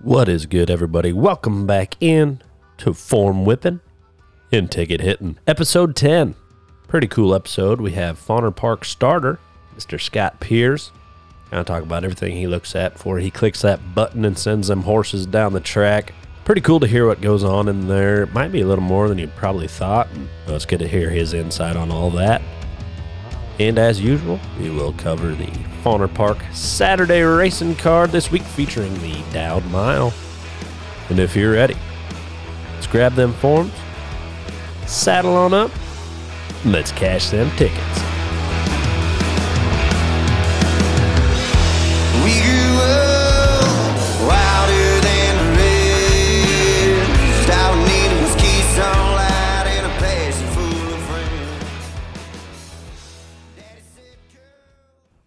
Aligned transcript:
What 0.00 0.28
is 0.28 0.46
good, 0.46 0.70
everybody? 0.70 1.12
Welcome 1.12 1.66
back 1.66 1.96
in 2.00 2.42
to 2.78 2.92
Form 2.92 3.44
Whipping 3.44 3.80
and 4.52 4.70
Ticket 4.70 5.00
Hitting, 5.00 5.38
episode 5.46 5.96
10. 5.96 6.34
Pretty 6.86 7.06
cool 7.06 7.34
episode. 7.34 7.80
We 7.80 7.92
have 7.92 8.18
Fonner 8.18 8.54
Park 8.54 8.84
starter, 8.84 9.38
Mr. 9.76 10.00
Scott 10.00 10.38
Peers. 10.38 10.92
Kind 11.50 11.60
of 11.60 11.66
talk 11.66 11.82
about 11.82 12.04
everything 12.04 12.36
he 12.36 12.46
looks 12.46 12.76
at 12.76 12.92
before 12.92 13.18
he 13.18 13.30
clicks 13.30 13.62
that 13.62 13.94
button 13.94 14.24
and 14.24 14.38
sends 14.38 14.68
them 14.68 14.82
horses 14.82 15.26
down 15.26 15.52
the 15.54 15.60
track. 15.60 16.12
Pretty 16.44 16.60
cool 16.60 16.78
to 16.80 16.86
hear 16.86 17.06
what 17.06 17.20
goes 17.20 17.42
on 17.42 17.66
in 17.68 17.88
there. 17.88 18.26
Might 18.26 18.52
be 18.52 18.60
a 18.60 18.66
little 18.66 18.84
more 18.84 19.08
than 19.08 19.18
you 19.18 19.28
probably 19.28 19.66
thought. 19.66 20.08
It's 20.46 20.66
good 20.66 20.78
to 20.80 20.88
hear 20.88 21.10
his 21.10 21.32
insight 21.32 21.74
on 21.74 21.90
all 21.90 22.10
that. 22.10 22.42
And 23.58 23.78
as 23.78 24.00
usual, 24.00 24.38
we 24.60 24.70
will 24.70 24.92
cover 24.92 25.34
the 25.34 25.46
Fonner 25.82 26.12
Park 26.12 26.38
Saturday 26.52 27.22
racing 27.22 27.76
card 27.76 28.10
this 28.10 28.30
week 28.30 28.42
featuring 28.42 28.92
the 29.00 29.22
Dowd 29.32 29.64
Mile. 29.66 30.12
And 31.08 31.18
if 31.18 31.34
you're 31.34 31.52
ready, 31.52 31.76
let's 32.74 32.86
grab 32.86 33.14
them 33.14 33.32
forms, 33.34 33.72
saddle 34.86 35.34
on 35.34 35.54
up, 35.54 35.70
and 36.64 36.72
let's 36.72 36.92
cash 36.92 37.30
them 37.30 37.50
tickets. 37.56 38.05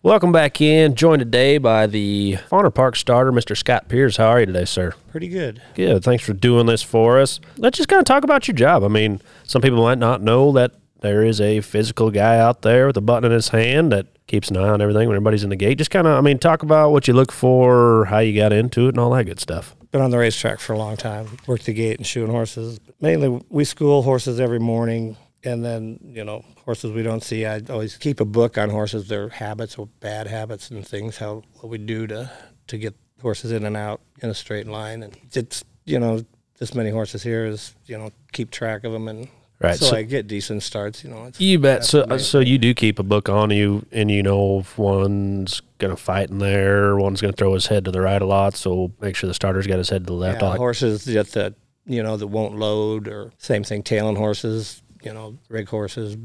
Welcome 0.09 0.31
back 0.31 0.59
in. 0.59 0.95
Joined 0.95 1.20
today 1.20 1.59
by 1.59 1.86
the 1.86 2.40
Fonner 2.50 2.73
Park 2.73 2.95
starter, 2.95 3.31
Mr. 3.31 3.55
Scott 3.55 3.90
Peers. 3.90 4.17
How 4.17 4.30
are 4.30 4.40
you 4.40 4.48
today, 4.48 4.66
sir? 4.66 4.95
Pretty 5.12 5.27
good. 5.27 5.62
Good. 5.76 6.04
Thanks 6.04 6.23
for 6.23 6.34
doing 6.34 6.66
this 6.66 6.81
for 6.81 7.20
us. 7.20 7.40
Let's 7.58 7.78
just 7.78 7.89
kind 7.89 8.00
of 8.00 8.06
talk 8.06 8.23
about 8.23 8.47
your 8.47 8.56
job. 8.56 8.84
I 8.84 8.88
mean, 8.88 9.22
some 9.44 9.61
people 9.61 9.84
might 9.84 10.00
not 10.00 10.23
know 10.23 10.52
that 10.53 10.72
there 11.02 11.23
is 11.23 11.39
a 11.39 11.61
physical 11.61 12.09
guy 12.09 12.39
out 12.39 12.64
there 12.64 12.88
with 12.88 12.97
a 12.97 13.02
button 13.02 13.25
in 13.25 13.31
his 13.31 13.50
hand 13.50 13.92
that 13.92 14.08
keeps 14.25 14.50
an 14.50 14.58
eye 14.58 14.69
on 14.69 14.81
everything 14.81 15.08
when 15.08 15.16
everybody's 15.16 15.44
in 15.44 15.52
the 15.52 15.56
gate. 15.56 15.78
Just 15.78 15.92
kind 15.92 16.08
of, 16.08 16.17
I 16.17 16.22
mean, 16.22 16.39
talk 16.39 16.64
about 16.64 16.91
what 16.91 17.08
you 17.08 17.14
look 17.14 17.31
for, 17.31 18.06
how 18.06 18.17
you 18.17 18.36
got 18.36 18.52
into 18.52 18.88
it, 18.88 18.95
and 18.95 18.97
all 18.97 19.12
that 19.12 19.25
good 19.25 19.39
stuff. 19.39 19.75
Been 19.91 20.02
on 20.02 20.09
the 20.09 20.17
racetrack 20.17 20.59
for 20.59 20.73
a 20.73 20.78
long 20.80 20.97
time. 20.97 21.38
Worked 21.45 21.67
the 21.67 21.73
gate 21.73 22.00
and 22.00 22.08
shoeing 22.08 22.31
horses. 22.31 22.80
Mainly, 23.00 23.44
we 23.50 23.64
school 23.64 24.02
horses 24.02 24.39
every 24.39 24.59
morning, 24.59 25.17
and 25.44 25.64
then 25.64 26.00
you 26.04 26.23
know 26.23 26.44
horses 26.66 26.92
we 26.92 27.04
don't 27.04 27.23
see. 27.23 27.45
I 27.45 27.62
always 27.70 27.98
keep 27.98 28.20
a 28.20 28.26
book 28.26 28.58
on 28.58 28.70
horses, 28.70 29.08
their 29.08 29.30
habits 29.30 29.78
or 29.78 29.88
bad 30.00 30.28
habits 30.28 30.70
and 30.70 30.86
things. 30.88 31.18
How 31.18 31.44
what 31.56 31.70
we 31.70 31.78
do 31.78 32.08
to 32.08 32.31
to 32.68 32.78
get 32.78 32.96
horses 33.22 33.52
in 33.52 33.66
and 33.66 33.78
out 33.78 34.02
in 34.22 34.30
a 34.30 34.34
straight 34.34 34.68
line, 34.68 35.04
and 35.04 35.18
it's 35.34 35.64
you 35.86 36.00
know 36.00 36.23
this 36.58 36.73
many 36.76 36.90
horses 36.90 37.23
here 37.23 37.46
is 37.46 37.73
you 37.86 37.98
know 37.98 38.12
keep 38.31 38.52
track 38.52 38.84
of 38.84 38.92
them 38.92 39.08
and. 39.08 39.28
Right, 39.62 39.78
So, 39.78 39.88
so- 39.88 39.98
I 39.98 40.04
get 40.04 40.26
decent 40.28 40.64
starts, 40.64 41.04
you 41.04 41.09
know. 41.09 41.30
You 41.38 41.59
bet. 41.59 41.84
So, 41.84 42.03
the 42.03 42.08
main 42.08 42.20
so 42.20 42.40
you 42.40 42.58
do 42.58 42.74
keep 42.74 42.98
a 42.98 43.03
book 43.03 43.28
on 43.28 43.50
you, 43.52 43.86
and 43.92 44.09
you 44.09 44.24
know 44.24 44.59
if 44.59 44.78
one's 44.78 45.62
gonna 45.80 45.98
fight 45.98 46.30
in 46.30 46.38
there, 46.38 46.96
one's 46.96 47.20
gonna 47.20 47.34
throw 47.34 47.53
his 47.56 47.68
head 47.68 47.84
to 47.84 47.92
the 47.92 48.00
right 48.00 48.22
a 48.22 48.26
lot. 48.26 48.56
So 48.56 48.94
make 49.02 49.18
sure 49.18 49.28
the 49.28 49.34
starter's 49.34 49.68
got 49.68 49.78
his 49.78 49.90
head 49.90 50.03
to 50.03 50.06
the 50.06 50.14
left. 50.14 50.42
Yeah, 50.42 50.56
horses 50.56 51.03
that, 51.03 51.31
that 51.34 51.56
you 51.86 52.02
know 52.02 52.16
that 52.16 52.28
won't 52.28 52.58
load, 52.58 53.09
or 53.09 53.34
same 53.38 53.66
thing, 53.66 53.84
tailing 53.84 54.16
horses. 54.16 54.81
You 55.02 55.14
know, 55.14 55.38
rig 55.50 55.69
horses, 55.69 56.17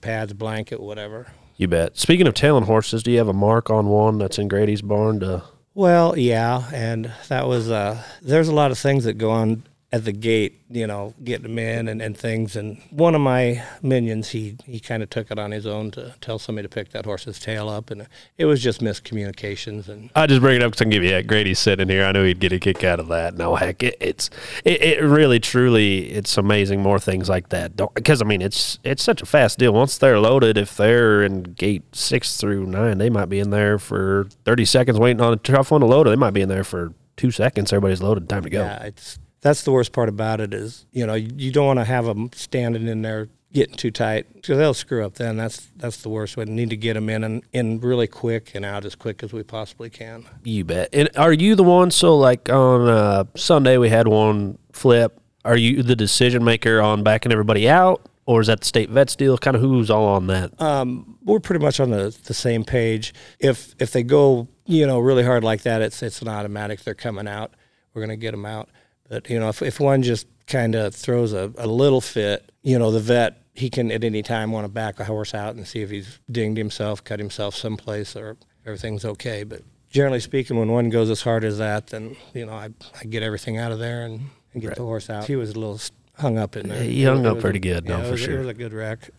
pads, 0.00 0.32
blanket, 0.32 0.80
whatever. 0.80 1.26
You 1.56 1.68
bet. 1.68 1.98
Speaking 1.98 2.26
of 2.26 2.34
tailing 2.34 2.64
horses, 2.64 3.02
do 3.02 3.10
you 3.10 3.18
have 3.18 3.28
a 3.28 3.34
mark 3.34 3.68
on 3.70 3.88
one 3.88 4.18
that's 4.18 4.38
in 4.38 4.48
Grady's 4.48 4.82
barn 4.82 5.20
to 5.20 5.42
Well, 5.74 6.16
yeah, 6.16 6.70
and 6.72 7.12
that 7.28 7.46
was 7.46 7.70
uh, 7.70 8.02
there's 8.22 8.48
a 8.48 8.54
lot 8.54 8.70
of 8.70 8.78
things 8.78 9.04
that 9.04 9.14
go 9.14 9.30
on 9.30 9.64
at 9.92 10.04
the 10.04 10.12
gate, 10.12 10.60
you 10.70 10.86
know, 10.86 11.12
getting 11.24 11.42
them 11.42 11.58
in 11.58 11.88
and, 11.88 12.00
and 12.00 12.16
things. 12.16 12.54
And 12.54 12.80
one 12.90 13.16
of 13.16 13.20
my 13.20 13.60
minions, 13.82 14.28
he 14.28 14.56
he 14.64 14.78
kind 14.78 15.02
of 15.02 15.10
took 15.10 15.32
it 15.32 15.38
on 15.38 15.50
his 15.50 15.66
own 15.66 15.90
to 15.92 16.14
tell 16.20 16.38
somebody 16.38 16.68
to 16.68 16.72
pick 16.72 16.90
that 16.90 17.04
horse's 17.04 17.40
tail 17.40 17.68
up, 17.68 17.90
and 17.90 18.06
it 18.38 18.44
was 18.44 18.62
just 18.62 18.80
miscommunications. 18.80 19.88
And 19.88 20.10
I 20.14 20.28
just 20.28 20.40
bring 20.40 20.56
it 20.56 20.62
up 20.62 20.70
because 20.70 20.82
I 20.82 20.84
can 20.84 20.90
give 20.90 21.02
you 21.02 21.10
heck. 21.10 21.26
Grady's 21.26 21.58
sitting 21.58 21.88
here. 21.88 22.04
I 22.04 22.12
knew 22.12 22.24
he'd 22.24 22.38
get 22.38 22.52
a 22.52 22.60
kick 22.60 22.84
out 22.84 23.00
of 23.00 23.08
that. 23.08 23.34
No 23.34 23.56
heck, 23.56 23.82
it, 23.82 23.96
it's 24.00 24.30
it, 24.64 24.80
it 24.80 25.02
really 25.02 25.40
truly 25.40 26.10
it's 26.12 26.36
amazing. 26.38 26.80
More 26.82 27.00
things 27.00 27.28
like 27.28 27.48
that 27.48 27.76
don't 27.76 27.92
because 27.94 28.22
I 28.22 28.24
mean 28.24 28.42
it's 28.42 28.78
it's 28.84 29.02
such 29.02 29.22
a 29.22 29.26
fast 29.26 29.58
deal. 29.58 29.72
Once 29.72 29.98
they're 29.98 30.20
loaded, 30.20 30.56
if 30.56 30.76
they're 30.76 31.22
in 31.24 31.42
gate 31.42 31.82
six 31.96 32.36
through 32.36 32.66
nine, 32.66 32.98
they 32.98 33.10
might 33.10 33.28
be 33.28 33.40
in 33.40 33.50
there 33.50 33.76
for 33.78 34.28
thirty 34.44 34.64
seconds 34.64 35.00
waiting 35.00 35.20
on 35.20 35.32
a 35.32 35.36
tough 35.36 35.72
one 35.72 35.80
to 35.80 35.86
load. 35.88 36.06
Or 36.06 36.10
They 36.10 36.16
might 36.16 36.30
be 36.30 36.42
in 36.42 36.48
there 36.48 36.64
for 36.64 36.92
two 37.16 37.32
seconds. 37.32 37.72
Everybody's 37.72 38.00
loaded. 38.02 38.28
Time 38.28 38.44
to 38.44 38.50
go. 38.50 38.62
yeah, 38.62 38.84
it's 38.84 39.18
that's 39.40 39.62
the 39.62 39.72
worst 39.72 39.92
part 39.92 40.08
about 40.08 40.40
it 40.40 40.52
is 40.52 40.86
you 40.92 41.06
know 41.06 41.14
you, 41.14 41.50
don't 41.50 41.66
want 41.66 41.78
to 41.78 41.84
have 41.84 42.04
them 42.04 42.30
standing 42.34 42.86
in 42.86 43.02
there 43.02 43.28
getting 43.52 43.74
too 43.74 43.90
tight 43.90 44.32
because 44.34 44.58
they'll 44.58 44.74
screw 44.74 45.04
up. 45.04 45.14
Then 45.14 45.36
that's 45.36 45.68
that's 45.76 45.98
the 45.98 46.08
worst. 46.08 46.36
We 46.36 46.44
need 46.44 46.70
to 46.70 46.76
get 46.76 46.94
them 46.94 47.08
in 47.08 47.24
and 47.24 47.42
in 47.52 47.80
really 47.80 48.06
quick 48.06 48.54
and 48.54 48.64
out 48.64 48.84
as 48.84 48.94
quick 48.94 49.22
as 49.22 49.32
we 49.32 49.42
possibly 49.42 49.90
can. 49.90 50.24
You 50.44 50.64
bet. 50.64 50.90
And 50.92 51.08
are 51.16 51.32
you 51.32 51.54
the 51.54 51.64
one? 51.64 51.90
So, 51.90 52.16
like 52.16 52.48
on 52.48 52.88
uh, 52.88 53.24
Sunday, 53.36 53.76
we 53.76 53.88
had 53.88 54.08
one 54.08 54.58
flip. 54.72 55.20
Are 55.44 55.56
you 55.56 55.82
the 55.82 55.96
decision 55.96 56.44
maker 56.44 56.80
on 56.80 57.02
backing 57.02 57.32
everybody 57.32 57.68
out, 57.68 58.06
or 58.26 58.40
is 58.40 58.48
that 58.48 58.60
the 58.60 58.66
state 58.66 58.90
vets 58.90 59.16
deal? 59.16 59.38
Kind 59.38 59.56
of 59.56 59.62
who's 59.62 59.90
all 59.90 60.06
on 60.06 60.26
that? 60.26 60.60
Um, 60.60 61.18
we're 61.24 61.40
pretty 61.40 61.64
much 61.64 61.80
on 61.80 61.90
the, 61.90 62.16
the 62.24 62.34
same 62.34 62.64
page. 62.64 63.14
If 63.38 63.74
if 63.78 63.92
they 63.92 64.02
go, 64.02 64.48
you 64.66 64.86
know, 64.86 64.98
really 64.98 65.24
hard 65.24 65.42
like 65.42 65.62
that, 65.62 65.80
it's 65.82 66.02
it's 66.02 66.20
an 66.22 66.28
automatic. 66.28 66.84
They're 66.84 66.94
coming 66.94 67.26
out. 67.26 67.54
We're 67.94 68.02
gonna 68.02 68.16
get 68.16 68.32
them 68.32 68.46
out. 68.46 68.68
But 69.10 69.28
you 69.28 69.38
know, 69.38 69.50
if 69.50 69.60
if 69.60 69.78
one 69.80 70.02
just 70.02 70.26
kind 70.46 70.74
of 70.74 70.94
throws 70.94 71.34
a, 71.34 71.52
a 71.58 71.66
little 71.66 72.00
fit, 72.00 72.50
you 72.62 72.78
know, 72.78 72.90
the 72.90 73.00
vet 73.00 73.36
he 73.54 73.68
can 73.68 73.90
at 73.90 74.04
any 74.04 74.22
time 74.22 74.52
want 74.52 74.64
to 74.64 74.68
back 74.72 74.98
a 75.00 75.04
horse 75.04 75.34
out 75.34 75.54
and 75.56 75.66
see 75.66 75.82
if 75.82 75.90
he's 75.90 76.18
dinged 76.30 76.56
himself, 76.56 77.04
cut 77.04 77.18
himself 77.18 77.54
someplace, 77.54 78.16
or 78.16 78.36
everything's 78.64 79.04
okay. 79.04 79.42
But 79.42 79.62
generally 79.90 80.20
speaking, 80.20 80.56
when 80.58 80.70
one 80.70 80.88
goes 80.88 81.10
as 81.10 81.20
hard 81.22 81.44
as 81.44 81.58
that, 81.58 81.88
then 81.88 82.16
you 82.32 82.46
know, 82.46 82.54
I 82.54 82.70
I 82.98 83.04
get 83.04 83.22
everything 83.22 83.58
out 83.58 83.72
of 83.72 83.78
there 83.80 84.02
and, 84.06 84.22
and 84.54 84.62
get 84.62 84.76
the 84.76 84.82
horse 84.84 85.10
out. 85.10 85.24
He 85.26 85.36
was 85.36 85.50
a 85.50 85.58
little 85.58 85.80
hung 86.16 86.38
up 86.38 86.56
in 86.56 86.68
there. 86.68 86.82
He 86.82 87.02
hung 87.02 87.26
up 87.26 87.40
pretty 87.40 87.58
a- 87.58 87.74
good, 87.74 87.86
no, 87.88 87.96
yeah, 87.98 88.02
it 88.02 88.04
for 88.06 88.10
was- 88.12 88.20
sure. 88.20 88.34
It 88.36 88.38
was 88.38 88.48
a 88.48 88.54
good 88.54 88.72
wreck. 88.72 89.10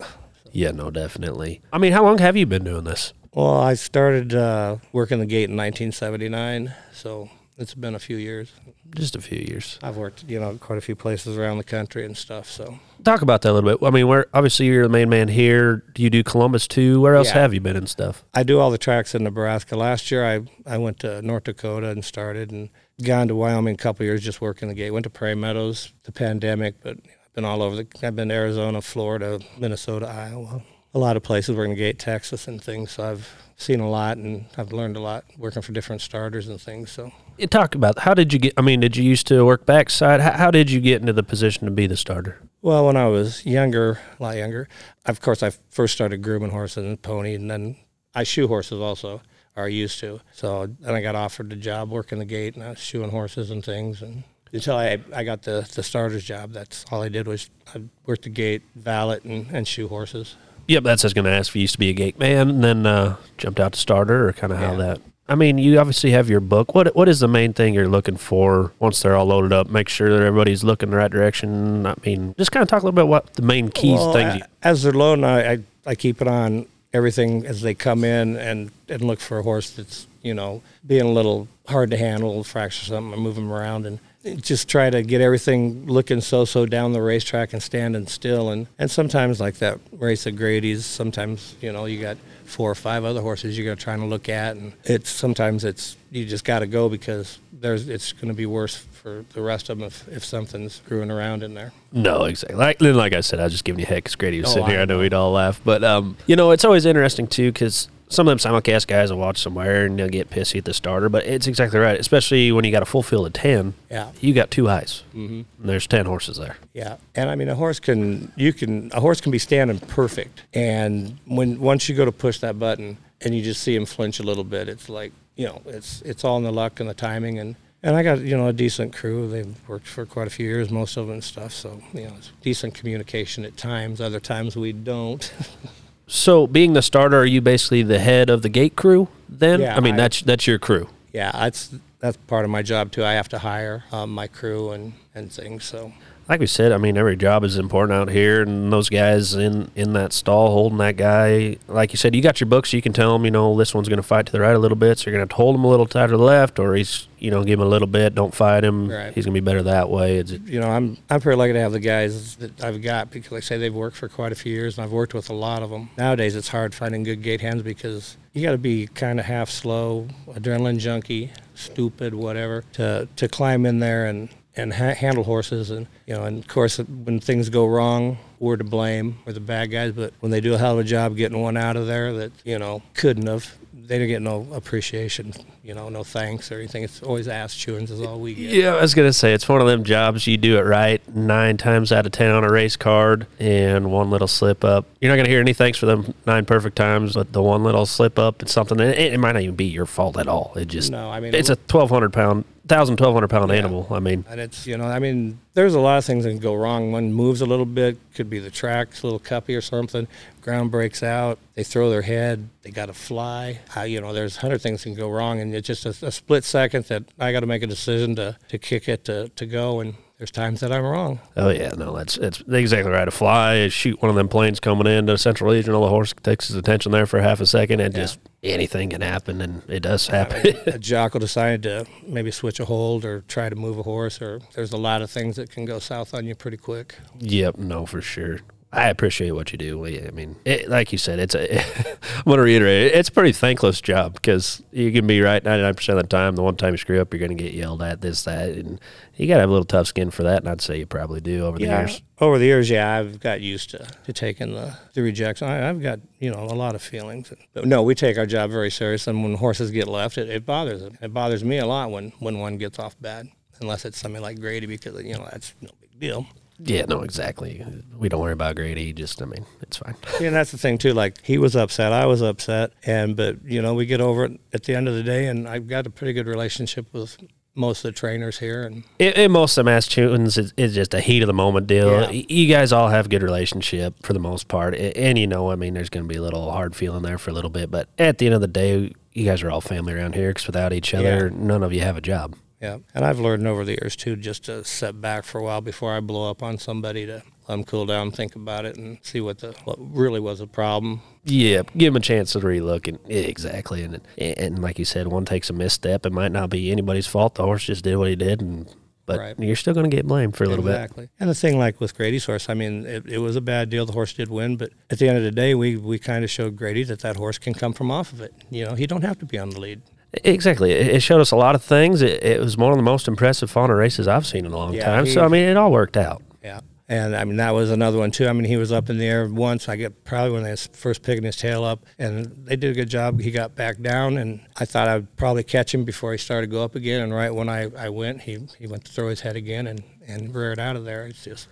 Yeah, 0.53 0.71
no, 0.71 0.89
definitely. 0.89 1.61
I 1.71 1.77
mean, 1.77 1.91
how 1.93 2.03
long 2.03 2.17
have 2.17 2.35
you 2.37 2.45
been 2.45 2.63
doing 2.63 2.83
this? 2.83 3.13
Well, 3.33 3.57
I 3.57 3.73
started 3.75 4.33
uh, 4.33 4.77
working 4.91 5.19
the 5.19 5.25
gate 5.25 5.49
in 5.49 5.55
1979, 5.55 6.73
so 6.93 7.29
it's 7.61 7.73
been 7.75 7.95
a 7.95 7.99
few 7.99 8.17
years. 8.17 8.51
Just 8.95 9.15
a 9.15 9.21
few 9.21 9.37
years. 9.39 9.79
I've 9.81 9.95
worked, 9.97 10.25
you 10.27 10.39
know, 10.39 10.57
quite 10.59 10.77
a 10.77 10.81
few 10.81 10.95
places 10.95 11.37
around 11.37 11.57
the 11.59 11.63
country 11.63 12.03
and 12.05 12.17
stuff. 12.17 12.49
So 12.49 12.79
Talk 13.03 13.21
about 13.21 13.41
that 13.43 13.51
a 13.51 13.53
little 13.53 13.77
bit. 13.77 13.85
I 13.85 13.89
mean, 13.89 14.07
where 14.07 14.25
obviously 14.33 14.65
you're 14.67 14.83
the 14.83 14.89
main 14.89 15.09
man 15.09 15.27
here. 15.27 15.83
Do 15.95 16.03
you 16.03 16.09
do 16.09 16.23
Columbus 16.23 16.67
too? 16.67 16.99
Where 17.01 17.15
else 17.15 17.29
Yeah. 17.29 17.35
have 17.41 17.53
you 17.53 17.61
been 17.61 17.75
and 17.77 17.89
stuff? 17.89 18.23
I 18.33 18.43
do 18.43 18.59
all 18.59 18.69
the 18.71 18.77
tracks 18.77 19.15
in 19.15 19.23
Nebraska. 19.23 19.75
Last 19.75 20.11
year, 20.11 20.25
I 20.25 20.41
I 20.65 20.77
went 20.77 20.99
to 20.99 21.21
North 21.21 21.45
Dakota 21.45 21.89
and 21.89 22.03
started, 22.03 22.51
and 22.51 22.69
gone 23.03 23.27
to 23.29 23.35
Wyoming 23.35 23.75
a 23.75 23.77
couple 23.77 24.05
years 24.05 24.21
just 24.21 24.41
working 24.41 24.67
the 24.67 24.75
gate. 24.75 24.91
Went 24.91 25.05
to 25.05 25.09
Prairie 25.09 25.35
Meadows, 25.35 25.93
the 26.03 26.11
pandemic, 26.11 26.75
but 26.83 26.97
I've 26.97 27.33
been 27.33 27.45
all 27.45 27.63
over. 27.63 27.77
The, 27.77 27.87
I've 28.03 28.15
been 28.15 28.29
to 28.29 28.35
Arizona, 28.35 28.81
Florida, 28.81 29.39
Minnesota, 29.57 30.07
Iowa, 30.07 30.61
a 30.93 30.99
lot 30.99 31.15
of 31.17 31.23
places 31.23 31.55
working 31.55 31.73
the 31.73 31.79
gate, 31.79 31.97
Texas, 31.97 32.47
and 32.47 32.61
things. 32.61 32.91
So 32.91 33.03
I've 33.09 33.27
seen 33.57 33.79
a 33.79 33.89
lot, 33.89 34.17
and 34.17 34.45
I've 34.57 34.71
learned 34.73 34.97
a 34.97 34.99
lot 34.99 35.23
working 35.37 35.61
for 35.63 35.71
different 35.71 36.01
starters 36.01 36.47
and 36.49 36.61
things. 36.61 36.91
So. 36.91 37.11
You 37.41 37.47
talk 37.47 37.73
about 37.73 37.97
how 37.97 38.13
did 38.13 38.33
you 38.33 38.37
get? 38.37 38.53
I 38.55 38.61
mean, 38.61 38.81
did 38.81 38.95
you 38.95 39.03
used 39.03 39.25
to 39.25 39.43
work 39.43 39.65
backside? 39.65 40.21
How, 40.21 40.33
how 40.33 40.51
did 40.51 40.69
you 40.69 40.79
get 40.79 41.01
into 41.01 41.11
the 41.11 41.23
position 41.23 41.65
to 41.65 41.71
be 41.71 41.87
the 41.87 41.97
starter? 41.97 42.39
Well, 42.61 42.85
when 42.85 42.95
I 42.95 43.07
was 43.07 43.43
younger, 43.43 43.99
a 44.19 44.21
lot 44.21 44.37
younger, 44.37 44.67
of 45.07 45.21
course, 45.21 45.41
I 45.41 45.49
first 45.71 45.95
started 45.95 46.21
grooming 46.21 46.51
horses 46.51 46.85
and 46.85 47.01
pony, 47.01 47.33
and 47.33 47.49
then 47.49 47.77
I 48.13 48.25
shoe 48.25 48.47
horses 48.47 48.79
also, 48.79 49.23
or 49.55 49.63
I 49.63 49.69
used 49.69 49.99
to. 50.01 50.21
So 50.33 50.67
then 50.67 50.93
I 50.93 51.01
got 51.01 51.15
offered 51.15 51.49
the 51.49 51.55
job 51.55 51.89
working 51.89 52.19
the 52.19 52.25
gate, 52.25 52.53
and 52.53 52.63
I 52.63 52.69
was 52.69 52.77
shoeing 52.77 53.09
horses 53.09 53.49
and 53.49 53.65
things. 53.65 54.03
And 54.03 54.23
until 54.53 54.75
I, 54.75 54.99
I 55.11 55.23
got 55.23 55.41
the, 55.41 55.67
the 55.73 55.81
starter's 55.81 56.23
job, 56.23 56.51
that's 56.51 56.85
all 56.91 57.01
I 57.01 57.09
did 57.09 57.25
was 57.27 57.49
I 57.73 57.81
worked 58.05 58.21
the 58.21 58.29
gate, 58.29 58.61
valet, 58.75 59.19
and, 59.23 59.47
and 59.49 59.67
shoe 59.67 59.87
horses. 59.87 60.35
Yep, 60.67 60.83
that's 60.83 61.01
what 61.01 61.05
I 61.05 61.09
was 61.09 61.13
going 61.15 61.25
to 61.25 61.31
ask 61.31 61.49
if 61.49 61.55
you 61.55 61.61
used 61.63 61.73
to 61.73 61.79
be 61.79 61.89
a 61.89 61.93
gate 61.93 62.19
man 62.19 62.49
and 62.51 62.63
then 62.63 62.85
uh, 62.85 63.15
jumped 63.39 63.59
out 63.59 63.73
to 63.73 63.79
starter, 63.79 64.29
or 64.29 64.33
kind 64.33 64.53
of 64.53 64.59
how 64.59 64.75
that. 64.75 65.01
I 65.31 65.35
mean, 65.35 65.57
you 65.57 65.79
obviously 65.79 66.11
have 66.11 66.29
your 66.29 66.41
book. 66.41 66.75
What 66.75 66.93
What 66.93 67.07
is 67.07 67.21
the 67.21 67.27
main 67.29 67.53
thing 67.53 67.73
you're 67.73 67.87
looking 67.87 68.17
for 68.17 68.73
once 68.79 69.01
they're 69.01 69.15
all 69.15 69.27
loaded 69.27 69.53
up? 69.53 69.69
Make 69.69 69.87
sure 69.87 70.09
that 70.09 70.21
everybody's 70.21 70.61
looking 70.61 70.89
the 70.89 70.97
right 70.97 71.09
direction. 71.09 71.85
I 71.85 71.95
mean, 72.05 72.35
just 72.37 72.51
kind 72.51 72.61
of 72.61 72.67
talk 72.67 72.83
a 72.83 72.85
little 72.85 72.97
bit 72.97 73.07
what 73.07 73.35
the 73.35 73.41
main 73.41 73.69
keys 73.69 73.97
Well, 73.97 74.11
things. 74.11 74.35
You, 74.35 74.41
as 74.61 74.83
they're 74.83 74.91
loading, 74.91 75.23
I, 75.23 75.53
I, 75.53 75.59
I 75.85 75.95
keep 75.95 76.21
it 76.21 76.27
on 76.27 76.65
everything 76.91 77.45
as 77.45 77.61
they 77.61 77.73
come 77.73 78.03
in 78.03 78.35
and, 78.35 78.71
and 78.89 79.01
look 79.01 79.21
for 79.21 79.39
a 79.39 79.43
horse 79.43 79.69
that's, 79.69 80.05
you 80.21 80.33
know, 80.33 80.61
being 80.85 81.03
a 81.05 81.11
little 81.11 81.47
hard 81.65 81.91
to 81.91 81.97
handle, 81.97 82.43
fracture 82.43 82.87
something, 82.87 83.13
and 83.13 83.21
move 83.21 83.35
them 83.35 83.53
around. 83.53 83.85
And 83.85 83.99
just 84.41 84.67
try 84.67 84.89
to 84.89 85.01
get 85.01 85.21
everything 85.21 85.85
looking 85.85 86.19
so-so 86.19 86.65
down 86.65 86.91
the 86.91 87.01
racetrack 87.01 87.53
and 87.53 87.63
standing 87.63 88.05
still. 88.07 88.49
And, 88.49 88.67
and 88.77 88.91
sometimes 88.91 89.39
like 89.39 89.59
that 89.59 89.79
race 89.93 90.27
at 90.27 90.35
Grady's, 90.35 90.85
sometimes, 90.85 91.55
you 91.61 91.71
know, 91.71 91.85
you 91.85 92.01
got 92.01 92.17
four 92.51 92.69
or 92.69 92.75
five 92.75 93.03
other 93.05 93.21
horses 93.21 93.57
you're 93.57 93.65
going 93.65 93.77
to 93.77 93.83
try 93.83 93.93
and 93.93 94.09
look 94.09 94.27
at, 94.29 94.57
and 94.57 94.73
it's 94.83 95.09
sometimes 95.09 95.63
it's 95.63 95.95
you 96.11 96.25
just 96.25 96.43
got 96.43 96.59
to 96.59 96.67
go 96.67 96.89
because 96.89 97.39
there's 97.53 97.87
it's 97.87 98.11
going 98.13 98.27
to 98.27 98.33
be 98.33 98.45
worse 98.45 98.75
for 98.75 99.23
the 99.33 99.41
rest 99.41 99.69
of 99.69 99.77
them 99.79 99.87
if, 99.87 100.07
if 100.09 100.23
something's 100.25 100.75
screwing 100.75 101.09
around 101.09 101.41
in 101.43 101.53
there. 101.53 101.71
No, 101.91 102.25
exactly. 102.25 102.57
Like, 102.57 102.79
then, 102.79 102.95
like 102.95 103.13
I 103.13 103.21
said, 103.21 103.39
I 103.39 103.43
was 103.45 103.53
just 103.53 103.63
giving 103.63 103.79
you 103.79 103.85
heck 103.85 104.03
because 104.03 104.15
Grady 104.15 104.39
was 104.41 104.49
Oh, 104.49 104.53
sitting 104.53 104.69
here. 104.69 104.79
I 104.79 104.81
I 104.83 104.85
know 104.85 104.99
we'd 104.99 105.13
all 105.13 105.31
laugh, 105.31 105.61
but 105.63 105.83
um, 105.83 106.17
you 106.27 106.35
know, 106.35 106.51
it's 106.51 106.65
always 106.65 106.85
interesting 106.85 107.27
too 107.27 107.51
because 107.51 107.87
some 108.11 108.27
of 108.27 108.41
them 108.41 108.53
simulcast 108.53 108.87
guys 108.87 109.09
will 109.09 109.19
watch 109.19 109.37
somewhere 109.37 109.85
and 109.85 109.97
they'll 109.97 110.09
get 110.09 110.29
pissy 110.29 110.57
at 110.57 110.65
the 110.65 110.73
starter. 110.73 111.07
But 111.07 111.25
it's 111.25 111.47
exactly 111.47 111.79
right, 111.79 111.97
especially 111.99 112.51
when 112.51 112.65
you 112.65 112.71
got 112.71 112.83
a 112.83 112.85
full 112.85 113.03
field 113.03 113.25
of 113.25 113.33
ten. 113.33 113.73
Yeah. 113.89 114.11
you 114.19 114.33
got 114.33 114.51
two 114.51 114.69
eyes. 114.69 115.03
Mm-hmm. 115.15 115.41
There's 115.65 115.87
ten 115.87 116.05
horses 116.05 116.37
there. 116.37 116.57
Yeah, 116.73 116.97
and 117.15 117.29
I 117.29 117.35
mean 117.35 117.47
a 117.49 117.55
horse 117.55 117.79
can 117.79 118.31
you 118.35 118.53
can 118.53 118.91
a 118.93 118.99
horse 118.99 119.21
can 119.21 119.31
be 119.31 119.39
standing 119.39 119.79
perfect, 119.79 120.43
and 120.53 121.17
when 121.25 121.59
once 121.59 121.87
you 121.87 121.95
go 121.95 122.05
to 122.05 122.11
push 122.11 122.39
that 122.39 122.59
button 122.59 122.97
and 123.21 123.33
you 123.33 123.41
just 123.41 123.63
see 123.63 123.75
him 123.75 123.85
flinch 123.85 124.19
a 124.19 124.23
little 124.23 124.43
bit, 124.43 124.67
it's 124.67 124.89
like 124.89 125.13
you 125.35 125.45
know 125.45 125.61
it's 125.65 126.01
it's 126.01 126.23
all 126.25 126.37
in 126.37 126.43
the 126.43 126.51
luck 126.51 126.79
and 126.79 126.89
the 126.89 126.93
timing 126.93 127.39
and. 127.39 127.55
And 127.83 127.95
I 127.95 128.03
got 128.03 128.19
you 128.19 128.37
know 128.37 128.47
a 128.47 128.53
decent 128.53 128.93
crew. 128.93 129.27
They've 129.27 129.55
worked 129.67 129.87
for 129.87 130.05
quite 130.05 130.27
a 130.27 130.29
few 130.29 130.47
years, 130.47 130.69
most 130.69 130.97
of 130.97 131.07
them 131.07 131.15
and 131.15 131.23
stuff. 131.23 131.51
So 131.51 131.81
you 131.95 132.03
know, 132.03 132.13
it's 132.15 132.31
decent 132.43 132.75
communication 132.75 133.43
at 133.43 133.57
times. 133.57 133.99
Other 133.99 134.19
times 134.19 134.55
we 134.55 134.71
don't. 134.71 135.33
So, 136.13 136.45
being 136.45 136.73
the 136.73 136.81
starter, 136.81 137.19
are 137.19 137.25
you 137.25 137.39
basically 137.39 137.83
the 137.83 137.97
head 137.99 138.29
of 138.29 138.41
the 138.41 138.49
gate 138.49 138.75
crew? 138.75 139.07
Then, 139.29 139.61
Yeah, 139.61 139.77
I 139.77 139.79
mean, 139.79 139.93
I- 139.93 139.97
that's 139.97 140.21
that's 140.21 140.45
your 140.45 140.59
crew. 140.59 140.89
yeah, 141.13 141.31
that's 141.31 141.73
that's 141.99 142.17
part 142.27 142.43
of 142.43 142.51
my 142.51 142.61
job 142.61 142.91
too. 142.91 143.05
I 143.05 143.13
have 143.13 143.29
to 143.29 143.39
hire 143.39 143.85
um, 143.93 144.11
my 144.13 144.27
crew 144.27 144.71
and 144.71 144.91
and 145.15 145.31
things. 145.31 145.63
So 145.63 145.93
like 146.29 146.39
we 146.39 146.47
said, 146.47 146.71
I 146.71 146.77
mean, 146.77 146.97
every 146.97 147.17
job 147.17 147.43
is 147.43 147.57
important 147.57 147.97
out 147.97 148.09
here, 148.09 148.41
and 148.43 148.71
those 148.71 148.89
guys 148.89 149.33
in 149.33 149.69
in 149.75 149.93
that 149.93 150.13
stall 150.13 150.51
holding 150.51 150.77
that 150.77 150.95
guy, 150.95 151.57
like 151.67 151.91
you 151.91 151.97
said, 151.97 152.15
you 152.15 152.21
got 152.21 152.39
your 152.39 152.47
books. 152.47 152.71
You 152.73 152.81
can 152.81 152.93
tell 152.93 153.13
them, 153.13 153.25
you 153.25 153.31
know, 153.31 153.57
this 153.57 153.73
one's 153.73 153.89
going 153.89 153.97
to 153.97 154.03
fight 154.03 154.27
to 154.27 154.31
the 154.31 154.39
right 154.39 154.55
a 154.55 154.59
little 154.59 154.77
bit, 154.77 154.99
so 154.99 155.09
you're 155.09 155.17
going 155.17 155.27
to 155.27 155.31
have 155.31 155.37
to 155.37 155.43
hold 155.43 155.55
him 155.55 155.63
a 155.63 155.67
little 155.67 155.85
tighter 155.85 156.11
to 156.11 156.17
the 156.17 156.23
left, 156.23 156.57
or 156.59 156.73
he's, 156.75 157.07
you 157.19 157.31
know, 157.31 157.43
give 157.43 157.59
him 157.59 157.65
a 157.65 157.69
little 157.69 157.87
bit. 157.87 158.15
Don't 158.15 158.33
fight 158.33 158.63
him. 158.63 158.89
Right. 158.89 159.13
He's 159.13 159.25
going 159.25 159.35
to 159.35 159.41
be 159.41 159.43
better 159.43 159.63
that 159.63 159.89
way. 159.89 160.17
It's, 160.17 160.31
you 160.31 160.59
know, 160.59 160.69
I'm 160.69 160.97
I'm 161.09 161.19
pretty 161.19 161.37
lucky 161.37 161.53
to 161.53 161.59
have 161.59 161.71
the 161.73 161.79
guys 161.79 162.35
that 162.37 162.63
I've 162.63 162.81
got 162.81 163.11
because, 163.11 163.31
like 163.31 163.43
I 163.43 163.45
say, 163.45 163.57
they've 163.57 163.73
worked 163.73 163.97
for 163.97 164.07
quite 164.07 164.31
a 164.31 164.35
few 164.35 164.53
years, 164.53 164.77
and 164.77 164.85
I've 164.85 164.91
worked 164.91 165.13
with 165.13 165.29
a 165.29 165.35
lot 165.35 165.63
of 165.63 165.69
them. 165.69 165.89
Nowadays, 165.97 166.35
it's 166.35 166.47
hard 166.47 166.73
finding 166.73 167.03
good 167.03 167.21
gate 167.21 167.41
hands 167.41 167.61
because 167.61 168.17
you 168.33 168.41
got 168.41 168.53
to 168.53 168.57
be 168.57 168.87
kind 168.87 169.19
of 169.19 169.25
half 169.25 169.49
slow, 169.49 170.07
adrenaline 170.27 170.77
junkie, 170.77 171.31
stupid, 171.55 172.13
whatever, 172.13 172.63
to 172.73 173.09
to 173.17 173.27
climb 173.27 173.65
in 173.65 173.79
there 173.79 174.05
and 174.05 174.29
and 174.55 174.73
ha- 174.73 174.95
handle 174.95 175.23
horses, 175.23 175.69
and 175.71 175.87
you 176.05 176.13
know, 176.13 176.23
and 176.23 176.39
of 176.39 176.47
course, 176.47 176.77
when 176.77 177.19
things 177.19 177.49
go 177.49 177.65
wrong, 177.65 178.17
we're 178.39 178.57
to 178.57 178.63
blame. 178.63 179.19
We're 179.25 179.33
the 179.33 179.39
bad 179.39 179.71
guys, 179.71 179.91
but 179.93 180.13
when 180.19 180.31
they 180.31 180.41
do 180.41 180.53
a 180.53 180.57
hell 180.57 180.73
of 180.73 180.79
a 180.79 180.83
job 180.83 181.15
getting 181.15 181.41
one 181.41 181.57
out 181.57 181.75
of 181.77 181.87
there 181.87 182.13
that 182.13 182.31
you 182.43 182.59
know 182.59 182.81
couldn't 182.93 183.27
have. 183.27 183.55
They 183.73 183.97
don't 183.97 184.07
get 184.07 184.21
no 184.21 184.47
appreciation, 184.53 185.33
you 185.63 185.73
know, 185.73 185.89
no 185.89 186.03
thanks 186.05 186.49
or 186.49 186.55
anything. 186.55 186.83
It's 186.83 187.01
always 187.03 187.27
ass 187.27 187.53
chewings 187.53 187.89
is 187.89 188.01
all 188.01 188.21
we 188.21 188.33
get. 188.33 188.51
yeah, 188.51 188.75
I 188.75 188.81
was 188.81 188.93
going 188.93 189.09
to 189.09 189.11
say, 189.11 189.33
it's 189.33 189.49
one 189.49 189.59
of 189.59 189.67
them 189.67 189.83
jobs 189.83 190.27
you 190.27 190.37
do 190.37 190.57
it 190.57 190.61
right 190.61 191.01
nine 191.13 191.57
times 191.57 191.91
out 191.91 192.05
of 192.05 192.13
10 192.13 192.31
on 192.31 192.45
a 192.45 192.49
race 192.49 192.77
card, 192.77 193.27
and 193.37 193.91
one 193.91 194.09
little 194.09 194.29
slip 194.29 194.63
up. 194.63 194.85
You're 195.01 195.09
not 195.11 195.15
going 195.15 195.25
to 195.25 195.31
hear 195.31 195.41
any 195.41 195.51
thanks 195.51 195.77
for 195.77 195.87
them 195.87 196.13
nine 196.25 196.45
perfect 196.45 196.77
times, 196.77 197.15
but 197.15 197.33
the 197.33 197.41
one 197.41 197.63
little 197.63 197.85
slip 197.85 198.17
up, 198.17 198.41
it's 198.41 198.53
something, 198.53 198.79
it, 198.79 198.97
it 198.97 199.19
might 199.19 199.33
not 199.33 199.41
even 199.41 199.55
be 199.55 199.65
your 199.65 199.85
fault 199.85 200.17
at 200.17 200.27
all. 200.27 200.53
It 200.55 200.69
just, 200.69 200.89
No, 200.89 201.09
I 201.11 201.19
mean, 201.19 201.35
it's 201.35 201.49
a 201.49 201.55
1,200 201.55 202.13
pound, 202.13 202.45
1,000, 202.71 202.93
1,200 202.93 203.27
pound 203.27 203.51
animal. 203.51 203.87
I 203.91 203.99
mean, 203.99 204.25
And 204.29 204.39
it's, 204.39 204.65
you 204.65 204.77
know, 204.77 204.85
I 204.85 204.99
mean, 204.99 205.39
there's 205.53 205.75
a 205.75 205.79
lot 205.79 205.97
of 205.97 206.05
things 206.05 206.23
that 206.23 206.29
can 206.29 206.39
go 206.39 206.55
wrong. 206.55 206.91
One 206.91 207.11
moves 207.11 207.41
a 207.41 207.45
little 207.45 207.65
bit, 207.65 207.97
could 208.15 208.29
be 208.29 208.39
the 208.39 208.49
tracks 208.49 209.03
a 209.03 209.07
little 209.07 209.19
cuppy 209.19 209.57
or 209.57 209.61
something. 209.61 210.07
Ground 210.41 210.71
breaks 210.71 211.03
out, 211.03 211.37
they 211.55 211.63
throw 211.63 211.89
their 211.89 212.01
head, 212.01 212.49
they 212.61 212.71
got 212.71 212.85
to 212.85 212.93
fly. 212.93 213.59
How, 213.69 213.83
you 213.83 213.99
know, 213.99 214.13
there's 214.13 214.37
a 214.37 214.39
hundred 214.39 214.61
things 214.61 214.83
can 214.83 214.95
go 214.95 215.09
wrong, 215.09 215.39
and 215.39 215.53
it's 215.53 215.67
just 215.67 215.85
a, 215.85 216.07
a 216.07 216.11
split 216.11 216.43
second 216.45 216.85
that 216.85 217.03
I 217.19 217.31
got 217.31 217.41
to 217.41 217.45
make 217.45 217.61
a 217.61 217.67
decision 217.67 218.15
to, 218.15 218.37
to 218.47 218.57
kick 218.57 218.87
it 218.87 219.03
to, 219.05 219.29
to 219.29 219.45
go. 219.45 219.81
And 219.81 219.95
there's 220.21 220.29
times 220.29 220.59
that 220.59 220.71
I'm 220.71 220.83
wrong. 220.83 221.19
Oh 221.35 221.49
yeah, 221.49 221.71
no, 221.75 221.97
that's 221.97 222.15
it's 222.15 222.43
exactly 222.47 222.91
right. 222.91 223.05
To 223.05 223.11
fly, 223.11 223.69
shoot 223.69 223.99
one 224.03 224.11
of 224.11 224.15
them 224.15 224.27
planes 224.27 224.59
coming 224.59 224.85
into 224.85 225.17
Central 225.17 225.51
Regional, 225.51 225.81
the 225.81 225.89
horse 225.89 226.13
takes 226.21 226.47
his 226.47 226.55
attention 226.55 226.91
there 226.91 227.07
for 227.07 227.19
half 227.19 227.41
a 227.41 227.47
second, 227.47 227.79
and 227.79 227.91
just 227.95 228.19
anything 228.43 228.91
can 228.91 229.01
happen, 229.01 229.41
and 229.41 229.63
it 229.67 229.79
does 229.79 230.05
happen. 230.05 230.55
a 230.67 230.77
jock 230.79 231.13
will 231.13 231.21
decide 231.21 231.63
to 231.63 231.87
maybe 232.05 232.29
switch 232.29 232.59
a 232.59 232.65
hold 232.65 233.03
or 233.03 233.21
try 233.21 233.49
to 233.49 233.55
move 233.55 233.79
a 233.79 233.81
horse, 233.81 234.21
or 234.21 234.41
there's 234.53 234.73
a 234.73 234.77
lot 234.77 235.01
of 235.01 235.09
things 235.09 235.37
that 235.37 235.49
can 235.49 235.65
go 235.65 235.79
south 235.79 236.13
on 236.13 236.27
you 236.27 236.35
pretty 236.35 236.57
quick. 236.57 236.93
yep, 237.17 237.57
no, 237.57 237.87
for 237.87 237.99
sure. 237.99 238.41
I 238.73 238.87
appreciate 238.87 239.31
what 239.31 239.51
you 239.51 239.57
do. 239.57 239.85
I 239.85 240.11
mean, 240.11 240.37
it, 240.45 240.69
like 240.69 240.93
you 240.93 240.97
said, 240.97 241.19
it's 241.19 241.35
a. 241.35 241.59
I'm 241.59 242.23
going 242.25 242.37
to 242.37 242.43
reiterate, 242.43 242.93
it's 242.93 243.09
a 243.09 243.11
pretty 243.11 243.33
thankless 243.33 243.81
job 243.81 244.13
because 244.13 244.63
you 244.71 244.93
can 244.93 245.05
be 245.05 245.19
right 245.21 245.43
99 245.43 245.73
percent 245.73 245.99
of 245.99 246.05
the 246.05 246.09
time. 246.09 246.35
The 246.35 246.41
one 246.41 246.55
time 246.55 246.73
you 246.73 246.77
screw 246.77 247.01
up, 247.01 247.13
you're 247.13 247.19
going 247.19 247.35
to 247.35 247.43
get 247.43 247.53
yelled 247.53 247.81
at, 247.81 247.99
this, 247.99 248.23
that, 248.23 248.49
and 248.49 248.79
you 249.15 249.27
got 249.27 249.35
to 249.35 249.39
have 249.41 249.49
a 249.49 249.51
little 249.51 249.65
tough 249.65 249.87
skin 249.87 250.09
for 250.09 250.23
that. 250.23 250.39
And 250.39 250.47
I'd 250.47 250.61
say 250.61 250.79
you 250.79 250.85
probably 250.85 251.19
do 251.19 251.45
over 251.45 251.57
the 251.57 251.65
years. 251.65 252.01
Over 252.19 252.37
the 252.37 252.45
years, 252.45 252.69
yeah, 252.69 252.97
I've 252.97 253.19
got 253.19 253.41
used 253.41 253.71
to, 253.71 253.85
to 254.05 254.13
taking 254.13 254.53
the, 254.53 254.77
the 254.93 255.01
rejection. 255.01 255.49
I, 255.49 255.67
I've 255.67 255.81
got, 255.81 255.99
you 256.19 256.31
know, 256.31 256.43
a 256.43 256.55
lot 256.55 256.73
of 256.73 256.81
feelings. 256.81 257.33
But 257.53 257.65
no, 257.65 257.83
we 257.83 257.93
take 257.93 258.17
our 258.17 258.25
job 258.25 258.51
very 258.51 258.71
serious. 258.71 259.05
And 259.05 259.21
when 259.21 259.35
horses 259.35 259.71
get 259.71 259.89
left, 259.89 260.17
it, 260.17 260.29
it 260.29 260.45
bothers 260.45 260.81
them. 260.81 260.97
It 261.01 261.13
bothers 261.13 261.43
me 261.43 261.57
a 261.57 261.65
lot 261.65 261.91
when, 261.91 262.13
when 262.19 262.39
one 262.39 262.57
gets 262.57 262.79
off 262.79 262.95
bad, 263.01 263.27
unless 263.59 263.83
it's 263.83 263.97
something 263.97 264.21
like 264.21 264.39
Grady, 264.39 264.65
because, 264.65 265.03
you 265.03 265.15
know, 265.15 265.27
that's 265.29 265.53
no 265.59 265.71
big 265.81 265.99
deal. 265.99 266.25
Yeah, 266.63 266.85
no, 266.87 267.01
exactly. 267.01 267.65
We 267.97 268.07
don't 268.09 268.21
worry 268.21 268.33
about 268.33 268.55
Grady. 268.55 268.93
Just, 268.93 269.21
I 269.21 269.25
mean, 269.25 269.45
it's 269.61 269.77
fine. 269.77 269.95
Yeah, 270.19 270.27
and 270.27 270.35
that's 270.35 270.51
the 270.51 270.57
thing 270.57 270.77
too. 270.77 270.93
Like 270.93 271.21
he 271.23 271.37
was 271.37 271.55
upset, 271.55 271.91
I 271.93 272.05
was 272.05 272.21
upset, 272.21 272.71
and 272.85 273.15
but 273.15 273.37
you 273.45 273.61
know 273.61 273.73
we 273.73 273.85
get 273.85 274.01
over 274.01 274.25
it 274.25 274.39
at 274.53 274.63
the 274.63 274.75
end 274.75 274.87
of 274.87 274.95
the 274.95 275.03
day, 275.03 275.27
and 275.27 275.47
I've 275.47 275.67
got 275.67 275.87
a 275.87 275.89
pretty 275.89 276.13
good 276.13 276.27
relationship 276.27 276.87
with 276.93 277.17
most 277.55 277.83
of 277.83 277.93
the 277.93 277.99
trainers 277.99 278.39
here, 278.39 278.63
and 278.63 278.83
In, 278.99 279.13
in 279.13 279.31
most 279.31 279.57
of 279.57 279.65
the 279.65 279.71
Massachusetts, 279.71 280.37
it's, 280.37 280.53
it's 280.55 280.73
just 280.73 280.93
a 280.93 281.01
heat 281.01 281.21
of 281.23 281.27
the 281.27 281.33
moment 281.33 281.67
deal. 281.67 282.01
Yeah. 282.03 282.09
You 282.11 282.47
guys 282.47 282.71
all 282.71 282.87
have 282.89 283.09
good 283.09 283.23
relationship 283.23 283.95
for 284.05 284.13
the 284.13 284.19
most 284.19 284.47
part, 284.47 284.75
and 284.75 285.17
you 285.17 285.27
know, 285.27 285.51
I 285.51 285.55
mean, 285.55 285.73
there's 285.73 285.89
going 285.89 286.05
to 286.05 286.07
be 286.07 286.17
a 286.17 286.21
little 286.21 286.49
hard 286.51 286.75
feeling 286.75 287.01
there 287.03 287.17
for 287.17 287.29
a 287.31 287.33
little 287.33 287.49
bit, 287.49 287.69
but 287.71 287.89
at 287.97 288.19
the 288.19 288.25
end 288.27 288.35
of 288.35 288.41
the 288.41 288.47
day, 288.47 288.93
you 289.13 289.25
guys 289.25 289.43
are 289.43 289.51
all 289.51 289.59
family 289.61 289.93
around 289.93 290.15
here 290.15 290.29
because 290.29 290.47
without 290.47 290.71
each 290.71 290.93
other, 290.93 291.29
Yeah. 291.29 291.37
none 291.45 291.63
of 291.63 291.73
you 291.73 291.81
have 291.81 291.97
a 291.97 292.01
job. 292.01 292.35
Yeah. 292.61 292.77
And 292.93 293.03
I've 293.05 293.19
learned 293.19 293.47
over 293.47 293.65
the 293.65 293.77
years 293.81 293.95
too, 293.95 294.15
just 294.15 294.45
to 294.45 294.63
set 294.63 295.01
back 295.01 295.23
for 295.23 295.39
a 295.39 295.43
while 295.43 295.61
before 295.61 295.93
I 295.93 295.99
blow 295.99 296.29
up 296.29 296.43
on 296.43 296.57
somebody 296.57 297.05
to 297.07 297.23
let 297.47 297.55
them 297.55 297.63
cool 297.63 297.85
down, 297.85 298.11
think 298.11 298.35
about 298.35 298.65
it, 298.65 298.77
and 298.77 298.99
see 299.01 299.19
what 299.21 299.39
the 299.39 299.53
what 299.63 299.77
really 299.79 300.19
was 300.19 300.39
a 300.41 300.47
problem. 300.47 301.01
Yeah, 301.23 301.63
give 301.75 301.93
them 301.93 301.97
a 301.97 302.05
chance 302.05 302.33
to 302.33 302.39
relook 302.39 302.87
and 302.87 302.99
yeah, 303.07 303.21
exactly, 303.21 303.83
and 303.83 303.99
and 304.17 304.61
like 304.61 304.79
you 304.79 304.85
said, 304.85 305.07
one 305.07 305.25
takes 305.25 305.49
a 305.49 305.53
misstep. 305.53 306.05
It 306.05 306.13
might 306.13 306.31
not 306.31 306.49
be 306.49 306.71
anybody's 306.71 307.07
fault. 307.07 307.35
The 307.35 307.43
horse 307.43 307.63
just 307.65 307.83
did 307.83 307.95
what 307.97 308.09
he 308.09 308.15
did, 308.15 308.41
and 308.41 308.73
but 309.07 309.17
Right. 309.19 309.39
you're 309.39 309.55
still 309.55 309.73
going 309.73 309.89
to 309.89 309.95
get 309.95 310.05
blamed 310.05 310.37
for 310.37 310.43
a 310.43 310.47
little 310.47 310.63
bit. 310.63 310.75
exactly. 310.75 311.09
And 311.19 311.27
the 311.27 311.33
thing 311.35 311.57
like 311.57 311.81
with 311.81 311.95
Grady's 311.97 312.25
horse, 312.25 312.47
I 312.49 312.53
mean, 312.53 312.85
it, 312.85 313.07
it 313.07 313.17
was 313.17 313.35
a 313.35 313.41
bad 313.41 313.69
deal. 313.71 313.85
The 313.87 313.93
horse 313.93 314.13
did 314.13 314.29
win, 314.29 314.57
but 314.57 314.69
at 314.91 314.99
the 314.99 315.09
end 315.09 315.17
of 315.17 315.23
the 315.23 315.31
day, 315.31 315.55
we 315.55 315.75
we 315.75 315.97
kind 315.97 316.23
of 316.23 316.29
showed 316.29 316.55
Grady 316.55 316.83
that 316.83 316.99
that 316.99 317.15
horse 317.15 317.39
can 317.39 317.53
come 317.55 317.73
from 317.73 317.89
off 317.89 318.13
of 318.13 318.21
it. 318.21 318.33
You 318.51 318.65
know, 318.65 318.75
he 318.75 318.85
don't 318.85 319.01
have 319.03 319.17
to 319.19 319.25
be 319.25 319.39
on 319.39 319.49
the 319.49 319.59
lead. 319.59 319.81
Exactly. 320.13 320.71
It 320.71 320.87
it 320.87 320.99
showed 321.01 321.21
us 321.21 321.31
a 321.31 321.35
lot 321.37 321.55
of 321.55 321.63
things. 321.63 322.01
It, 322.01 322.23
it 322.23 322.39
was 322.41 322.57
one 322.57 322.71
of 322.71 322.77
the 322.77 322.83
most 322.83 323.07
impressive 323.07 323.51
Fonner 323.51 323.77
races 323.77 324.07
I've 324.07 324.25
seen 324.27 324.45
in 324.45 324.51
a 324.51 324.57
long 324.57 324.73
Yeah, 324.73 324.85
time. 324.85 325.05
he- 325.05 325.11
so 325.13 325.23
I 325.23 325.27
mean, 325.27 325.43
it 325.43 325.57
all 325.57 325.71
worked 325.71 325.95
out. 325.97 326.21
Yeah. 326.43 326.59
And 326.89 327.15
I 327.15 327.23
mean 327.23 327.37
that 327.37 327.51
was 327.51 327.71
another 327.71 327.97
one 327.97 328.11
too. 328.11 328.27
I 328.27 328.33
mean 328.33 328.43
he 328.43 328.57
was 328.57 328.73
up 328.73 328.89
in 328.89 328.97
the 328.97 329.05
air 329.05 329.25
once. 329.29 329.69
I 329.69 329.77
get 329.77 330.03
probably 330.03 330.33
when 330.33 330.43
they 330.43 330.51
was 330.51 330.67
first 330.73 331.03
picking 331.03 331.23
his 331.23 331.37
tail 331.37 331.63
up, 331.63 331.85
and 331.97 332.25
they 332.43 332.57
did 332.57 332.71
a 332.71 332.73
good 332.75 332.89
job. 332.89 333.21
He 333.21 333.31
got 333.31 333.55
back 333.55 333.81
down, 333.81 334.17
and 334.17 334.41
I 334.57 334.65
thought 334.65 334.89
I'd 334.89 335.15
probably 335.15 335.43
catch 335.43 335.73
him 335.73 335.85
before 335.85 336.11
he 336.11 336.17
started 336.17 336.47
to 336.47 336.51
go 336.51 336.61
up 336.65 336.75
again. 336.75 336.99
And 337.01 337.13
right 337.13 337.33
when 337.33 337.47
I, 337.47 337.69
I 337.77 337.87
went, 337.87 338.21
he, 338.23 338.39
he 338.59 338.67
went 338.67 338.83
to 338.85 338.91
throw 338.91 339.07
his 339.07 339.21
head 339.21 339.37
again 339.37 339.67
and 339.67 339.81
and 340.05 340.35
reared 340.35 340.59
out 340.59 340.75
of 340.75 340.83
there. 340.83 341.05
It's 341.05 341.23
just 341.23 341.47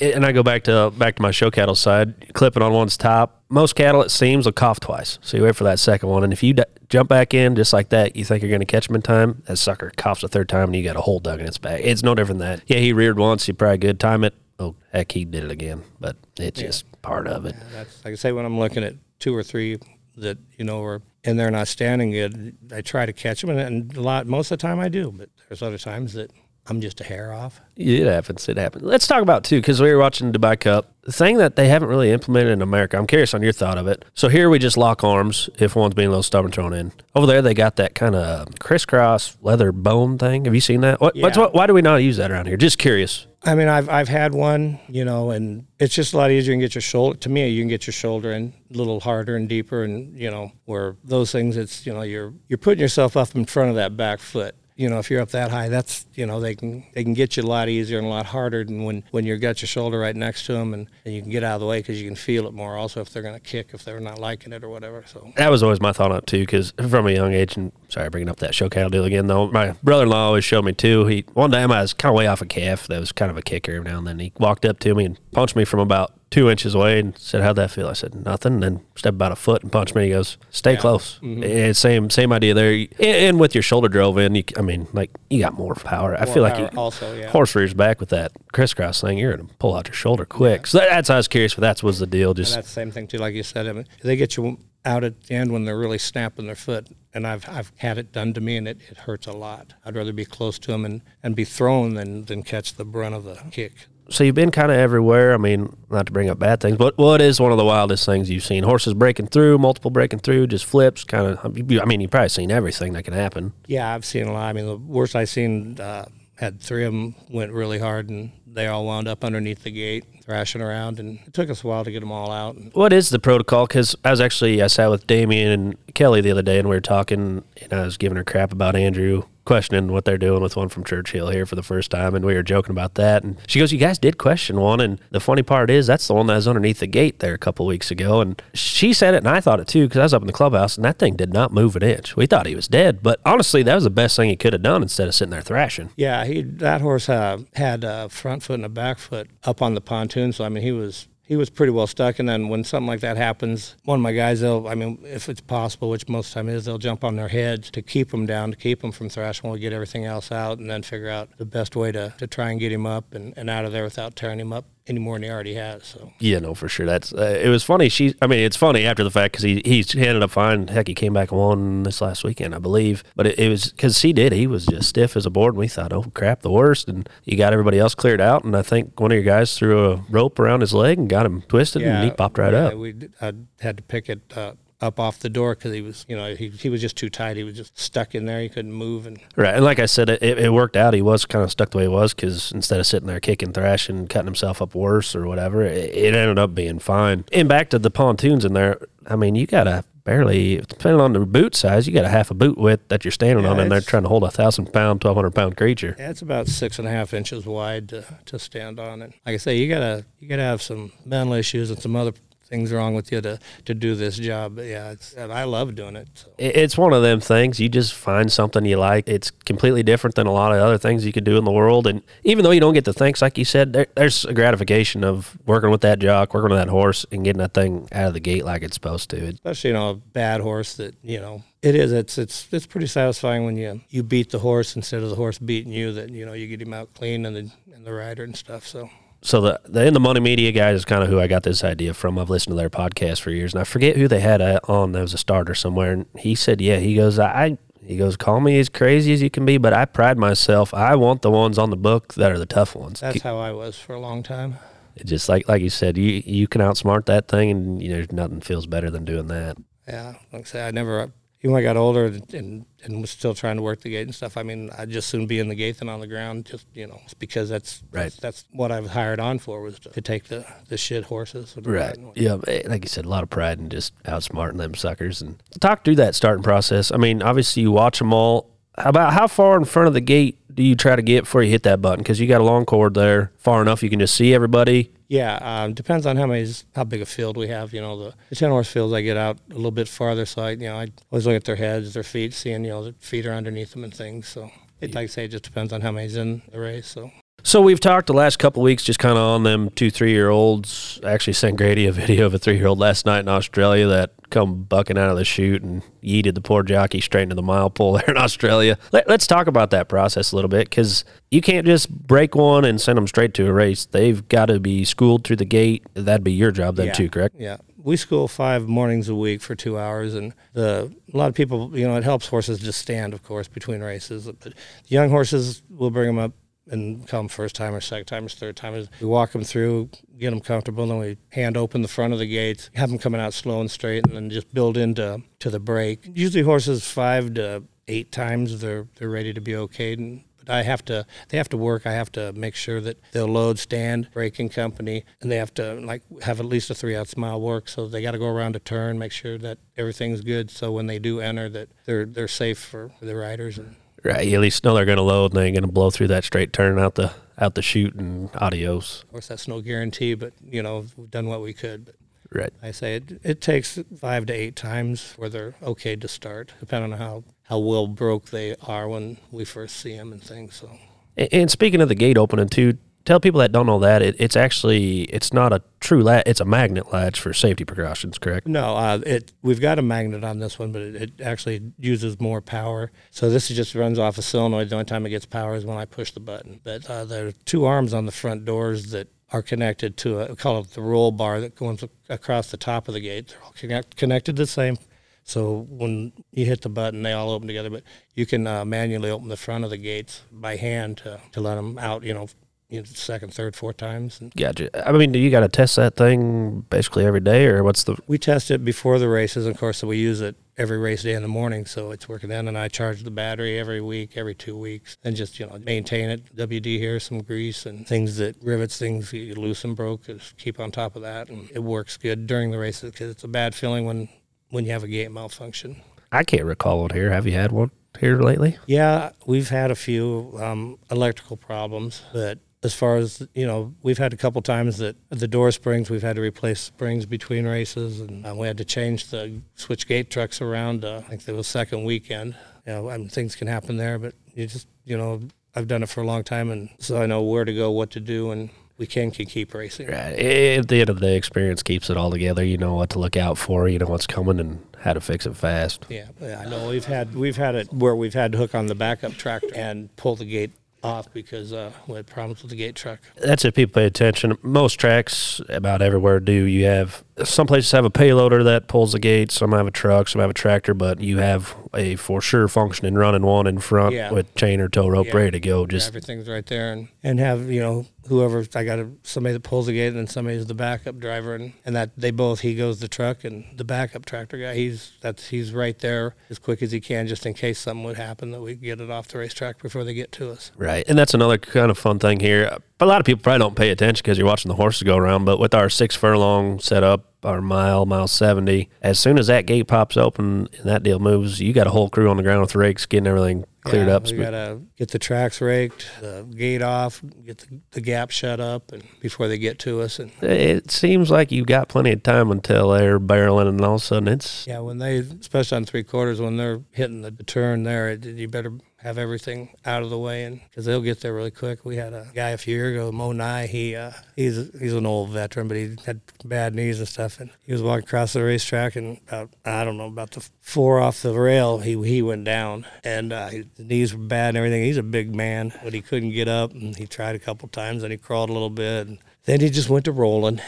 and 0.00 0.24
I 0.24 0.32
go 0.32 0.42
back 0.42 0.64
to 0.64 0.90
back 0.96 1.16
to 1.16 1.22
my 1.22 1.30
show 1.30 1.50
cattle 1.50 1.74
side, 1.74 2.32
clipping 2.34 2.62
on 2.62 2.72
one's 2.72 2.96
top. 2.96 3.42
Most 3.48 3.74
cattle, 3.74 4.02
it 4.02 4.10
seems, 4.10 4.46
will 4.46 4.52
cough 4.52 4.80
twice. 4.80 5.18
So 5.22 5.36
you 5.36 5.42
wait 5.42 5.56
for 5.56 5.64
that 5.64 5.78
second 5.78 6.08
one, 6.08 6.24
and 6.24 6.32
if 6.32 6.42
you 6.42 6.54
d- 6.54 6.64
jump 6.88 7.08
back 7.08 7.34
in 7.34 7.54
just 7.54 7.72
like 7.72 7.90
that, 7.90 8.16
you 8.16 8.24
think 8.24 8.42
you're 8.42 8.50
going 8.50 8.60
to 8.60 8.66
catch 8.66 8.88
him 8.88 8.94
in 8.94 9.02
time. 9.02 9.42
That 9.46 9.56
sucker 9.56 9.92
coughs 9.96 10.22
a 10.22 10.28
third 10.28 10.48
time, 10.48 10.64
and 10.64 10.76
you 10.76 10.82
got 10.82 10.96
a 10.96 11.02
hole 11.02 11.20
dug 11.20 11.40
in 11.40 11.46
its 11.46 11.58
back. 11.58 11.80
It's 11.82 12.02
no 12.02 12.14
different 12.14 12.38
than 12.38 12.48
that. 12.48 12.62
Yeah, 12.66 12.78
he 12.78 12.92
reared 12.92 13.18
once. 13.18 13.46
He 13.46 13.52
probably 13.52 13.78
good 13.78 14.00
time 14.00 14.24
it. 14.24 14.34
Oh 14.58 14.76
heck, 14.92 15.12
he 15.12 15.24
did 15.24 15.44
it 15.44 15.50
again. 15.50 15.82
But 16.00 16.16
it's 16.38 16.60
just 16.60 17.02
part 17.02 17.26
of 17.26 17.44
it. 17.46 17.54
that's 17.72 18.04
like 18.04 18.12
I 18.12 18.14
say 18.16 18.32
when 18.32 18.44
I'm 18.44 18.58
looking 18.58 18.84
at 18.84 18.94
two 19.18 19.34
or 19.34 19.42
three 19.42 19.78
that 20.16 20.38
you 20.58 20.64
know 20.64 20.82
are 20.82 21.02
in 21.24 21.36
there 21.36 21.46
and 21.48 21.56
not 21.56 21.68
standing 21.68 22.10
good. 22.10 22.56
I 22.72 22.80
try 22.80 23.06
to 23.06 23.12
catch 23.12 23.40
them, 23.40 23.50
and, 23.50 23.60
and 23.60 23.96
a 23.96 24.00
lot 24.00 24.26
most 24.26 24.50
of 24.50 24.58
the 24.58 24.62
time 24.62 24.80
I 24.80 24.88
do. 24.88 25.12
But 25.12 25.30
there's 25.48 25.62
other 25.62 25.78
times 25.78 26.14
that 26.14 26.30
I'm 26.68 26.80
just 26.80 27.00
a 27.00 27.04
hair 27.04 27.32
off. 27.32 27.60
It 27.76 28.06
happens. 28.06 28.48
It 28.48 28.56
happens. 28.56 28.84
Let's 28.84 29.08
talk 29.08 29.20
about 29.22 29.42
too, 29.42 29.58
because 29.58 29.80
we 29.80 29.90
were 29.92 29.98
watching 29.98 30.30
the 30.30 30.38
Dubai 30.38 30.58
Cup. 30.60 30.88
The 31.02 31.10
thing 31.10 31.38
that 31.38 31.56
they 31.56 31.66
haven't 31.66 31.88
really 31.88 32.12
implemented 32.12 32.52
in 32.52 32.62
America. 32.62 32.96
I'm 32.96 33.08
curious 33.08 33.34
on 33.34 33.42
your 33.42 33.52
thought 33.52 33.76
of 33.76 33.88
it. 33.88 34.04
So 34.14 34.28
here 34.28 34.48
we 34.48 34.60
just 34.60 34.76
lock 34.76 35.02
arms 35.02 35.50
if 35.58 35.74
one's 35.74 35.94
being 35.94 36.06
a 36.06 36.10
little 36.10 36.22
stubborn 36.22 36.52
thrown 36.52 36.72
in. 36.72 36.92
Over 37.16 37.26
there 37.26 37.42
they 37.42 37.54
got 37.54 37.74
that 37.76 37.96
kind 37.96 38.14
of 38.14 38.46
crisscross 38.60 39.36
leather 39.42 39.72
bone 39.72 40.18
thing. 40.18 40.44
Have 40.44 40.54
you 40.54 40.60
seen 40.60 40.82
that? 40.82 41.00
What, 41.00 41.16
what's 41.16 41.36
what? 41.36 41.54
Why 41.54 41.66
do 41.66 41.74
we 41.74 41.82
not 41.82 41.96
use 41.96 42.18
that 42.18 42.30
around 42.30 42.46
here? 42.46 42.56
Just 42.56 42.78
curious. 42.78 43.26
I 43.42 43.56
mean, 43.56 43.66
I've 43.66 43.88
I've 43.88 44.06
had 44.06 44.32
one, 44.32 44.78
you 44.88 45.04
know, 45.04 45.32
and 45.32 45.66
it's 45.80 45.92
just 45.92 46.14
a 46.14 46.16
lot 46.16 46.30
easier. 46.30 46.52
You 46.52 46.56
can 46.58 46.60
get 46.60 46.76
your 46.76 46.82
shoulder. 46.82 47.18
To 47.18 47.28
me, 47.28 47.48
you 47.48 47.60
can 47.60 47.68
get 47.68 47.88
your 47.88 47.92
shoulder 47.92 48.30
in 48.30 48.52
a 48.72 48.78
little 48.78 49.00
harder 49.00 49.34
and 49.34 49.48
deeper, 49.48 49.82
and 49.82 50.16
you 50.16 50.30
know, 50.30 50.52
where 50.66 50.94
those 51.02 51.32
things, 51.32 51.56
it's 51.56 51.84
you 51.84 51.92
know, 51.92 52.02
you're 52.02 52.32
you're 52.46 52.58
putting 52.58 52.80
yourself 52.80 53.16
up 53.16 53.34
in 53.34 53.44
front 53.44 53.70
of 53.70 53.74
that 53.74 53.96
back 53.96 54.20
foot. 54.20 54.54
You 54.82 54.90
know, 54.90 54.98
if 54.98 55.12
you're 55.12 55.20
up 55.20 55.28
that 55.30 55.52
high, 55.52 55.68
that's 55.68 56.06
you 56.14 56.26
know, 56.26 56.40
they 56.40 56.56
can 56.56 56.84
they 56.92 57.04
can 57.04 57.14
get 57.14 57.36
you 57.36 57.44
a 57.44 57.46
lot 57.46 57.68
easier 57.68 57.98
and 57.98 58.06
a 58.08 58.10
lot 58.10 58.26
harder 58.26 58.64
than 58.64 58.82
when 58.82 59.04
when 59.12 59.24
you've 59.24 59.40
got 59.40 59.62
your 59.62 59.68
shoulder 59.68 59.96
right 59.96 60.16
next 60.16 60.44
to 60.46 60.54
them, 60.54 60.74
and, 60.74 60.88
and 61.04 61.14
you 61.14 61.22
can 61.22 61.30
get 61.30 61.44
out 61.44 61.54
of 61.54 61.60
the 61.60 61.68
way 61.68 61.78
because 61.78 62.02
you 62.02 62.08
can 62.08 62.16
feel 62.16 62.48
it 62.48 62.52
more. 62.52 62.76
Also, 62.76 63.00
if 63.00 63.10
they're 63.10 63.22
going 63.22 63.34
to 63.34 63.40
kick, 63.40 63.70
if 63.74 63.84
they're 63.84 64.00
not 64.00 64.18
liking 64.18 64.52
it 64.52 64.64
or 64.64 64.68
whatever. 64.68 65.04
So 65.06 65.32
That 65.36 65.52
was 65.52 65.62
always 65.62 65.80
my 65.80 65.92
thought 65.92 66.10
on 66.10 66.18
it 66.18 66.26
too, 66.26 66.40
because 66.40 66.72
from 66.88 67.06
a 67.06 67.12
young 67.12 67.32
age, 67.32 67.56
and 67.56 67.70
sorry, 67.90 68.10
bringing 68.10 68.28
up 68.28 68.38
that 68.38 68.56
show 68.56 68.68
cattle 68.68 68.90
deal 68.90 69.04
again 69.04 69.28
though. 69.28 69.52
My 69.52 69.76
brother-in-law 69.84 70.26
always 70.26 70.44
showed 70.44 70.64
me 70.64 70.72
too. 70.72 71.06
He 71.06 71.24
one 71.32 71.52
time 71.52 71.70
I 71.70 71.82
was 71.82 71.92
kind 71.92 72.12
of 72.12 72.16
way 72.16 72.26
off 72.26 72.42
a 72.42 72.46
calf. 72.46 72.88
That 72.88 72.98
was 72.98 73.12
kind 73.12 73.30
of 73.30 73.36
a 73.36 73.42
kicker 73.42 73.74
every 73.74 73.88
now 73.88 73.98
and 73.98 74.06
then. 74.08 74.18
He 74.18 74.32
walked 74.40 74.64
up 74.64 74.80
to 74.80 74.96
me 74.96 75.04
and 75.04 75.16
punched 75.30 75.54
me 75.54 75.64
from 75.64 75.78
about 75.78 76.12
two 76.32 76.50
inches 76.50 76.74
away 76.74 76.98
and 76.98 77.16
said, 77.16 77.42
"How'd 77.42 77.56
that 77.56 77.70
feel?" 77.70 77.86
I 77.86 77.92
said, 77.92 78.14
"Nothing." 78.24 78.54
And 78.54 78.62
then 78.62 78.80
stepped 78.96 79.14
about 79.14 79.30
a 79.30 79.36
foot 79.36 79.62
and 79.62 79.70
punched 79.70 79.94
me. 79.94 80.04
He 80.06 80.10
goes, 80.10 80.38
"Stay 80.50 80.76
close." 80.76 81.20
And 81.22 81.76
same 81.76 82.10
same 82.10 82.32
idea 82.32 82.54
there. 82.54 82.72
And, 82.72 82.90
and 82.98 83.40
with 83.40 83.54
your 83.54 83.62
shoulder 83.62 83.88
drove 83.88 84.18
in, 84.18 84.34
you, 84.34 84.42
I 84.56 84.62
mean, 84.62 84.88
like 84.92 85.10
you 85.30 85.40
got 85.40 85.52
more 85.54 85.74
power. 85.74 86.16
I 86.16 86.24
More 86.24 86.34
feel 86.34 86.42
like 86.42 86.58
you 86.58 86.66
also, 86.76 87.14
yeah. 87.14 87.28
horse 87.30 87.54
rears 87.54 87.74
back 87.74 88.00
with 88.00 88.08
that 88.08 88.32
crisscross 88.52 89.00
thing. 89.00 89.18
You're 89.18 89.36
gonna 89.36 89.48
pull 89.58 89.74
out 89.76 89.86
your 89.86 89.94
shoulder 89.94 90.24
quick. 90.24 90.66
So 90.66 90.78
that, 90.78 90.88
that's 90.88 91.10
I 91.10 91.16
was 91.16 91.28
curious, 91.28 91.54
but 91.54 91.60
that's 91.60 91.82
was 91.82 92.00
the 92.00 92.06
deal. 92.06 92.30
And 92.30 92.38
Just 92.38 92.54
that's 92.54 92.66
the 92.66 92.72
same 92.72 92.90
thing 92.90 93.06
too, 93.06 93.18
like 93.18 93.34
you 93.34 93.42
said. 93.44 93.68
I 93.68 93.72
mean, 93.72 93.86
they 94.02 94.16
get 94.16 94.36
you 94.36 94.58
out 94.84 95.04
at 95.04 95.22
the 95.22 95.34
end 95.34 95.52
when 95.52 95.64
they're 95.64 95.78
really 95.78 95.98
snapping 95.98 96.46
their 96.46 96.56
foot, 96.56 96.88
and 97.14 97.26
I've 97.26 97.48
I've 97.48 97.72
had 97.76 97.98
it 97.98 98.10
done 98.10 98.32
to 98.32 98.40
me, 98.40 98.56
and 98.56 98.66
it, 98.66 98.80
it 98.90 98.96
hurts 98.98 99.26
a 99.26 99.32
lot. 99.32 99.74
I'd 99.84 99.94
rather 99.94 100.12
be 100.12 100.24
close 100.24 100.58
to 100.60 100.72
them 100.72 100.84
and, 100.84 101.02
and 101.22 101.36
be 101.36 101.44
thrown 101.44 101.94
than 101.94 102.24
than 102.24 102.42
catch 102.42 102.74
the 102.74 102.84
brunt 102.84 103.14
of 103.14 103.24
the 103.24 103.36
kick. 103.50 103.72
So 104.12 104.24
you've 104.24 104.34
been 104.34 104.50
kind 104.50 104.70
of 104.70 104.78
everywhere. 104.78 105.34
I 105.34 105.38
mean, 105.38 105.76
not 105.90 106.06
to 106.06 106.12
bring 106.12 106.28
up 106.30 106.38
bad 106.38 106.60
things, 106.60 106.76
but 106.76 106.96
what 106.98 107.20
is 107.20 107.40
one 107.40 107.50
of 107.50 107.58
the 107.58 107.64
wildest 107.64 108.06
things 108.06 108.30
you've 108.30 108.44
seen? 108.44 108.62
Horses 108.64 108.94
breaking 108.94 109.28
through, 109.28 109.58
multiple 109.58 109.90
breaking 109.90 110.20
through, 110.20 110.46
just 110.46 110.64
flips, 110.64 111.04
kind 111.04 111.26
of. 111.26 111.44
I 111.44 111.84
mean, 111.84 112.00
you've 112.00 112.10
probably 112.10 112.28
seen 112.28 112.50
everything 112.50 112.92
that 112.92 113.04
can 113.04 113.14
happen. 113.14 113.52
Yeah, 113.66 113.94
I've 113.94 114.04
seen 114.04 114.26
a 114.26 114.32
lot. 114.32 114.48
I 114.48 114.52
mean, 114.52 114.66
the 114.66 114.76
worst 114.76 115.16
I've 115.16 115.28
seen 115.28 115.80
uh, 115.80 116.06
had 116.36 116.60
three 116.60 116.84
of 116.84 116.92
them 116.92 117.14
went 117.30 117.52
really 117.52 117.78
hard, 117.78 118.10
and 118.10 118.32
they 118.46 118.66
all 118.66 118.84
wound 118.84 119.08
up 119.08 119.24
underneath 119.24 119.62
the 119.62 119.70
gate, 119.70 120.04
thrashing 120.24 120.60
around, 120.60 121.00
and 121.00 121.18
it 121.26 121.32
took 121.32 121.48
us 121.48 121.64
a 121.64 121.66
while 121.66 121.84
to 121.84 121.90
get 121.90 122.00
them 122.00 122.12
all 122.12 122.30
out. 122.30 122.56
What 122.74 122.92
is 122.92 123.10
the 123.10 123.18
protocol? 123.18 123.66
Because 123.66 123.96
I 124.04 124.10
was 124.10 124.20
actually 124.20 124.62
I 124.62 124.66
sat 124.66 124.90
with 124.90 125.06
Damien 125.06 125.50
and 125.50 125.94
Kelly 125.94 126.20
the 126.20 126.30
other 126.30 126.42
day, 126.42 126.58
and 126.58 126.68
we 126.68 126.76
were 126.76 126.80
talking, 126.80 127.44
and 127.60 127.72
I 127.72 127.84
was 127.84 127.96
giving 127.96 128.16
her 128.16 128.24
crap 128.24 128.52
about 128.52 128.76
Andrew, 128.76 129.24
questioning 129.44 129.90
what 129.92 130.04
they're 130.04 130.18
doing 130.18 130.42
with 130.42 130.56
one 130.56 130.68
from 130.68 130.84
Churchill 130.84 131.30
here 131.30 131.46
for 131.46 131.56
the 131.56 131.62
first 131.62 131.90
time, 131.90 132.14
and 132.14 132.24
we 132.24 132.34
were 132.34 132.42
joking 132.42 132.70
about 132.70 132.94
that. 132.94 133.24
And 133.24 133.36
she 133.46 133.58
goes, 133.58 133.72
"You 133.72 133.78
guys 133.78 133.98
did 133.98 134.18
question 134.18 134.60
one, 134.60 134.80
and 134.80 135.00
the 135.10 135.20
funny 135.20 135.42
part 135.42 135.70
is 135.70 135.86
that's 135.86 136.06
the 136.06 136.14
one 136.14 136.26
that 136.26 136.36
was 136.36 136.48
underneath 136.48 136.80
the 136.80 136.86
gate 136.86 137.18
there 137.18 137.34
a 137.34 137.38
couple 137.38 137.66
weeks 137.66 137.90
ago." 137.90 138.20
And 138.20 138.40
she 138.54 138.92
said 138.92 139.14
it, 139.14 139.18
and 139.18 139.28
I 139.28 139.40
thought 139.40 139.60
it 139.60 139.68
too, 139.68 139.86
because 139.86 139.98
I 139.98 140.04
was 140.04 140.14
up 140.14 140.22
in 140.22 140.26
the 140.26 140.32
clubhouse, 140.32 140.76
and 140.76 140.84
that 140.84 140.98
thing 140.98 141.16
did 141.16 141.32
not 141.32 141.52
move 141.52 141.76
an 141.76 141.82
inch. 141.82 142.16
We 142.16 142.26
thought 142.26 142.46
he 142.46 142.54
was 142.54 142.68
dead, 142.68 143.02
but 143.02 143.20
honestly, 143.24 143.62
that 143.62 143.74
was 143.74 143.84
the 143.84 143.90
best 143.90 144.16
thing 144.16 144.28
he 144.28 144.36
could 144.36 144.52
have 144.52 144.62
done 144.62 144.82
instead 144.82 145.08
of 145.08 145.14
sitting 145.14 145.30
there 145.30 145.42
thrashing. 145.42 145.90
Yeah, 145.96 146.24
he 146.24 146.42
that 146.42 146.80
horse 146.80 147.08
uh, 147.08 147.38
had 147.54 147.84
a 147.84 148.08
front 148.08 148.42
foot 148.42 148.54
and 148.54 148.64
a 148.64 148.68
back 148.68 148.98
foot 148.98 149.28
up 149.44 149.62
on 149.62 149.74
the 149.74 149.80
pontoon, 149.80 150.32
so 150.32 150.44
I 150.44 150.48
mean 150.48 150.62
he 150.62 150.72
was 150.72 151.08
he 151.32 151.36
was 151.38 151.48
pretty 151.48 151.72
well 151.72 151.86
stuck. 151.86 152.18
And 152.18 152.28
then 152.28 152.50
when 152.50 152.62
something 152.62 152.86
like 152.86 153.00
that 153.00 153.16
happens, 153.16 153.74
one 153.86 154.00
of 154.00 154.02
my 154.02 154.12
guys, 154.12 154.42
they'll 154.42 154.68
I 154.68 154.74
mean 154.74 154.98
if 155.02 155.30
it's 155.30 155.40
possible, 155.40 155.88
which 155.88 156.06
most 156.06 156.28
of 156.28 156.34
the 156.34 156.40
time 156.40 156.48
is, 156.50 156.66
they'll 156.66 156.76
jump 156.76 157.04
on 157.04 157.16
their 157.16 157.28
heads 157.28 157.70
to 157.70 157.80
keep 157.80 158.12
him 158.12 158.26
down, 158.26 158.50
to 158.50 158.56
keep 158.58 158.84
him 158.84 158.92
from 158.92 159.08
thrashing. 159.08 159.48
We'll 159.48 159.58
get 159.58 159.72
everything 159.72 160.04
else 160.04 160.30
out, 160.30 160.58
and 160.58 160.68
then 160.68 160.82
figure 160.82 161.08
out 161.08 161.30
the 161.38 161.46
best 161.46 161.74
way 161.74 161.90
to, 161.92 162.12
to 162.18 162.26
try 162.26 162.50
and 162.50 162.60
get 162.60 162.70
him 162.70 162.84
up 162.84 163.14
and, 163.14 163.32
and 163.38 163.48
out 163.48 163.64
of 163.64 163.72
there 163.72 163.82
without 163.82 164.14
tearing 164.14 164.40
him 164.40 164.52
up 164.52 164.66
any 164.86 164.98
more 164.98 165.16
than 165.16 165.24
he 165.24 165.30
already 165.30 165.54
has. 165.54 165.84
So 165.84 166.12
Yeah, 166.18 166.38
no, 166.38 166.54
for 166.54 166.68
sure. 166.68 166.86
That's 166.86 167.12
uh, 167.12 167.40
it 167.42 167.48
was 167.48 167.62
funny. 167.62 167.88
She, 167.88 168.14
I 168.20 168.26
mean, 168.26 168.40
it's 168.40 168.56
funny 168.56 168.84
after 168.84 169.04
the 169.04 169.10
fact 169.10 169.32
because 169.32 169.44
he 169.44 169.62
he 169.64 169.84
ended 169.96 170.22
up 170.22 170.30
fine. 170.30 170.68
Heck, 170.68 170.88
he 170.88 170.94
came 170.94 171.12
back 171.12 171.30
and 171.30 171.40
won 171.40 171.82
this 171.82 172.00
last 172.00 172.24
weekend, 172.24 172.54
I 172.54 172.58
believe. 172.58 173.04
But 173.14 173.26
it, 173.26 173.38
it 173.38 173.48
was 173.48 173.70
because 173.70 174.02
he 174.02 174.12
did. 174.12 174.32
He 174.32 174.46
was 174.46 174.66
just 174.66 174.88
stiff 174.88 175.16
as 175.16 175.26
a 175.26 175.30
board, 175.30 175.54
and 175.54 175.58
we 175.58 175.68
thought, 175.68 175.92
oh 175.92 176.04
crap, 176.14 176.42
the 176.42 176.50
worst. 176.50 176.88
And 176.88 177.08
you 177.24 177.36
got 177.36 177.52
everybody 177.52 177.78
else 177.78 177.94
cleared 177.94 178.20
out, 178.20 178.44
and 178.44 178.56
I 178.56 178.62
think 178.62 178.98
one 178.98 179.12
of 179.12 179.16
your 179.16 179.24
guys 179.24 179.56
threw 179.56 179.92
a 179.92 179.96
rope 180.10 180.38
around 180.38 180.60
his 180.60 180.74
leg 180.74 180.98
and 180.98 181.08
got 181.08 181.26
him 181.26 181.42
twisted, 181.42 181.82
and 181.82 182.04
he 182.04 182.10
popped 182.10 182.38
right 182.38 182.52
yeah, 182.52 182.66
up. 182.66 182.74
We 182.74 182.94
I 183.20 183.32
had 183.60 183.76
to 183.76 183.82
pick 183.82 184.08
it 184.08 184.20
uh, 184.36 184.54
up 184.82 184.98
off 184.98 185.20
the 185.20 185.28
door 185.28 185.54
because 185.54 185.72
he 185.72 185.80
was 185.80 186.04
you 186.08 186.16
know 186.16 186.34
he 186.34 186.48
he 186.48 186.68
was 186.68 186.80
just 186.80 186.96
too 186.96 187.08
tight. 187.08 187.36
He 187.36 187.44
was 187.44 187.56
just 187.56 187.78
stuck 187.78 188.14
in 188.14 188.26
there. 188.26 188.40
He 188.40 188.48
couldn't 188.48 188.72
move 188.72 189.06
and. 189.06 189.18
Right, 189.36 189.54
and 189.54 189.64
like 189.64 189.78
I 189.78 189.86
said, 189.86 190.08
it, 190.10 190.22
it 190.22 190.52
worked 190.52 190.76
out. 190.76 190.94
He 190.94 191.02
was 191.02 191.24
kind 191.24 191.44
of 191.44 191.50
stuck 191.50 191.70
the 191.70 191.78
way 191.78 191.84
he 191.84 191.88
was 191.88 192.12
because 192.14 192.52
instead 192.52 192.80
of 192.80 192.86
sitting 192.86 193.06
there 193.06 193.20
kicking, 193.20 193.52
thrashing, 193.52 194.08
cutting 194.08 194.26
himself 194.26 194.60
up 194.60 194.74
worse 194.74 195.14
or 195.14 195.26
whatever, 195.26 195.62
it, 195.62 195.94
it 195.94 196.14
ended 196.14 196.38
up 196.38 196.54
being 196.54 196.78
fine. 196.78 197.24
And 197.32 197.48
back 197.48 197.70
to 197.70 197.78
the 197.78 197.90
pontoons 197.90 198.44
in 198.44 198.52
there. 198.52 198.78
I 199.06 199.16
mean, 199.16 199.34
you 199.34 199.46
gotta 199.46 199.84
barely, 200.04 200.56
depending 200.56 201.00
on 201.00 201.12
the 201.12 201.20
boot 201.20 201.54
size, 201.54 201.86
you 201.86 201.92
got 201.92 202.04
a 202.04 202.08
half 202.08 202.30
a 202.30 202.34
boot 202.34 202.58
width 202.58 202.88
that 202.88 203.04
you're 203.04 203.12
standing 203.12 203.44
Yeah, 203.44 203.52
on, 203.52 203.60
and 203.60 203.70
they're 203.70 203.80
trying 203.80 204.02
to 204.02 204.08
hold 204.08 204.24
a 204.24 204.30
thousand 204.30 204.72
pound, 204.72 205.00
twelve 205.00 205.16
hundred 205.16 205.34
pound 205.34 205.56
creature. 205.56 205.94
Yeah, 205.98 206.10
it's 206.10 206.22
about 206.22 206.48
six 206.48 206.78
and 206.78 206.86
a 206.88 206.90
half 206.90 207.14
inches 207.14 207.46
wide 207.46 207.88
to, 207.90 208.04
to 208.26 208.38
stand 208.38 208.78
on 208.80 209.02
and 209.02 209.12
Like 209.26 209.34
I 209.34 209.36
say, 209.38 209.56
you 209.56 209.68
gotta 209.68 210.04
you 210.18 210.28
gotta 210.28 210.42
have 210.42 210.62
some 210.62 210.92
mental 211.04 211.34
issues 211.34 211.70
and 211.70 211.80
some 211.80 211.96
other 211.96 212.12
things 212.52 212.70
wrong 212.70 212.94
with 212.94 213.10
you 213.10 213.20
to, 213.22 213.38
to 213.64 213.72
do 213.72 213.94
this 213.94 214.16
job. 214.16 214.56
But 214.56 214.66
yeah, 214.66 214.94
I 215.18 215.44
love 215.44 215.74
doing 215.74 215.96
it. 215.96 216.08
So. 216.12 216.28
It's 216.36 216.76
one 216.76 216.92
of 216.92 217.02
them 217.02 217.18
things. 217.18 217.58
You 217.58 217.70
just 217.70 217.94
find 217.94 218.30
something 218.30 218.66
you 218.66 218.76
like. 218.76 219.08
It's 219.08 219.30
completely 219.30 219.82
different 219.82 220.16
than 220.16 220.26
a 220.26 220.32
lot 220.32 220.52
of 220.52 220.58
other 220.58 220.76
things 220.76 221.06
you 221.06 221.12
could 221.14 221.24
do 221.24 221.38
in 221.38 221.44
the 221.44 221.50
world. 221.50 221.86
And 221.86 222.02
even 222.24 222.44
though 222.44 222.50
you 222.50 222.60
don't 222.60 222.74
get 222.74 222.84
the 222.84 222.92
thanks, 222.92 223.22
like 223.22 223.38
you 223.38 223.46
said, 223.46 223.72
there, 223.72 223.86
there's 223.96 224.26
a 224.26 224.34
gratification 224.34 225.02
of 225.02 225.34
working 225.46 225.70
with 225.70 225.80
that 225.80 225.98
jock, 225.98 226.34
working 226.34 226.50
with 226.50 226.58
that 226.58 226.68
horse, 226.68 227.06
and 227.10 227.24
getting 227.24 227.38
that 227.38 227.54
thing 227.54 227.88
out 227.90 228.08
of 228.08 228.12
the 228.12 228.20
gate 228.20 228.44
like 228.44 228.62
it's 228.62 228.74
supposed 228.74 229.08
to. 229.10 229.16
Especially 229.28 229.70
you 229.70 229.74
know 229.74 229.90
a 229.90 229.94
bad 229.94 230.42
horse 230.42 230.74
that 230.74 230.94
you 231.02 231.20
know 231.20 231.42
it 231.62 231.74
is. 231.74 231.90
It's 231.90 232.18
it's 232.18 232.46
it's 232.52 232.66
pretty 232.66 232.86
satisfying 232.86 233.46
when 233.46 233.56
you 233.56 233.80
you 233.88 234.02
beat 234.02 234.30
the 234.30 234.40
horse 234.40 234.76
instead 234.76 235.02
of 235.02 235.08
the 235.08 235.16
horse 235.16 235.38
beating 235.38 235.72
you. 235.72 235.92
That 235.92 236.10
you 236.10 236.26
know 236.26 236.34
you 236.34 236.48
get 236.48 236.60
him 236.60 236.74
out 236.74 236.92
clean 236.92 237.24
and 237.24 237.34
the 237.34 237.50
and 237.74 237.86
the 237.86 237.94
rider 237.94 238.24
and 238.24 238.36
stuff. 238.36 238.66
So 238.66 238.90
so 239.22 239.40
the 239.40 239.60
the 239.64 239.86
in 239.86 239.94
the 239.94 240.00
money 240.00 240.20
media 240.20 240.52
guys 240.52 240.76
is 240.76 240.84
kind 240.84 241.02
of 241.02 241.08
who 241.08 241.18
I 241.20 241.26
got 241.26 241.42
this 241.42 241.64
idea 241.64 241.94
from. 241.94 242.18
I've 242.18 242.30
listened 242.30 242.52
to 242.52 242.56
their 242.56 242.70
podcast 242.70 243.20
for 243.20 243.30
years, 243.30 243.54
and 243.54 243.60
I 243.60 243.64
forget 243.64 243.96
who 243.96 244.08
they 244.08 244.20
had 244.20 244.42
on. 244.42 244.92
There 244.92 245.02
was 245.02 245.14
a 245.14 245.18
starter 245.18 245.54
somewhere, 245.54 245.92
and 245.92 246.06
he 246.18 246.34
said, 246.34 246.60
"Yeah, 246.60 246.76
he 246.78 246.94
goes, 246.94 247.18
I." 247.18 247.58
He 247.84 247.96
goes, 247.96 248.16
call 248.16 248.38
me 248.38 248.60
as 248.60 248.68
crazy 248.68 249.12
as 249.12 249.22
you 249.22 249.28
can 249.28 249.44
be, 249.44 249.58
but 249.58 249.72
I 249.72 249.86
pride 249.86 250.16
myself. 250.16 250.72
I 250.72 250.94
want 250.94 251.22
the 251.22 251.32
ones 251.32 251.58
on 251.58 251.70
the 251.70 251.76
book 251.76 252.14
that 252.14 252.30
are 252.30 252.38
the 252.38 252.46
tough 252.46 252.76
ones. 252.76 253.00
that's 253.00 253.22
how 253.22 253.38
I 253.38 253.50
was 253.50 253.76
for 253.76 253.92
a 253.92 253.98
long 253.98 254.22
time. 254.22 254.58
It 254.94 255.06
just 255.06 255.28
like 255.28 255.48
like 255.48 255.62
you 255.62 255.68
said, 255.68 255.98
you 255.98 256.22
you 256.24 256.46
can 256.46 256.60
outsmart 256.60 257.06
that 257.06 257.26
thing, 257.26 257.50
and 257.50 257.82
you 257.82 257.88
know 257.88 258.04
nothing 258.12 258.40
feels 258.40 258.66
better 258.66 258.88
than 258.88 259.04
doing 259.04 259.26
that. 259.28 259.56
Yeah, 259.88 260.14
like 260.32 260.42
I 260.42 260.44
say, 260.44 260.66
I 260.68 260.70
never. 260.70 261.12
Even 261.44 261.54
when 261.54 261.60
I 261.60 261.64
got 261.64 261.76
older 261.76 262.06
and 262.32 262.64
and 262.84 263.00
was 263.00 263.10
still 263.10 263.34
trying 263.34 263.56
to 263.56 263.62
work 263.62 263.80
the 263.80 263.90
gate 263.90 264.02
and 264.06 264.14
stuff, 264.14 264.36
I 264.36 264.44
mean, 264.44 264.70
I'd 264.78 264.90
just 264.90 265.08
soon 265.10 265.26
be 265.26 265.40
in 265.40 265.48
the 265.48 265.54
gate 265.56 265.78
than 265.78 265.88
on 265.88 265.98
the 266.00 266.06
ground, 266.06 266.46
just 266.46 266.66
you 266.72 266.86
know, 266.86 267.00
because 267.18 267.48
that's 267.48 267.82
Right. 267.90 268.04
That's, 268.04 268.16
that's 268.16 268.44
what 268.52 268.70
I 268.70 268.78
was 268.80 268.90
hired 268.90 269.18
on 269.18 269.38
for 269.40 269.60
was 269.60 269.78
to, 269.80 269.90
to 269.90 270.00
take 270.00 270.24
the 270.24 270.44
the 270.68 270.76
shit 270.76 271.04
horses. 271.04 271.54
Right. 271.60 271.96
Yeah. 272.14 272.38
eh, 272.46 272.62
Like 272.66 272.84
you 272.84 272.88
said, 272.88 273.04
a 273.04 273.08
lot 273.08 273.24
of 273.24 273.30
pride 273.30 273.58
in 273.58 273.70
just 273.70 273.92
outsmarting 274.04 274.58
them 274.58 274.74
suckers. 274.74 275.20
And 275.20 275.42
talk 275.60 275.84
through 275.84 275.96
that 275.96 276.14
starting 276.14 276.44
process. 276.44 276.92
I 276.92 276.96
mean, 276.96 277.22
obviously 277.22 277.62
you 277.62 277.72
watch 277.72 277.98
them 277.98 278.12
all. 278.12 278.48
How 278.78 278.90
about 278.90 279.12
how 279.12 279.26
far 279.26 279.56
in 279.58 279.64
front 279.64 279.88
of 279.88 279.94
the 279.94 280.00
gate 280.00 280.38
do 280.54 280.62
you 280.62 280.74
try 280.74 280.96
to 280.96 281.02
get 281.02 281.24
before 281.24 281.42
you 281.42 281.50
hit 281.50 281.62
that 281.64 281.80
button? 281.80 281.98
Because 281.98 282.20
you 282.20 282.26
got 282.26 282.40
a 282.40 282.44
long 282.44 282.64
cord 282.64 282.94
there, 282.94 283.32
far 283.38 283.62
enough 283.62 283.82
you 283.82 283.90
can 283.90 283.98
just 283.98 284.14
see 284.14 284.34
everybody. 284.34 284.92
Yeah, 285.08 285.38
um, 285.42 285.74
depends 285.74 286.06
on 286.06 286.16
how 286.16 286.26
many, 286.26 286.50
how 286.74 286.84
big 286.84 287.02
a 287.02 287.06
field 287.06 287.36
we 287.36 287.48
have. 287.48 287.74
You 287.74 287.82
know, 287.82 288.02
the, 288.02 288.14
the 288.30 288.36
ten 288.36 288.50
horse 288.50 288.70
fields, 288.70 288.94
I 288.94 289.02
get 289.02 289.16
out 289.16 289.38
a 289.50 289.54
little 289.54 289.70
bit 289.70 289.88
farther, 289.88 290.24
so 290.24 290.42
I, 290.42 290.50
you 290.52 290.68
know, 290.68 290.76
I 290.76 290.88
always 291.10 291.26
look 291.26 291.36
at 291.36 291.44
their 291.44 291.56
heads, 291.56 291.92
their 291.92 292.02
feet, 292.02 292.32
seeing, 292.32 292.64
you 292.64 292.70
know, 292.70 292.84
the 292.84 292.94
feet 292.94 293.26
are 293.26 293.34
underneath 293.34 293.72
them 293.72 293.84
and 293.84 293.94
things. 293.94 294.26
So, 294.28 294.50
it, 294.80 294.94
like 294.94 295.04
I 295.04 295.06
say, 295.06 295.24
it 295.26 295.28
just 295.28 295.44
depends 295.44 295.72
on 295.72 295.82
how 295.82 295.92
many's 295.92 296.16
in 296.16 296.40
the 296.50 296.58
race. 296.58 296.86
So, 296.86 297.10
So 297.44 297.60
we've 297.60 297.80
talked 297.80 298.06
the 298.06 298.14
last 298.14 298.38
couple 298.38 298.62
weeks 298.62 298.84
just 298.84 298.98
kind 298.98 299.18
of 299.18 299.22
on 299.24 299.42
them 299.42 299.68
two, 299.70 299.90
three 299.90 300.12
year 300.12 300.30
olds. 300.30 301.00
I 301.04 301.10
actually 301.12 301.32
sent 301.32 301.56
Grady 301.56 301.86
a 301.86 301.92
video 301.92 302.26
of 302.26 302.34
a 302.34 302.38
three 302.38 302.56
year 302.56 302.68
old 302.68 302.78
last 302.78 303.04
night 303.04 303.18
in 303.20 303.28
Australia 303.28 303.86
that 303.88 304.12
come 304.30 304.62
bucking 304.62 304.96
out 304.96 305.10
of 305.10 305.16
the 305.18 305.24
chute 305.24 305.62
and 305.62 305.82
yeeted 306.02 306.34
the 306.34 306.40
poor 306.40 306.62
jockey 306.62 307.00
straight 307.00 307.24
into 307.24 307.34
the 307.34 307.42
mile 307.42 307.68
pole 307.68 307.92
there 307.98 308.08
in 308.10 308.16
Australia. 308.16 308.78
Let, 308.92 309.10
us 309.10 309.26
talk 309.26 309.48
about 309.48 309.70
that 309.70 309.88
process 309.88 310.32
a 310.32 310.36
little 310.36 310.48
bit 310.48 310.70
because 310.70 311.04
you 311.30 311.40
can't 311.40 311.66
just 311.66 311.90
break 311.90 312.34
one 312.34 312.64
and 312.64 312.80
send 312.80 312.96
them 312.96 313.06
straight 313.08 313.34
to 313.34 313.46
a 313.46 313.52
race. 313.52 313.86
They've 313.86 314.26
got 314.28 314.46
to 314.46 314.60
be 314.60 314.84
schooled 314.84 315.24
through 315.24 315.36
the 315.36 315.44
gate. 315.44 315.84
That'd 315.94 316.24
be 316.24 316.32
your 316.32 316.52
job 316.52 316.76
then 316.76 316.86
Yeah. 316.86 316.92
too, 316.92 317.10
correct? 317.10 317.34
Yeah, 317.38 317.56
we 317.76 317.96
school 317.96 318.28
five 318.28 318.68
mornings 318.68 319.08
a 319.08 319.14
week 319.14 319.42
for 319.42 319.54
two 319.54 319.78
hours, 319.78 320.14
and 320.14 320.32
the 320.54 320.90
a 321.12 321.16
lot 321.16 321.28
of 321.28 321.34
people, 321.34 321.76
you 321.76 321.86
know, 321.86 321.96
it 321.96 322.04
helps 322.04 322.28
horses 322.28 322.60
just 322.60 322.78
stand, 322.78 323.12
of 323.12 323.22
course, 323.24 323.48
between 323.48 323.80
races. 323.82 324.30
But 324.40 324.54
young 324.86 325.10
horses, 325.10 325.62
we'll 325.68 325.90
bring 325.90 326.06
them 326.06 326.18
up 326.18 326.32
and 326.70 327.06
come 327.08 327.28
first 327.28 327.54
time 327.54 327.74
or 327.74 327.80
second 327.80 328.06
time 328.06 328.24
or 328.24 328.28
third 328.28 328.56
time. 328.56 328.86
We 329.00 329.06
walk 329.06 329.32
them 329.32 329.44
through, 329.44 329.90
get 330.18 330.30
them 330.30 330.40
comfortable, 330.40 330.84
and 330.84 330.92
then 330.92 330.98
we 330.98 331.16
hand 331.30 331.56
open 331.56 331.82
the 331.82 331.88
front 331.88 332.12
of 332.12 332.18
the 332.18 332.26
gates, 332.26 332.70
have 332.74 332.88
them 332.88 332.98
coming 332.98 333.20
out 333.20 333.34
slow 333.34 333.60
and 333.60 333.70
straight, 333.70 334.06
and 334.06 334.14
then 334.14 334.30
just 334.30 334.52
build 334.54 334.76
into 334.76 335.22
to 335.40 335.50
the 335.50 335.60
break. 335.60 336.08
Usually, 336.14 336.42
horses 336.42 336.86
five 336.86 337.34
to 337.34 337.64
eight 337.88 338.12
times 338.12 338.60
they're 338.60 338.86
they're 338.96 339.10
ready 339.10 339.32
to 339.32 339.40
be 339.40 339.52
okayed, 339.52 339.98
and 339.98 340.22
But 340.38 340.50
I 340.50 340.62
have 340.62 340.84
to, 340.86 341.06
they 341.28 341.36
have 341.36 341.48
to 341.50 341.56
work. 341.56 341.86
I 341.86 341.92
have 341.92 342.10
to 342.12 342.32
make 342.32 342.54
sure 342.54 342.80
that 342.80 343.00
they'll 343.12 343.26
load, 343.28 343.58
stand, 343.58 344.08
braking 344.12 344.48
company, 344.48 345.04
and 345.20 345.30
they 345.30 345.36
have 345.36 345.54
to 345.54 345.74
like 345.74 346.02
have 346.22 346.40
at 346.40 346.46
least 346.46 346.70
a 346.70 346.74
three 346.74 346.96
out 346.96 347.16
mile 347.16 347.40
work. 347.40 347.68
So 347.68 347.86
they 347.86 348.02
got 348.02 348.12
to 348.12 348.18
go 348.18 348.26
around 348.26 348.56
a 348.56 348.58
turn, 348.58 348.98
make 348.98 349.12
sure 349.12 349.38
that 349.38 349.58
everything's 349.76 350.20
good. 350.20 350.50
So 350.50 350.72
when 350.72 350.86
they 350.86 350.98
do 350.98 351.20
enter, 351.20 351.48
that 351.50 351.68
they're 351.84 352.06
they're 352.06 352.28
safe 352.28 352.58
for 352.58 352.92
the 353.00 353.14
riders. 353.14 353.58
And 353.58 353.76
Right. 354.04 354.26
You 354.26 354.34
at 354.36 354.40
least 354.40 354.64
know 354.64 354.74
they're 354.74 354.84
going 354.84 354.96
to 354.96 355.02
load 355.02 355.32
and 355.32 355.40
they 355.40 355.46
ain't 355.46 355.54
going 355.54 355.66
to 355.66 355.72
blow 355.72 355.90
through 355.90 356.08
that 356.08 356.24
straight 356.24 356.52
turn 356.52 356.78
out 356.78 356.96
the 356.96 357.12
out 357.38 357.54
the 357.54 357.62
chute 357.62 357.94
and 357.94 358.30
adios. 358.36 359.02
of 359.04 359.10
course, 359.10 359.28
that's 359.28 359.48
no 359.48 359.60
guarantee, 359.60 360.14
but 360.14 360.32
you 360.44 360.62
know 360.62 360.84
we've 360.96 361.10
done 361.10 361.26
what 361.26 361.40
we 361.40 361.52
could. 361.52 361.86
But 361.86 361.94
Right. 362.34 362.52
I 362.62 362.70
say 362.70 362.96
it, 362.96 363.20
it 363.22 363.40
takes 363.42 363.78
five 363.98 364.24
to 364.26 364.32
eight 364.32 364.56
times 364.56 365.12
where 365.16 365.28
they're 365.28 365.54
okay 365.62 365.96
to 365.96 366.08
start, 366.08 366.52
depending 366.60 366.92
on 366.94 366.98
how 366.98 367.24
how 367.44 367.58
well 367.58 367.86
broke 367.86 368.26
they 368.30 368.56
are 368.66 368.88
when 368.88 369.18
we 369.30 369.44
first 369.44 369.76
see 369.76 369.96
them 369.96 370.12
and 370.12 370.22
things. 370.22 370.56
So. 370.56 370.70
A- 371.18 371.34
And 371.34 371.50
speaking 371.50 371.80
of 371.82 371.88
the 371.90 371.94
gate 371.94 372.16
opening 372.16 372.48
too, 372.48 372.78
tell 373.04 373.20
people 373.20 373.40
that 373.40 373.52
don't 373.52 373.66
know 373.66 373.78
that 373.80 374.02
it, 374.02 374.16
it's 374.18 374.36
actually 374.36 375.02
it's 375.04 375.32
not 375.32 375.52
a 375.52 375.62
true 375.80 376.02
latch. 376.02 376.24
It's 376.26 376.40
a 376.40 376.44
magnet 376.44 376.92
latch 376.92 377.20
for 377.20 377.32
safety 377.32 377.64
precautions. 377.64 378.18
Correct. 378.18 378.46
No, 378.46 378.76
uh, 378.76 379.00
it 379.04 379.32
we've 379.42 379.60
got 379.60 379.78
a 379.78 379.82
magnet 379.82 380.24
on 380.24 380.38
this 380.38 380.58
one, 380.58 380.72
but 380.72 380.82
it, 380.82 380.94
it 380.94 381.20
actually 381.20 381.72
uses 381.78 382.20
more 382.20 382.40
power. 382.40 382.90
So 383.10 383.30
this 383.30 383.48
just 383.48 383.74
runs 383.74 383.98
off 383.98 384.18
a 384.18 384.22
solenoid. 384.22 384.70
The 384.70 384.76
only 384.76 384.84
time 384.84 385.06
it 385.06 385.10
gets 385.10 385.26
power 385.26 385.54
is 385.54 385.64
when 385.64 385.76
I 385.76 385.84
push 385.84 386.12
the 386.12 386.20
button. 386.20 386.60
But 386.62 386.88
uh, 386.88 387.04
there 387.04 387.28
are 387.28 387.32
two 387.32 387.64
arms 387.64 387.94
on 387.94 388.06
the 388.06 388.12
front 388.12 388.44
doors 388.44 388.90
that 388.90 389.08
are 389.32 389.42
connected 389.42 389.96
to 389.96 390.20
a 390.20 390.36
call 390.36 390.60
it 390.60 390.70
the 390.72 390.82
roll 390.82 391.10
bar 391.10 391.40
that 391.40 391.54
goes 391.54 391.84
across 392.08 392.50
the 392.50 392.56
top 392.56 392.88
of 392.88 392.94
the 392.94 393.00
gate. 393.00 393.28
They're 393.28 393.42
all 393.42 393.54
connect, 393.56 393.96
connected 393.96 394.36
the 394.36 394.46
same. 394.46 394.76
So 395.24 395.66
when 395.68 396.12
you 396.32 396.44
hit 396.44 396.62
the 396.62 396.68
button, 396.68 397.02
they 397.02 397.12
all 397.12 397.30
open 397.30 397.46
together. 397.46 397.70
But 397.70 397.84
you 398.14 398.26
can 398.26 398.46
uh, 398.46 398.64
manually 398.64 399.10
open 399.10 399.28
the 399.28 399.36
front 399.36 399.64
of 399.64 399.70
the 399.70 399.76
gates 399.76 400.22
by 400.30 400.56
hand 400.56 400.98
to, 400.98 401.20
to 401.32 401.40
let 401.40 401.54
them 401.54 401.78
out. 401.78 402.02
You 402.02 402.14
know, 402.14 402.26
you 402.72 402.78
know, 402.78 402.84
second, 402.84 403.34
third, 403.34 403.54
fourth 403.54 403.76
times. 403.76 404.20
And 404.20 404.34
Gotcha. 404.34 404.88
I 404.88 404.92
mean, 404.92 405.12
do 405.12 405.18
you 405.18 405.30
got 405.30 405.40
to 405.40 405.48
test 405.48 405.76
that 405.76 405.94
thing 405.94 406.62
basically 406.70 407.04
every 407.04 407.20
day, 407.20 407.46
or 407.46 407.62
what's 407.62 407.84
the? 407.84 407.98
We 408.06 408.16
test 408.16 408.50
it 408.50 408.64
before 408.64 408.98
the 408.98 409.08
races, 409.08 409.46
of 409.46 409.58
course, 409.58 409.78
so 409.78 409.86
we 409.86 409.98
use 409.98 410.22
it 410.22 410.36
every 410.56 410.78
race 410.78 411.02
day 411.02 411.12
in 411.12 411.22
the 411.22 411.28
morning, 411.28 411.66
so 411.66 411.90
it's 411.90 412.08
working 412.08 412.30
then. 412.30 412.48
And 412.48 412.56
I 412.56 412.68
charge 412.68 413.02
the 413.02 413.10
battery 413.10 413.58
every 413.58 413.82
week, 413.82 414.16
every 414.16 414.34
two 414.34 414.56
weeks, 414.56 414.96
and 415.04 415.14
just 415.14 415.38
you 415.38 415.46
know 415.46 415.58
maintain 415.58 416.08
it. 416.08 416.34
WD 416.34 416.78
here, 416.78 416.98
some 416.98 417.22
grease 417.22 417.66
and 417.66 417.86
things 417.86 418.16
that 418.16 418.36
rivets, 418.42 418.78
things 418.78 419.12
you 419.12 419.34
loosen, 419.34 419.74
broke, 419.74 420.06
just 420.06 420.38
keep 420.38 420.58
on 420.58 420.70
top 420.70 420.96
of 420.96 421.02
that, 421.02 421.28
and 421.28 421.50
it 421.50 421.62
works 421.62 421.98
good 421.98 422.26
during 422.26 422.50
the 422.50 422.58
races 422.58 422.90
because 422.90 423.10
it's 423.10 423.24
a 423.24 423.28
bad 423.28 423.54
feeling 423.54 423.84
when 423.84 424.08
when 424.48 424.64
you 424.64 424.72
have 424.72 424.82
a 424.82 424.88
gate 424.88 425.10
malfunction. 425.10 425.76
I 426.10 426.24
can't 426.24 426.44
recall 426.44 426.86
it 426.86 426.92
here. 426.92 427.10
Have 427.10 427.26
you 427.26 427.32
had 427.32 427.52
one 427.52 427.70
here 427.98 428.20
lately? 428.20 428.58
Yeah, 428.66 429.10
we've 429.26 429.48
had 429.48 429.70
a 429.70 429.74
few 429.74 430.38
um, 430.40 430.78
electrical 430.90 431.36
problems, 431.36 432.02
but 432.12 432.38
as 432.62 432.74
far 432.74 432.96
as 432.96 433.26
you 433.34 433.46
know, 433.46 433.74
we've 433.82 433.98
had 433.98 434.12
a 434.12 434.16
couple 434.16 434.40
times 434.42 434.78
that 434.78 434.96
the 435.10 435.28
door 435.28 435.50
springs 435.50 435.90
we've 435.90 436.02
had 436.02 436.16
to 436.16 436.22
replace 436.22 436.60
springs 436.60 437.06
between 437.06 437.46
races, 437.46 438.00
and 438.00 438.26
uh, 438.26 438.34
we 438.34 438.46
had 438.46 438.58
to 438.58 438.64
change 438.64 439.08
the 439.08 439.40
switch 439.56 439.86
gate 439.88 440.10
trucks 440.10 440.40
around. 440.40 440.84
Uh, 440.84 440.98
I 440.98 441.16
think 441.16 441.28
it 441.28 441.34
was 441.34 441.46
second 441.46 441.84
weekend. 441.84 442.36
You 442.66 442.74
know, 442.74 442.90
I 442.90 442.96
mean, 442.96 443.08
things 443.08 443.34
can 443.34 443.48
happen 443.48 443.76
there, 443.76 443.98
but 443.98 444.14
you 444.34 444.46
just 444.46 444.68
you 444.84 444.96
know, 444.96 445.20
I've 445.54 445.66
done 445.66 445.82
it 445.82 445.88
for 445.88 446.02
a 446.02 446.06
long 446.06 446.22
time, 446.22 446.50
and 446.50 446.68
so 446.78 447.02
I 447.02 447.06
know 447.06 447.22
where 447.22 447.44
to 447.44 447.52
go, 447.52 447.70
what 447.70 447.90
to 447.90 448.00
do, 448.00 448.30
and 448.30 448.50
we 448.78 448.86
can, 448.86 449.10
can 449.10 449.26
keep 449.26 449.54
racing. 449.54 449.88
Right. 449.88 450.12
At 450.12 450.68
the 450.68 450.80
end 450.80 450.90
of 450.90 451.00
the 451.00 451.06
day, 451.06 451.16
experience 451.16 451.62
keeps 451.62 451.90
it 451.90 451.96
all 451.96 452.10
together. 452.10 452.44
You 452.44 452.58
know 452.58 452.74
what 452.74 452.90
to 452.90 452.98
look 452.98 453.16
out 453.16 453.38
for. 453.38 453.68
You 453.68 453.78
know 453.78 453.86
what's 453.86 454.06
coming 454.06 454.38
and 454.38 454.64
how 454.78 454.92
to 454.92 455.00
fix 455.00 455.26
it 455.26 455.36
fast. 455.36 455.86
Yeah, 455.88 456.06
yeah, 456.20 456.40
I 456.40 456.48
know 456.48 456.68
we've 456.68 456.84
had 456.84 457.14
we've 457.14 457.36
had 457.36 457.54
it 457.56 457.72
where 457.72 457.96
we've 457.96 458.14
had 458.14 458.32
to 458.32 458.38
hook 458.38 458.54
on 458.54 458.66
the 458.66 458.74
backup 458.74 459.12
tractor 459.14 459.54
and 459.54 459.94
pull 459.96 460.16
the 460.16 460.24
gate 460.24 460.52
off 460.82 461.12
because 461.12 461.52
uh, 461.52 461.72
we 461.86 461.96
had 461.96 462.06
problems 462.06 462.42
with 462.42 462.50
the 462.50 462.56
gate 462.56 462.74
truck. 462.74 463.00
That's 463.16 463.44
if 463.44 463.54
people 463.54 463.80
pay 463.80 463.86
attention. 463.86 464.36
Most 464.42 464.74
tracks, 464.74 465.40
about 465.48 465.82
everywhere, 465.82 466.20
do. 466.20 466.32
You 466.32 466.64
have 466.64 467.04
some 467.24 467.46
places 467.46 467.70
have 467.72 467.84
a 467.84 467.90
payloader 467.90 468.42
that 468.44 468.68
pulls 468.68 468.92
the 468.92 468.98
gate. 468.98 469.30
Some 469.30 469.52
have 469.52 469.66
a 469.66 469.70
truck. 469.70 470.08
Some 470.08 470.20
have 470.20 470.30
a 470.30 470.34
tractor. 470.34 470.74
But 470.74 471.00
you 471.00 471.18
have 471.18 471.54
a 471.74 471.96
for 471.96 472.20
sure 472.20 472.48
functioning 472.48 472.94
running 472.94 473.22
one 473.22 473.46
in 473.46 473.58
front 473.58 473.94
Yeah. 473.94 474.10
with 474.10 474.34
chain 474.34 474.60
or 474.60 474.68
tow 474.68 474.88
rope 474.88 475.06
Yeah. 475.08 475.16
ready 475.16 475.30
to 475.32 475.40
go. 475.40 475.60
Yeah, 475.62 475.66
Just 475.68 475.88
everything's 475.88 476.28
right 476.28 476.46
there, 476.46 476.72
and 476.72 476.88
and 477.02 477.18
have 477.20 477.50
you 477.50 477.60
know 477.60 477.86
whoever 478.08 478.44
I 478.54 478.64
got 478.64 478.78
a, 478.80 478.88
somebody 479.04 479.32
that 479.34 479.42
pulls 479.42 479.66
the 479.66 479.72
gate, 479.72 479.88
and 479.88 479.96
then 479.98 480.06
somebody's 480.06 480.46
the 480.46 480.54
backup 480.54 480.98
driver, 480.98 481.34
and 481.34 481.52
and 481.64 481.76
that 481.76 481.90
they 481.96 482.10
both 482.10 482.40
he 482.40 482.54
goes 482.54 482.80
the 482.80 482.88
truck, 482.88 483.24
and 483.24 483.44
the 483.56 483.64
backup 483.64 484.04
tractor 484.06 484.38
guy 484.38 484.54
he's 484.54 484.92
that's 485.00 485.28
he's 485.28 485.52
right 485.52 485.78
there 485.78 486.14
as 486.30 486.38
quick 486.38 486.62
as 486.62 486.72
he 486.72 486.80
can, 486.80 487.06
just 487.06 487.24
in 487.26 487.34
case 487.34 487.58
something 487.58 487.84
would 487.84 487.96
happen 487.96 488.30
that 488.32 488.40
we 488.40 488.54
get 488.54 488.80
it 488.80 488.90
off 488.90 489.08
the 489.08 489.18
racetrack 489.18 489.62
before 489.62 489.84
they 489.84 489.94
get 489.94 490.12
to 490.12 490.30
us. 490.30 490.50
Right. 490.56 490.84
And 490.88 490.98
that's 490.98 491.14
another 491.14 491.38
kind 491.38 491.70
of 491.70 491.78
fun 491.78 491.98
thing 491.98 492.20
here. 492.20 492.56
A 492.82 492.86
lot 492.86 492.98
of 492.98 493.06
people 493.06 493.22
probably 493.22 493.38
don't 493.38 493.54
pay 493.54 493.70
attention 493.70 494.02
because 494.02 494.18
you're 494.18 494.26
watching 494.26 494.48
the 494.48 494.56
horses 494.56 494.82
go 494.82 494.96
around. 494.96 495.24
But 495.24 495.38
with 495.38 495.54
our 495.54 495.70
six 495.70 495.94
furlong 495.94 496.58
setup, 496.58 497.12
our 497.22 497.40
mile, 497.40 497.86
mile 497.86 498.08
70, 498.08 498.68
as 498.82 498.98
soon 498.98 499.20
as 499.20 499.28
that 499.28 499.46
gate 499.46 499.68
pops 499.68 499.96
open 499.96 500.48
and 500.58 500.64
that 500.68 500.82
deal 500.82 500.98
moves, 500.98 501.40
you 501.40 501.52
got 501.52 501.68
a 501.68 501.70
whole 501.70 501.88
crew 501.88 502.10
on 502.10 502.16
the 502.16 502.24
ground 502.24 502.40
with 502.40 502.56
rakes 502.56 502.84
getting 502.86 503.06
everything 503.06 503.44
cleared 503.60 503.86
Yeah, 503.86 503.94
up. 503.94 504.06
We 504.06 504.16
gotta 504.16 504.60
get 504.76 504.90
the 504.90 504.98
tracks 504.98 505.40
raked, 505.40 505.88
the 506.00 506.26
gate 506.36 506.60
off, 506.60 507.00
get 507.24 507.38
the, 507.38 507.60
the 507.70 507.80
gap 507.80 508.10
shut 508.10 508.40
up, 508.40 508.72
and 508.72 508.82
before 509.00 509.28
they 509.28 509.38
get 509.38 509.60
to 509.60 509.80
us, 509.82 510.00
and 510.00 510.10
It 510.20 510.72
seems 510.72 511.08
like 511.08 511.30
you've 511.30 511.46
got 511.46 511.68
plenty 511.68 511.92
of 511.92 512.02
time 512.02 512.32
until 512.32 512.70
they're 512.70 512.98
barreling, 512.98 513.48
and 513.48 513.60
all 513.60 513.76
of 513.76 513.82
a 513.82 513.84
sudden 513.84 514.08
it's 514.08 514.44
yeah, 514.48 514.58
when 514.58 514.78
they 514.78 514.98
especially 514.98 515.56
on 515.56 515.64
three 515.64 515.84
quarters 515.84 516.20
when 516.20 516.36
they're 516.36 516.62
hitting 516.72 517.02
the 517.02 517.12
turn 517.12 517.62
there, 517.62 517.90
it, 517.90 518.04
you 518.04 518.26
better 518.26 518.52
have 518.82 518.98
everything 518.98 519.50
out 519.64 519.82
of 519.82 519.90
the 519.90 519.98
way, 519.98 520.24
and 520.24 520.40
because 520.48 520.64
they'll 520.64 520.80
get 520.80 521.00
there 521.00 521.14
really 521.14 521.30
quick. 521.30 521.64
We 521.64 521.76
had 521.76 521.92
a 521.92 522.08
guy 522.14 522.30
a 522.30 522.38
few 522.38 522.56
years 522.56 522.76
ago, 522.76 522.90
Mo 522.90 523.12
Nye. 523.12 523.46
He 523.46 523.76
uh, 523.76 523.92
he's 524.16 524.50
he's 524.58 524.74
an 524.74 524.86
old 524.86 525.10
veteran, 525.10 525.48
but 525.48 525.56
he 525.56 525.76
had 525.86 526.00
bad 526.24 526.54
knees 526.54 526.78
and 526.78 526.88
stuff, 526.88 527.20
and 527.20 527.30
he 527.44 527.52
was 527.52 527.62
walking 527.62 527.84
across 527.84 528.12
the 528.12 528.24
racetrack, 528.24 528.76
and 528.76 528.98
about 529.06 529.30
I 529.44 529.64
don't 529.64 529.76
know 529.76 529.86
about 529.86 530.10
the 530.12 530.28
four 530.40 530.80
off 530.80 531.02
the 531.02 531.14
rail, 531.14 531.58
he 531.58 531.80
he 531.82 532.02
went 532.02 532.24
down, 532.24 532.66
and 532.82 533.12
uh, 533.12 533.28
his 533.28 533.46
knees 533.58 533.94
were 533.94 534.02
bad 534.02 534.30
and 534.30 534.38
everything. 534.38 534.64
He's 534.64 534.76
a 534.76 534.82
big 534.82 535.14
man, 535.14 535.52
but 535.62 535.72
he 535.72 535.80
couldn't 535.80 536.10
get 536.10 536.28
up, 536.28 536.52
and 536.52 536.76
he 536.76 536.86
tried 536.86 537.14
a 537.14 537.20
couple 537.20 537.48
times, 537.48 537.82
and 537.82 537.92
he 537.92 537.98
crawled 537.98 538.30
a 538.30 538.32
little 538.32 538.50
bit. 538.50 538.88
And, 538.88 538.98
then 539.24 539.40
he 539.40 539.50
just 539.50 539.68
went 539.68 539.84
to 539.84 539.92
rolling. 539.92 540.40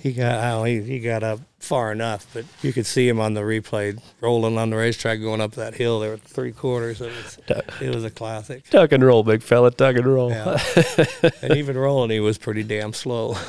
He 0.00 0.12
got 0.12 0.52
oh, 0.52 0.64
he, 0.64 0.82
he 0.82 1.00
got 1.00 1.22
up 1.22 1.40
far 1.58 1.92
enough, 1.92 2.26
but 2.32 2.44
you 2.62 2.72
could 2.72 2.86
see 2.86 3.08
him 3.08 3.20
on 3.20 3.34
the 3.34 3.40
replay 3.40 3.98
rolling 4.20 4.58
on 4.58 4.70
the 4.70 4.76
racetrack 4.76 5.20
going 5.20 5.40
up 5.40 5.52
that 5.52 5.74
hill 5.74 6.00
there 6.00 6.14
at 6.14 6.20
three 6.22 6.52
quarters. 6.52 7.00
It 7.00 7.12
was, 7.12 7.38
it 7.80 7.94
was 7.94 8.04
a 8.04 8.10
classic. 8.10 8.68
tuck 8.70 8.92
and 8.92 9.04
roll, 9.04 9.22
big 9.22 9.42
fella, 9.42 9.70
tuck 9.70 9.96
and 9.96 10.06
roll. 10.06 10.30
Yeah. 10.30 10.62
and 11.42 11.56
even 11.56 11.76
rolling, 11.76 12.10
he 12.10 12.20
was 12.20 12.38
pretty 12.38 12.62
damn 12.62 12.92
slow. 12.92 13.36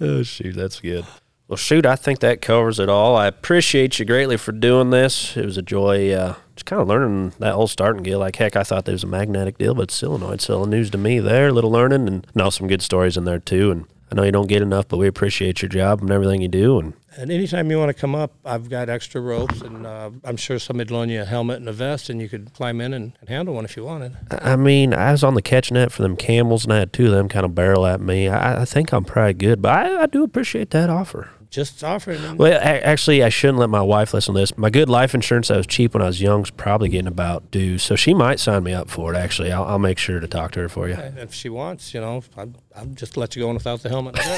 Oh, 0.00 0.22
shoot, 0.22 0.54
that's 0.54 0.80
good. 0.80 1.04
Well, 1.48 1.56
shoot, 1.56 1.84
I 1.86 1.96
think 1.96 2.20
that 2.20 2.40
covers 2.40 2.78
it 2.78 2.88
all. 2.88 3.16
I 3.16 3.26
appreciate 3.26 3.98
you 3.98 4.04
greatly 4.04 4.36
for 4.36 4.52
doing 4.52 4.90
this. 4.90 5.36
It 5.36 5.44
was 5.44 5.56
a 5.56 5.62
joy 5.62 6.12
uh, 6.12 6.36
kind 6.68 6.82
of 6.82 6.88
learning 6.88 7.32
that 7.38 7.54
whole 7.54 7.66
starting 7.66 8.02
gear. 8.02 8.18
Like, 8.18 8.36
heck, 8.36 8.54
I 8.54 8.62
thought 8.62 8.84
there 8.84 8.92
was 8.92 9.04
a 9.04 9.08
magnetic 9.08 9.58
deal, 9.58 9.74
but 9.74 9.82
it's 9.82 9.94
solenoid. 9.94 10.40
So, 10.40 10.64
news 10.64 10.90
to 10.90 10.98
me 10.98 11.18
there, 11.18 11.48
a 11.48 11.52
little 11.52 11.70
learning, 11.70 12.06
and 12.06 12.26
know 12.34 12.50
some 12.50 12.68
good 12.68 12.82
stories 12.82 13.16
in 13.16 13.24
there, 13.24 13.38
too. 13.38 13.70
And 13.70 13.86
I 14.10 14.14
know 14.14 14.22
you 14.22 14.32
don't 14.32 14.48
get 14.48 14.62
enough, 14.62 14.86
but 14.88 14.98
we 14.98 15.06
appreciate 15.06 15.62
your 15.62 15.68
job 15.68 16.00
and 16.00 16.10
everything 16.10 16.42
you 16.42 16.48
do. 16.48 16.78
And 16.78 16.94
and 17.18 17.32
anytime 17.32 17.68
you 17.68 17.78
want 17.78 17.88
to 17.88 18.00
come 18.00 18.14
up, 18.14 18.32
I've 18.44 18.70
got 18.70 18.88
extra 18.88 19.20
ropes, 19.20 19.60
and 19.60 19.84
uh, 19.84 20.10
I'm 20.24 20.36
sure 20.36 20.60
somebody'd 20.60 20.92
loan 20.92 21.08
you 21.08 21.22
a 21.22 21.24
helmet 21.24 21.56
and 21.56 21.68
a 21.68 21.72
vest, 21.72 22.08
and 22.08 22.22
you 22.22 22.28
could 22.28 22.54
climb 22.54 22.80
in 22.80 22.94
and, 22.94 23.12
and 23.18 23.28
handle 23.28 23.54
one 23.54 23.64
if 23.64 23.76
you 23.76 23.84
wanted. 23.84 24.16
I 24.30 24.54
mean, 24.54 24.94
I 24.94 25.10
was 25.10 25.24
on 25.24 25.34
the 25.34 25.42
catch 25.42 25.72
net 25.72 25.90
for 25.90 26.02
them 26.02 26.16
camels, 26.16 26.62
and 26.62 26.72
I 26.72 26.78
had 26.78 26.92
two 26.92 27.06
of 27.06 27.10
them 27.10 27.28
kind 27.28 27.44
of 27.44 27.56
barrel 27.56 27.86
at 27.86 28.00
me. 28.00 28.28
I, 28.28 28.62
I 28.62 28.64
think 28.64 28.92
I'm 28.92 29.04
probably 29.04 29.32
good, 29.32 29.60
but 29.60 29.72
I, 29.72 30.02
I 30.02 30.06
do 30.06 30.22
appreciate 30.22 30.70
that 30.70 30.90
offer. 30.90 31.28
Just 31.50 31.82
offering 31.82 32.20
them. 32.20 32.36
Well, 32.36 32.60
actually, 32.62 33.22
I 33.22 33.30
shouldn't 33.30 33.58
let 33.58 33.70
my 33.70 33.80
wife 33.80 34.12
listen 34.12 34.34
to 34.34 34.40
this. 34.40 34.56
My 34.58 34.68
good 34.68 34.90
life 34.90 35.14
insurance 35.14 35.48
that 35.48 35.56
was 35.56 35.66
cheap 35.66 35.94
when 35.94 36.02
I 36.02 36.06
was 36.06 36.20
young 36.20 36.42
is 36.42 36.50
probably 36.50 36.90
getting 36.90 37.06
about 37.06 37.50
due, 37.50 37.78
so 37.78 37.96
she 37.96 38.12
might 38.12 38.38
sign 38.38 38.64
me 38.64 38.74
up 38.74 38.90
for 38.90 39.14
it. 39.14 39.16
Actually, 39.16 39.50
I'll, 39.50 39.64
I'll 39.64 39.78
make 39.78 39.96
sure 39.96 40.20
to 40.20 40.28
talk 40.28 40.52
to 40.52 40.60
her 40.60 40.68
for 40.68 40.88
you. 40.88 40.94
If 40.94 41.32
she 41.32 41.48
wants, 41.48 41.94
you 41.94 42.00
know, 42.02 42.22
I'll, 42.36 42.52
I'll 42.76 42.86
just 42.86 43.16
let 43.16 43.34
you 43.34 43.42
go 43.42 43.48
on 43.48 43.54
without 43.54 43.82
the 43.82 43.88
helmet. 43.88 44.18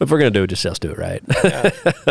If 0.00 0.10
we're 0.10 0.18
gonna 0.18 0.30
do 0.30 0.42
it, 0.42 0.48
just 0.48 0.64
let's 0.64 0.78
do 0.78 0.90
it 0.90 0.98
right. 0.98 1.22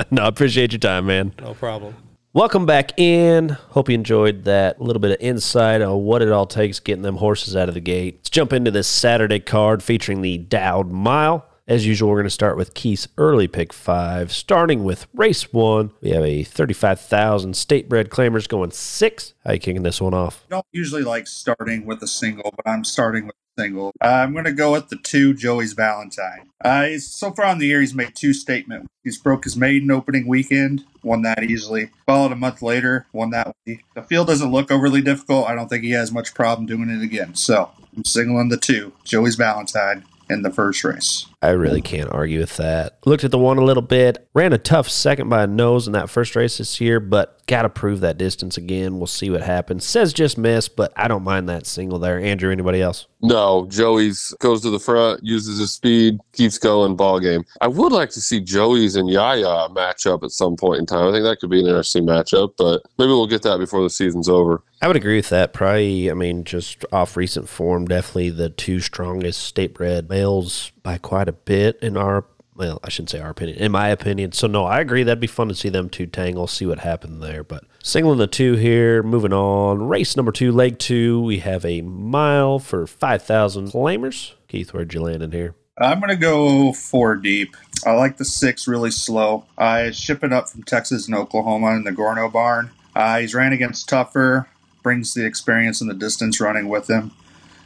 no, 0.11 0.23
I 0.23 0.27
appreciate 0.27 0.71
your 0.71 0.79
time, 0.79 1.07
man. 1.07 1.33
no 1.39 1.53
problem. 1.53 1.95
Welcome 2.33 2.65
back 2.65 2.97
in. 2.99 3.49
Hope 3.49 3.89
you 3.89 3.95
enjoyed 3.95 4.45
that 4.45 4.81
little 4.81 4.99
bit 4.99 5.11
of 5.11 5.17
insight 5.19 5.81
on 5.81 6.03
what 6.03 6.21
it 6.21 6.31
all 6.31 6.47
takes 6.47 6.79
getting 6.79 7.03
them 7.03 7.17
horses 7.17 7.55
out 7.55 7.67
of 7.67 7.75
the 7.75 7.81
gate. 7.81 8.15
Let's 8.17 8.29
jump 8.29 8.53
into 8.53 8.71
this 8.71 8.87
Saturday 8.87 9.39
card 9.39 9.83
featuring 9.83 10.21
the 10.21 10.37
Dowd 10.37 10.91
Mile. 10.91 11.45
As 11.65 11.87
usual, 11.87 12.09
we're 12.09 12.17
going 12.17 12.25
to 12.25 12.29
start 12.29 12.57
with 12.57 12.73
Keith's 12.73 13.07
early 13.17 13.47
pick 13.47 13.71
five, 13.71 14.33
starting 14.33 14.83
with 14.83 15.07
race 15.13 15.53
one. 15.53 15.91
We 16.01 16.09
have 16.09 16.25
a 16.25 16.43
35,000 16.43 17.55
state 17.55 17.87
bred 17.87 18.09
claimers 18.09 18.49
going 18.49 18.71
six. 18.71 19.33
How 19.45 19.53
you 19.53 19.59
kicking 19.59 19.83
this 19.83 20.01
one 20.01 20.13
off? 20.13 20.43
I 20.49 20.55
don't 20.55 20.65
usually 20.73 21.03
like 21.03 21.25
starting 21.25 21.85
with 21.85 22.03
a 22.03 22.07
single, 22.07 22.53
but 22.53 22.69
I'm 22.69 22.83
starting 22.83 23.27
with 23.27 23.35
a 23.35 23.61
single. 23.61 23.93
Uh, 24.03 24.07
I'm 24.07 24.33
going 24.33 24.43
to 24.43 24.51
go 24.51 24.73
with 24.73 24.89
the 24.89 24.97
two 24.97 25.33
Joey's 25.33 25.71
Valentine. 25.71 26.49
Uh, 26.61 26.83
he's, 26.83 27.09
so 27.09 27.31
far 27.31 27.45
on 27.45 27.59
the 27.59 27.67
year, 27.67 27.79
he's 27.79 27.93
made 27.93 28.13
two 28.13 28.33
statements. 28.33 28.89
He's 29.05 29.17
broke 29.17 29.45
his 29.45 29.55
maiden 29.55 29.89
opening 29.89 30.27
weekend, 30.27 30.83
won 31.01 31.21
that 31.21 31.45
easily. 31.45 31.91
Followed 32.05 32.33
a 32.33 32.35
month 32.35 32.61
later, 32.61 33.07
won 33.13 33.29
that. 33.29 33.55
The 33.65 34.03
field 34.09 34.27
doesn't 34.27 34.51
look 34.51 34.69
overly 34.69 35.01
difficult. 35.01 35.47
I 35.47 35.55
don't 35.55 35.69
think 35.69 35.85
he 35.85 35.91
has 35.91 36.11
much 36.11 36.33
problem 36.33 36.65
doing 36.65 36.89
it 36.89 37.01
again. 37.01 37.35
So 37.35 37.71
I'm 37.95 38.03
singling 38.03 38.49
the 38.49 38.57
two 38.57 38.91
Joey's 39.05 39.35
Valentine 39.35 40.03
in 40.29 40.41
the 40.41 40.51
first 40.51 40.83
race. 40.83 41.27
I 41.43 41.49
really 41.49 41.81
can't 41.81 42.09
argue 42.09 42.39
with 42.39 42.55
that. 42.55 42.99
Looked 43.05 43.25
at 43.25 43.31
the 43.31 43.37
one 43.37 43.57
a 43.57 43.65
little 43.65 43.83
bit. 43.83 44.29
Ran 44.33 44.53
a 44.53 44.57
tough 44.57 44.89
second 44.89 45.27
by 45.27 45.43
a 45.43 45.47
nose 45.47 45.87
in 45.87 45.91
that 45.91 46.09
first 46.09 46.37
race 46.37 46.57
this 46.57 46.79
year, 46.79 47.01
but 47.01 47.45
got 47.47 47.63
to 47.63 47.69
prove 47.69 47.99
that 47.99 48.17
distance 48.17 48.55
again. 48.55 48.97
We'll 48.97 49.07
see 49.07 49.29
what 49.29 49.41
happens. 49.41 49.83
Says 49.83 50.13
just 50.13 50.37
missed, 50.37 50.77
but 50.77 50.93
I 50.95 51.09
don't 51.09 51.23
mind 51.23 51.49
that 51.49 51.65
single 51.65 51.99
there. 51.99 52.17
Andrew, 52.17 52.49
anybody 52.49 52.81
else? 52.81 53.07
No, 53.21 53.67
Joey's 53.69 54.33
goes 54.39 54.61
to 54.61 54.69
the 54.69 54.79
front, 54.79 55.21
uses 55.23 55.59
his 55.59 55.73
speed, 55.73 56.19
keeps 56.31 56.57
going, 56.57 56.95
ball 56.95 57.19
game. 57.19 57.43
I 57.59 57.67
would 57.67 57.91
like 57.91 58.09
to 58.11 58.21
see 58.21 58.39
Joey's 58.39 58.95
and 58.95 59.09
Yaya 59.09 59.67
match 59.69 60.07
up 60.07 60.23
at 60.23 60.31
some 60.31 60.55
point 60.55 60.79
in 60.79 60.85
time. 60.85 61.09
I 61.09 61.11
think 61.11 61.23
that 61.23 61.39
could 61.39 61.49
be 61.49 61.59
an 61.59 61.67
interesting 61.67 62.05
matchup, 62.05 62.53
but 62.57 62.81
maybe 62.97 63.09
we'll 63.09 63.27
get 63.27 63.41
that 63.43 63.59
before 63.59 63.83
the 63.83 63.89
season's 63.89 64.29
over. 64.29 64.63
I 64.81 64.87
would 64.87 64.97
agree 64.97 65.15
with 65.15 65.29
that. 65.29 65.53
Probably, 65.53 66.11
I 66.11 66.13
mean, 66.13 66.43
just 66.43 66.83
off 66.91 67.15
recent 67.15 67.47
form, 67.47 67.85
definitely 67.85 68.31
the 68.31 68.49
two 68.49 68.81
strongest 68.81 69.41
state 69.41 69.73
bred 69.73 70.09
males 70.09 70.73
by 70.83 70.97
quite 70.97 71.27
a 71.27 71.33
bit 71.33 71.79
in 71.81 71.97
our 71.97 72.25
well, 72.55 72.79
I 72.83 72.89
shouldn't 72.89 73.09
say 73.09 73.19
our 73.19 73.31
opinion, 73.31 73.57
in 73.57 73.71
my 73.71 73.89
opinion. 73.89 74.31
So 74.31 74.47
no, 74.47 74.65
I 74.65 74.79
agree. 74.79 75.03
That'd 75.03 75.19
be 75.19 75.25
fun 75.27 75.47
to 75.47 75.55
see 75.55 75.69
them 75.69 75.89
two 75.89 76.05
tangle, 76.05 76.45
see 76.45 76.65
what 76.65 76.79
happened 76.79 77.23
there. 77.23 77.43
But 77.43 77.63
singling 77.81 78.19
the 78.19 78.27
two 78.27 78.53
here, 78.53 79.01
moving 79.01 79.33
on. 79.33 79.87
Race 79.87 80.15
number 80.15 80.31
two, 80.31 80.51
leg 80.51 80.77
two. 80.77 81.21
We 81.21 81.39
have 81.39 81.65
a 81.65 81.81
mile 81.81 82.59
for 82.59 82.85
five 82.85 83.23
thousand 83.23 83.71
claimers. 83.71 84.33
Keith, 84.47 84.73
where'd 84.73 84.93
you 84.93 85.01
land 85.01 85.23
in 85.23 85.31
here? 85.31 85.55
I'm 85.79 86.01
to 86.01 86.15
go 86.15 86.71
four 86.73 87.15
deep. 87.15 87.55
I 87.85 87.93
like 87.93 88.17
the 88.17 88.25
six 88.25 88.67
really 88.67 88.91
slow. 88.91 89.45
Uh, 89.57 89.85
he's 89.85 89.97
shipping 89.97 90.31
up 90.31 90.47
from 90.47 90.63
Texas 90.63 91.07
and 91.07 91.15
Oklahoma 91.15 91.71
in 91.71 91.83
the 91.83 91.91
Gorno 91.91 92.31
barn. 92.31 92.69
Uh, 92.95 93.19
he's 93.19 93.33
ran 93.33 93.53
against 93.53 93.89
tougher, 93.89 94.47
brings 94.83 95.15
the 95.15 95.25
experience 95.25 95.81
and 95.81 95.89
the 95.89 95.95
distance 95.95 96.39
running 96.39 96.69
with 96.69 96.87
him. 96.87 97.11